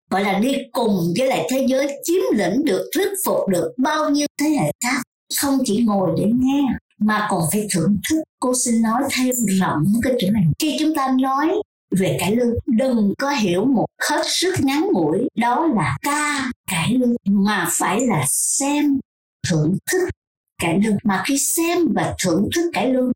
gọi 0.10 0.24
là 0.24 0.40
đi 0.40 0.56
cùng 0.72 1.14
với 1.18 1.28
lại 1.28 1.48
thế 1.52 1.66
giới, 1.70 2.02
chiếm 2.04 2.38
lĩnh 2.38 2.66
được, 2.66 2.90
thuyết 2.96 3.10
phục 3.26 3.48
được 3.48 3.74
bao 3.78 4.10
nhiêu 4.10 4.28
thế 4.42 4.50
hệ 4.50 4.72
khác. 4.84 5.02
Không 5.42 5.58
chỉ 5.66 5.84
ngồi 5.86 6.10
để 6.18 6.26
nghe, 6.34 6.62
mà 7.00 7.28
còn 7.30 7.42
phải 7.52 7.68
thưởng 7.74 7.98
thức. 8.10 8.24
Cô 8.40 8.54
xin 8.66 8.82
nói 8.82 9.04
thêm 9.18 9.36
rộng 9.60 9.84
cái 10.02 10.14
chuyện 10.20 10.34
này. 10.34 10.44
Khi 10.60 10.78
chúng 10.80 10.96
ta 10.96 11.16
nói 11.22 11.62
về 12.00 12.18
cải 12.20 12.36
lương, 12.36 12.54
đừng 12.68 13.14
có 13.18 13.30
hiểu 13.30 13.66
một 13.66 13.86
hết 14.10 14.22
sức 14.28 14.56
ngắn 14.60 14.88
ngủi, 14.92 15.18
đó 15.38 15.68
là 15.76 15.98
ca 16.02 16.52
cải 16.72 16.94
lương, 16.94 17.16
mà 17.26 17.68
phải 17.72 18.02
là 18.08 18.26
xem 18.28 19.00
thưởng 19.50 19.78
thức 19.92 20.10
cải 20.62 20.80
lương 20.84 20.98
mà 21.04 21.24
khi 21.28 21.38
xem 21.38 21.78
và 21.96 22.16
thưởng 22.24 22.50
thức 22.56 22.70
cải 22.74 22.94
lương 22.94 23.12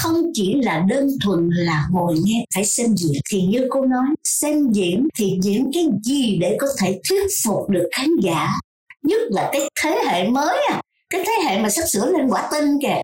không 0.00 0.22
chỉ 0.34 0.54
là 0.62 0.84
đơn 0.88 1.08
thuần 1.24 1.50
là 1.52 1.86
ngồi 1.92 2.14
nghe, 2.24 2.44
phải 2.54 2.64
xem 2.64 2.96
diễn. 2.96 3.20
Thì 3.30 3.42
như 3.42 3.66
cô 3.70 3.86
nói, 3.86 4.06
xem 4.24 4.72
diễn 4.72 5.08
thì 5.18 5.38
diễn 5.42 5.70
cái 5.74 5.88
gì 6.04 6.38
để 6.40 6.56
có 6.60 6.66
thể 6.80 7.00
thuyết 7.08 7.26
phục 7.44 7.70
được 7.70 7.88
khán 7.92 8.08
giả? 8.22 8.48
Nhất 9.02 9.20
là 9.30 9.48
cái 9.52 9.60
thế 9.82 9.98
hệ 10.06 10.28
mới 10.28 10.58
à 10.70 10.80
cái 11.10 11.24
thế 11.26 11.32
hệ 11.44 11.62
mà 11.62 11.68
sắp 11.70 11.82
sửa 11.92 12.06
lên 12.06 12.28
quả 12.28 12.48
tinh 12.52 12.78
kìa, 12.82 13.00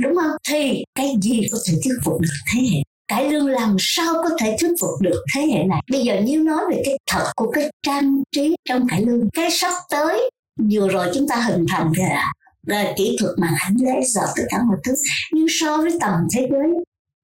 đúng 0.00 0.14
không? 0.16 0.30
Thì 0.48 0.84
cái 0.94 1.14
gì 1.22 1.42
có 1.52 1.58
thể 1.66 1.74
thuyết 1.84 1.94
phục 2.04 2.20
được 2.20 2.28
thế 2.54 2.60
hệ? 2.60 2.78
Cải 3.08 3.30
lương 3.30 3.46
làm 3.46 3.76
sao 3.78 4.14
có 4.14 4.30
thể 4.40 4.56
thuyết 4.60 4.70
phục 4.80 4.90
được 5.00 5.24
thế 5.34 5.46
hệ 5.46 5.64
này? 5.64 5.80
Bây 5.90 6.02
giờ 6.02 6.20
nếu 6.24 6.42
nói 6.42 6.62
về 6.70 6.82
cái 6.84 6.98
thật 7.10 7.32
của 7.36 7.50
cái 7.50 7.70
trang 7.82 8.22
trí 8.32 8.56
trong 8.68 8.88
cải 8.88 9.02
lương, 9.02 9.30
cái 9.30 9.50
sắp 9.50 9.74
tới, 9.90 10.30
vừa 10.72 10.88
rồi 10.88 11.06
chúng 11.14 11.28
ta 11.28 11.36
hình 11.36 11.64
thành 11.68 11.92
kìa 11.96 12.20
về 12.66 12.94
kỹ 12.96 13.16
thuật 13.20 13.32
màn 13.38 13.54
ảnh 13.64 13.76
laser 13.80 14.24
tất 14.36 14.42
cả 14.50 14.58
mọi 14.66 14.76
thứ. 14.84 14.94
Nhưng 15.32 15.46
so 15.48 15.76
với 15.76 15.98
tầm 16.00 16.12
thế 16.34 16.48
giới, 16.50 16.68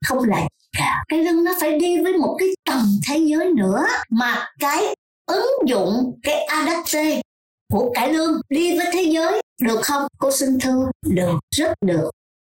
không 0.09 0.25
là 0.29 0.49
cả. 0.79 1.05
Cái 1.09 1.25
lưng 1.25 1.45
nó 1.45 1.53
phải 1.61 1.79
đi 1.79 2.03
với 2.03 2.13
một 2.13 2.37
cái 2.39 2.49
tầm 2.69 2.87
thế 3.09 3.19
giới 3.19 3.53
nữa 3.57 3.87
mà 4.11 4.47
cái 4.59 4.95
ứng 5.27 5.49
dụng, 5.67 6.19
cái 6.23 6.45
adapte 6.45 7.21
của 7.73 7.93
cải 7.95 8.13
lương 8.13 8.41
đi 8.49 8.79
với 8.79 8.87
thế 8.93 9.03
giới, 9.03 9.41
được 9.63 9.81
không? 9.83 10.07
Cô 10.19 10.31
xin 10.31 10.59
thưa 10.61 10.91
được, 11.07 11.39
rất 11.57 11.73
được 11.87 12.11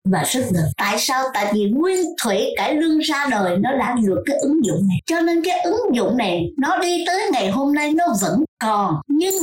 và 0.10 0.24
rất 0.24 0.46
được. 0.52 0.68
Tại 0.78 1.00
sao? 1.00 1.24
Tại 1.34 1.52
vì 1.54 1.70
nguyên 1.70 2.06
thủy 2.24 2.46
cải 2.58 2.76
lương 2.76 3.00
ra 3.00 3.28
đời 3.32 3.58
nó 3.58 3.78
đã 3.78 3.96
được 4.04 4.24
cái 4.26 4.38
ứng 4.38 4.66
dụng 4.66 4.88
này. 4.90 4.98
Cho 5.06 5.22
nên 5.22 5.42
cái 5.44 5.62
ứng 5.62 5.96
dụng 5.96 6.18
này, 6.18 6.52
nó 6.58 6.78
đi 6.78 7.04
tới 7.08 7.30
ngày 7.32 7.52
hôm 7.52 7.74
nay 7.74 7.94
nó 7.94 8.06
vẫn 8.22 8.44
còn. 8.64 8.96
Nhưng 9.08 9.36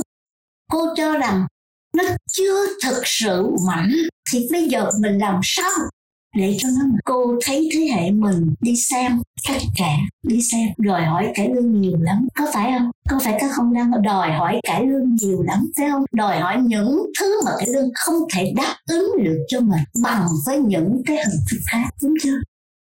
cô 0.71 0.95
cho 0.97 1.19
rằng 1.19 1.47
nó 1.99 2.05
chưa 2.33 2.67
thực 2.85 3.03
sự 3.05 3.51
mạnh 3.67 3.93
thì 4.33 4.49
bây 4.53 4.69
giờ 4.69 4.91
mình 5.01 5.19
làm 5.19 5.41
sao 5.43 5.71
để 6.37 6.57
cho 6.59 6.69
nó 6.69 6.97
cô 7.05 7.39
thấy 7.45 7.69
thế 7.75 7.89
hệ 7.95 8.11
mình 8.11 8.55
đi 8.61 8.77
xem 8.77 9.19
tất 9.49 9.59
trẻ 9.77 9.99
đi 10.23 10.43
xem, 10.53 10.69
đòi 10.79 11.03
hỏi 11.03 11.33
cải 11.35 11.49
lương 11.55 11.81
nhiều 11.81 11.99
lắm, 12.01 12.29
có 12.35 12.47
phải 12.55 12.73
không? 12.79 12.91
Có 13.11 13.19
phải 13.25 13.37
các 13.41 13.51
không 13.53 13.73
đang 13.75 14.03
đòi 14.03 14.33
hỏi 14.33 14.61
cải 14.67 14.87
lương 14.87 15.15
nhiều 15.15 15.43
lắm, 15.43 15.71
phải 15.77 15.91
không? 15.91 16.05
Đòi 16.13 16.41
hỏi 16.41 16.57
những 16.63 17.07
thứ 17.21 17.41
mà 17.45 17.51
cải 17.59 17.69
lương 17.69 17.89
không 17.95 18.17
thể 18.35 18.53
đáp 18.57 18.77
ứng 18.91 19.11
được 19.25 19.45
cho 19.49 19.61
mình 19.61 19.83
bằng 20.03 20.27
với 20.47 20.59
những 20.59 21.03
cái 21.07 21.17
hình 21.17 21.41
thức 21.51 21.59
khác, 21.73 21.89
đúng 22.03 22.15
chưa? 22.23 22.39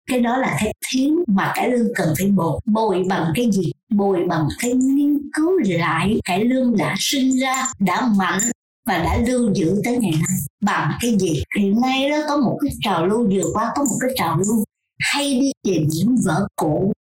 Cái 0.09 0.19
đó 0.19 0.37
là 0.37 0.57
cái 0.59 0.73
thiếu 0.91 1.15
mà 1.27 1.51
cải 1.55 1.69
lương 1.69 1.87
cần 1.95 2.13
phải 2.17 2.27
bồi. 2.27 2.59
Bồi 2.65 3.03
bằng 3.09 3.31
cái 3.35 3.49
gì? 3.51 3.71
Bồi 3.89 4.19
bằng 4.29 4.47
cái 4.59 4.73
nghiên 4.73 5.17
cứu 5.33 5.51
lại 5.63 6.19
cải 6.25 6.45
lương 6.45 6.77
đã 6.77 6.95
sinh 6.99 7.39
ra, 7.39 7.65
đã 7.79 8.07
mạnh 8.17 8.39
và 8.87 8.97
đã 8.97 9.17
lưu 9.27 9.53
giữ 9.53 9.81
tới 9.85 9.97
ngày 9.97 10.11
nay. 10.11 10.37
Bằng 10.61 10.91
cái 11.01 11.17
gì? 11.19 11.43
Hiện 11.57 11.81
nay 11.81 12.09
đó 12.09 12.17
có 12.27 12.37
một 12.37 12.57
cái 12.61 12.71
trào 12.81 13.05
lưu, 13.07 13.27
vừa 13.31 13.49
qua 13.53 13.71
có 13.75 13.83
một 13.83 13.95
cái 14.01 14.09
trào 14.15 14.37
lưu. 14.37 14.63
Hay 14.99 15.39
đi 15.39 15.51
tìm 15.63 15.87
những 15.89 16.15
vở 16.25 16.47
cũ, 16.55 16.93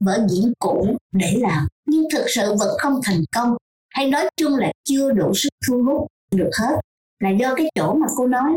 vở 0.00 0.26
diễn 0.30 0.52
cũ 0.58 0.96
để 1.12 1.36
làm. 1.38 1.66
Nhưng 1.86 2.04
thực 2.12 2.24
sự 2.34 2.54
vẫn 2.58 2.68
không 2.78 3.00
thành 3.04 3.24
công. 3.36 3.56
Hay 3.90 4.10
nói 4.10 4.28
chung 4.36 4.56
là 4.56 4.72
chưa 4.84 5.12
đủ 5.12 5.34
sức 5.34 5.48
thu 5.68 5.82
hút 5.82 6.08
được 6.30 6.50
hết. 6.60 6.80
Là 7.20 7.30
do 7.30 7.54
cái 7.54 7.66
chỗ 7.74 7.94
mà 7.94 8.06
cô 8.16 8.26
nói 8.26 8.52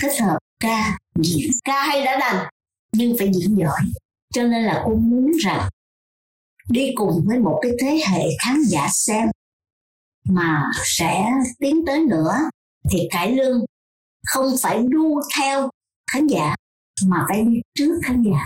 kết 0.00 0.20
hợp 0.20 0.38
ca, 0.60 0.98
diễn. 1.18 1.50
Ca 1.64 1.82
hay 1.82 2.04
đã 2.04 2.18
đành, 2.20 2.46
nhưng 2.92 3.16
phải 3.18 3.32
diễn 3.34 3.58
giỏi. 3.58 3.80
Cho 4.34 4.42
nên 4.42 4.64
là 4.64 4.82
cô 4.86 4.94
muốn 4.94 5.32
rằng 5.44 5.68
đi 6.70 6.92
cùng 6.94 7.24
với 7.26 7.38
một 7.38 7.58
cái 7.62 7.72
thế 7.80 8.00
hệ 8.08 8.22
khán 8.44 8.62
giả 8.62 8.88
xem 8.92 9.28
mà 10.28 10.62
sẽ 10.84 11.30
tiến 11.58 11.86
tới 11.86 12.00
nữa, 12.00 12.34
thì 12.90 13.08
cải 13.10 13.32
lương 13.32 13.64
không 14.26 14.46
phải 14.62 14.82
đu 14.88 15.20
theo 15.38 15.70
khán 16.12 16.26
giả, 16.26 16.54
mà 17.06 17.24
phải 17.28 17.42
đi 17.42 17.60
trước 17.74 18.00
khán 18.02 18.22
giả, 18.22 18.44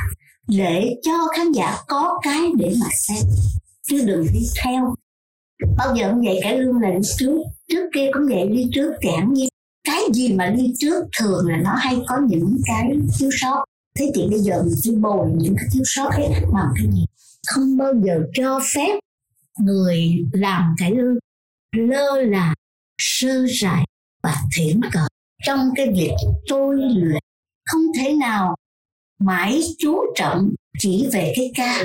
để 0.48 0.94
cho 1.02 1.28
khán 1.36 1.52
giả 1.52 1.76
có 1.86 2.20
cái 2.22 2.40
để 2.58 2.74
mà 2.80 2.86
xem, 3.06 3.24
chứ 3.88 4.04
đừng 4.06 4.26
đi 4.32 4.46
theo. 4.64 4.94
Bao 5.76 5.96
giờ 5.96 6.10
cũng 6.10 6.24
vậy, 6.24 6.40
cải 6.42 6.58
lương 6.58 6.80
là 6.80 6.90
đi 6.90 7.08
trước 7.18 7.42
trước 7.68 7.90
kia 7.94 8.10
cũng 8.12 8.22
vậy, 8.28 8.48
đi 8.48 8.70
trước 8.74 8.92
chẳng 9.00 9.32
như 9.32 9.48
cái 9.84 10.00
gì 10.14 10.32
mà 10.32 10.46
đi 10.50 10.72
trước 10.78 11.04
thường 11.20 11.48
là 11.48 11.56
nó 11.56 11.74
hay 11.78 12.00
có 12.06 12.20
những 12.28 12.56
cái 12.64 12.98
thiếu 13.18 13.30
sót. 13.40 13.64
Thế 13.98 14.10
thì 14.14 14.28
bây 14.30 14.38
giờ 14.38 14.62
mình 14.62 14.74
phải 14.84 14.94
bồi 14.94 15.28
những 15.36 15.54
cái 15.56 15.64
thiếu 15.72 15.82
sót 15.86 16.08
ấy 16.08 16.28
bằng 16.52 16.72
cái 16.76 16.86
gì? 16.92 17.04
Không 17.46 17.76
bao 17.76 17.92
giờ 18.04 18.22
cho 18.34 18.60
phép 18.74 18.98
người 19.60 20.24
làm 20.32 20.74
cải 20.78 20.90
lương 20.90 21.18
lơ 21.76 22.20
là 22.22 22.54
sơ 22.98 23.46
sài 23.60 23.84
và 24.22 24.36
thiển 24.56 24.80
cợt 24.92 25.10
trong 25.44 25.70
cái 25.76 25.86
việc 25.86 26.14
tôi 26.48 26.76
luyện. 26.76 27.22
Không 27.66 27.82
thể 27.96 28.12
nào 28.12 28.56
mãi 29.18 29.60
chú 29.78 30.00
trọng 30.14 30.54
chỉ 30.78 31.08
về 31.12 31.32
cái 31.36 31.50
ca 31.54 31.84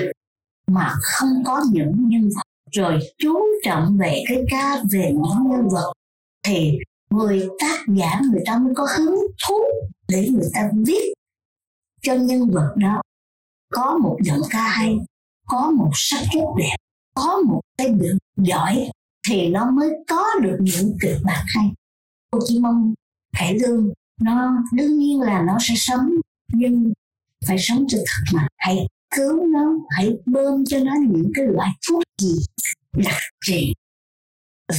mà 0.68 0.94
không 1.02 1.44
có 1.46 1.64
những 1.72 1.94
nhân 2.10 2.30
vật. 2.36 2.44
Rồi 2.72 3.00
chú 3.18 3.40
trọng 3.64 3.98
về 3.98 4.24
cái 4.28 4.38
ca 4.50 4.78
về 4.92 5.12
những 5.12 5.50
nhân 5.50 5.68
vật 5.72 5.94
thì 6.44 6.78
người 7.10 7.48
tác 7.60 7.80
giả, 7.88 8.22
người 8.32 8.42
ta 8.46 8.58
mới 8.58 8.74
có 8.76 8.88
hứng 8.98 9.16
thú 9.48 9.56
để 10.08 10.30
người 10.32 10.50
ta 10.54 10.70
viết 10.86 11.14
cho 12.02 12.14
nhân 12.14 12.50
vật 12.50 12.74
đó. 12.78 13.02
Có 13.74 13.98
một 13.98 14.18
giọng 14.24 14.42
ca 14.50 14.68
hay, 14.68 14.98
có 15.48 15.72
một 15.72 15.92
sắc 15.94 16.24
kết 16.34 16.46
đẹp, 16.58 16.76
có 17.16 17.42
một 17.48 17.62
cái 17.78 17.90
biểu 17.90 18.14
giỏi 18.38 18.90
thì 19.30 19.50
nó 19.50 19.72
mới 19.72 19.90
có 20.08 20.26
được 20.42 20.58
những 20.60 20.98
kịch 21.02 21.18
bản 21.24 21.46
hay. 21.56 21.72
Cô 22.32 22.40
chỉ 22.48 22.60
mong 22.60 22.94
cải 23.38 23.60
lương, 23.60 23.90
nó 24.22 24.52
đương 24.74 25.00
nhiên 25.00 25.22
là 25.22 25.44
nó 25.48 25.58
sẽ 25.62 25.74
sống, 25.78 26.10
nhưng 26.54 26.94
phải 27.48 27.58
sống 27.60 27.86
cho 27.88 27.98
thật 27.98 28.24
mà. 28.34 28.48
Hãy 28.58 28.88
cứu 29.16 29.48
nó, 29.48 29.74
hãy 29.90 30.12
bơm 30.26 30.66
cho 30.66 30.80
nó 30.80 30.92
những 31.10 31.32
cái 31.36 31.46
loại 31.46 31.70
thuốc 31.90 32.04
gì 32.22 32.36
đặc 32.98 33.18
trị 33.46 33.74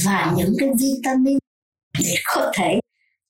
và 0.03 0.33
những 0.37 0.53
cái 0.59 0.69
vitamin 0.79 1.37
để 1.99 2.15
có 2.35 2.51
thể 2.57 2.79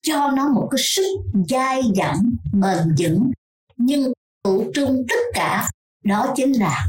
cho 0.01 0.31
nó 0.31 0.49
một 0.49 0.67
cái 0.71 0.79
sức 0.83 1.07
dai 1.49 1.81
dẳng, 1.95 2.35
bền 2.53 2.95
vững. 2.99 3.31
Nhưng 3.77 4.13
tụ 4.43 4.71
trung 4.73 5.05
tất 5.09 5.19
cả, 5.33 5.69
đó 6.03 6.33
chính 6.35 6.51
là 6.51 6.87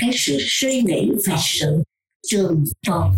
cái 0.00 0.10
sự 0.14 0.36
suy 0.40 0.82
nghĩ 0.82 1.10
về 1.26 1.34
sự 1.38 1.82
trường 2.26 2.64
tồn 2.86 3.12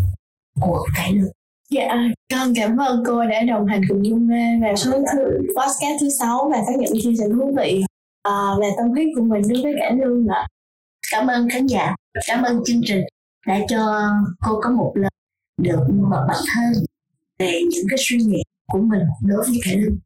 của 0.61 0.87
cái 0.95 1.13
lực 1.13 1.31
Dạ, 1.71 1.95
con 2.31 2.53
cảm 2.57 2.77
ơn 2.77 3.05
cô 3.07 3.25
đã 3.25 3.43
đồng 3.43 3.67
hành 3.67 3.81
cùng 3.89 4.07
Dung 4.07 4.27
Mê 4.27 4.61
và 4.63 4.77
số 4.77 4.91
thứ 4.91 5.25
podcast 5.33 6.01
thứ 6.01 6.11
sáu 6.11 6.51
và 6.53 6.63
có 6.67 6.73
những 6.79 6.93
chia 7.03 7.15
sẻ 7.19 7.25
thú 7.33 7.55
vị 7.57 7.85
uh, 8.29 8.61
về 8.61 8.71
tâm 8.77 8.91
huyết 8.91 9.07
của 9.17 9.23
mình 9.23 9.43
đối 9.49 9.63
với 9.63 9.75
cải 9.81 9.93
lương 9.97 10.27
ạ. 10.29 10.47
Cảm 11.11 11.27
ơn 11.27 11.49
khán 11.49 11.67
giả, 11.67 11.95
cảm 12.27 12.43
ơn 12.43 12.63
chương 12.65 12.81
trình 12.85 13.01
đã 13.47 13.61
cho 13.69 14.11
cô 14.45 14.61
có 14.63 14.71
một 14.71 14.93
lần 14.95 15.13
được 15.63 15.79
bộc 16.11 16.21
bạch 16.29 16.45
hơn 16.57 16.85
về 17.39 17.61
những 17.71 17.87
cái 17.91 17.99
suy 18.01 18.17
nghĩ 18.17 18.43
của 18.73 18.79
mình 18.79 19.03
đối 19.27 19.45
với 19.45 19.57
cải 19.65 19.77
lương. 19.77 19.97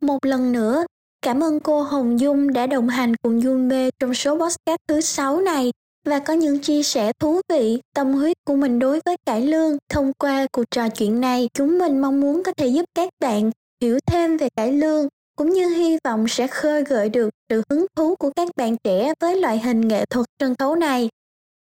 Một 0.00 0.18
lần 0.24 0.52
nữa, 0.52 0.84
cảm 1.22 1.42
ơn 1.42 1.60
cô 1.60 1.82
Hồng 1.82 2.20
Dung 2.20 2.52
đã 2.52 2.66
đồng 2.66 2.88
hành 2.88 3.16
cùng 3.16 3.42
Dung 3.42 3.68
Mê 3.68 3.90
trong 3.98 4.14
số 4.14 4.38
podcast 4.38 4.80
thứ 4.88 5.00
sáu 5.00 5.40
này 5.40 5.70
và 6.04 6.18
có 6.18 6.32
những 6.32 6.58
chia 6.58 6.82
sẻ 6.82 7.12
thú 7.18 7.40
vị, 7.48 7.80
tâm 7.94 8.12
huyết 8.12 8.36
của 8.44 8.56
mình 8.56 8.78
đối 8.78 9.00
với 9.04 9.16
cải 9.26 9.42
lương. 9.42 9.76
Thông 9.88 10.12
qua 10.18 10.46
cuộc 10.52 10.64
trò 10.70 10.88
chuyện 10.88 11.20
này, 11.20 11.48
chúng 11.54 11.78
mình 11.78 12.00
mong 12.00 12.20
muốn 12.20 12.42
có 12.42 12.52
thể 12.56 12.66
giúp 12.66 12.84
các 12.94 13.08
bạn 13.20 13.50
hiểu 13.82 13.98
thêm 14.06 14.36
về 14.36 14.48
cải 14.56 14.72
lương 14.72 15.08
cũng 15.36 15.50
như 15.50 15.68
hy 15.68 15.98
vọng 16.04 16.28
sẽ 16.28 16.46
khơi 16.46 16.84
gợi 16.84 17.08
được 17.08 17.30
sự 17.48 17.62
hứng 17.70 17.86
thú 17.96 18.14
của 18.14 18.30
các 18.36 18.48
bạn 18.56 18.76
trẻ 18.84 19.12
với 19.20 19.36
loại 19.36 19.58
hình 19.58 19.88
nghệ 19.88 20.04
thuật 20.10 20.26
sân 20.40 20.54
khấu 20.58 20.74
này. 20.74 21.08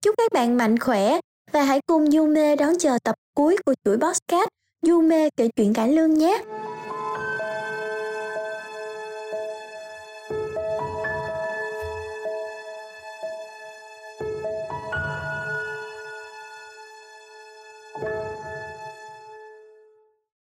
Chúc 0.02 0.16
các 0.18 0.32
bạn 0.32 0.58
mạnh 0.58 0.80
khỏe 0.80 1.20
và 1.52 1.64
hãy 1.64 1.80
cùng 1.88 2.12
Yume 2.12 2.56
đón 2.56 2.78
chờ 2.80 2.98
tập 3.04 3.16
cuối 3.34 3.58
của 3.66 3.74
chuỗi 3.86 3.98
podcast 3.98 4.48
Yume 4.88 5.30
kể 5.38 5.50
chuyện 5.56 5.74
cải 5.74 5.94
lương 5.94 6.14
nhé. 6.14 6.44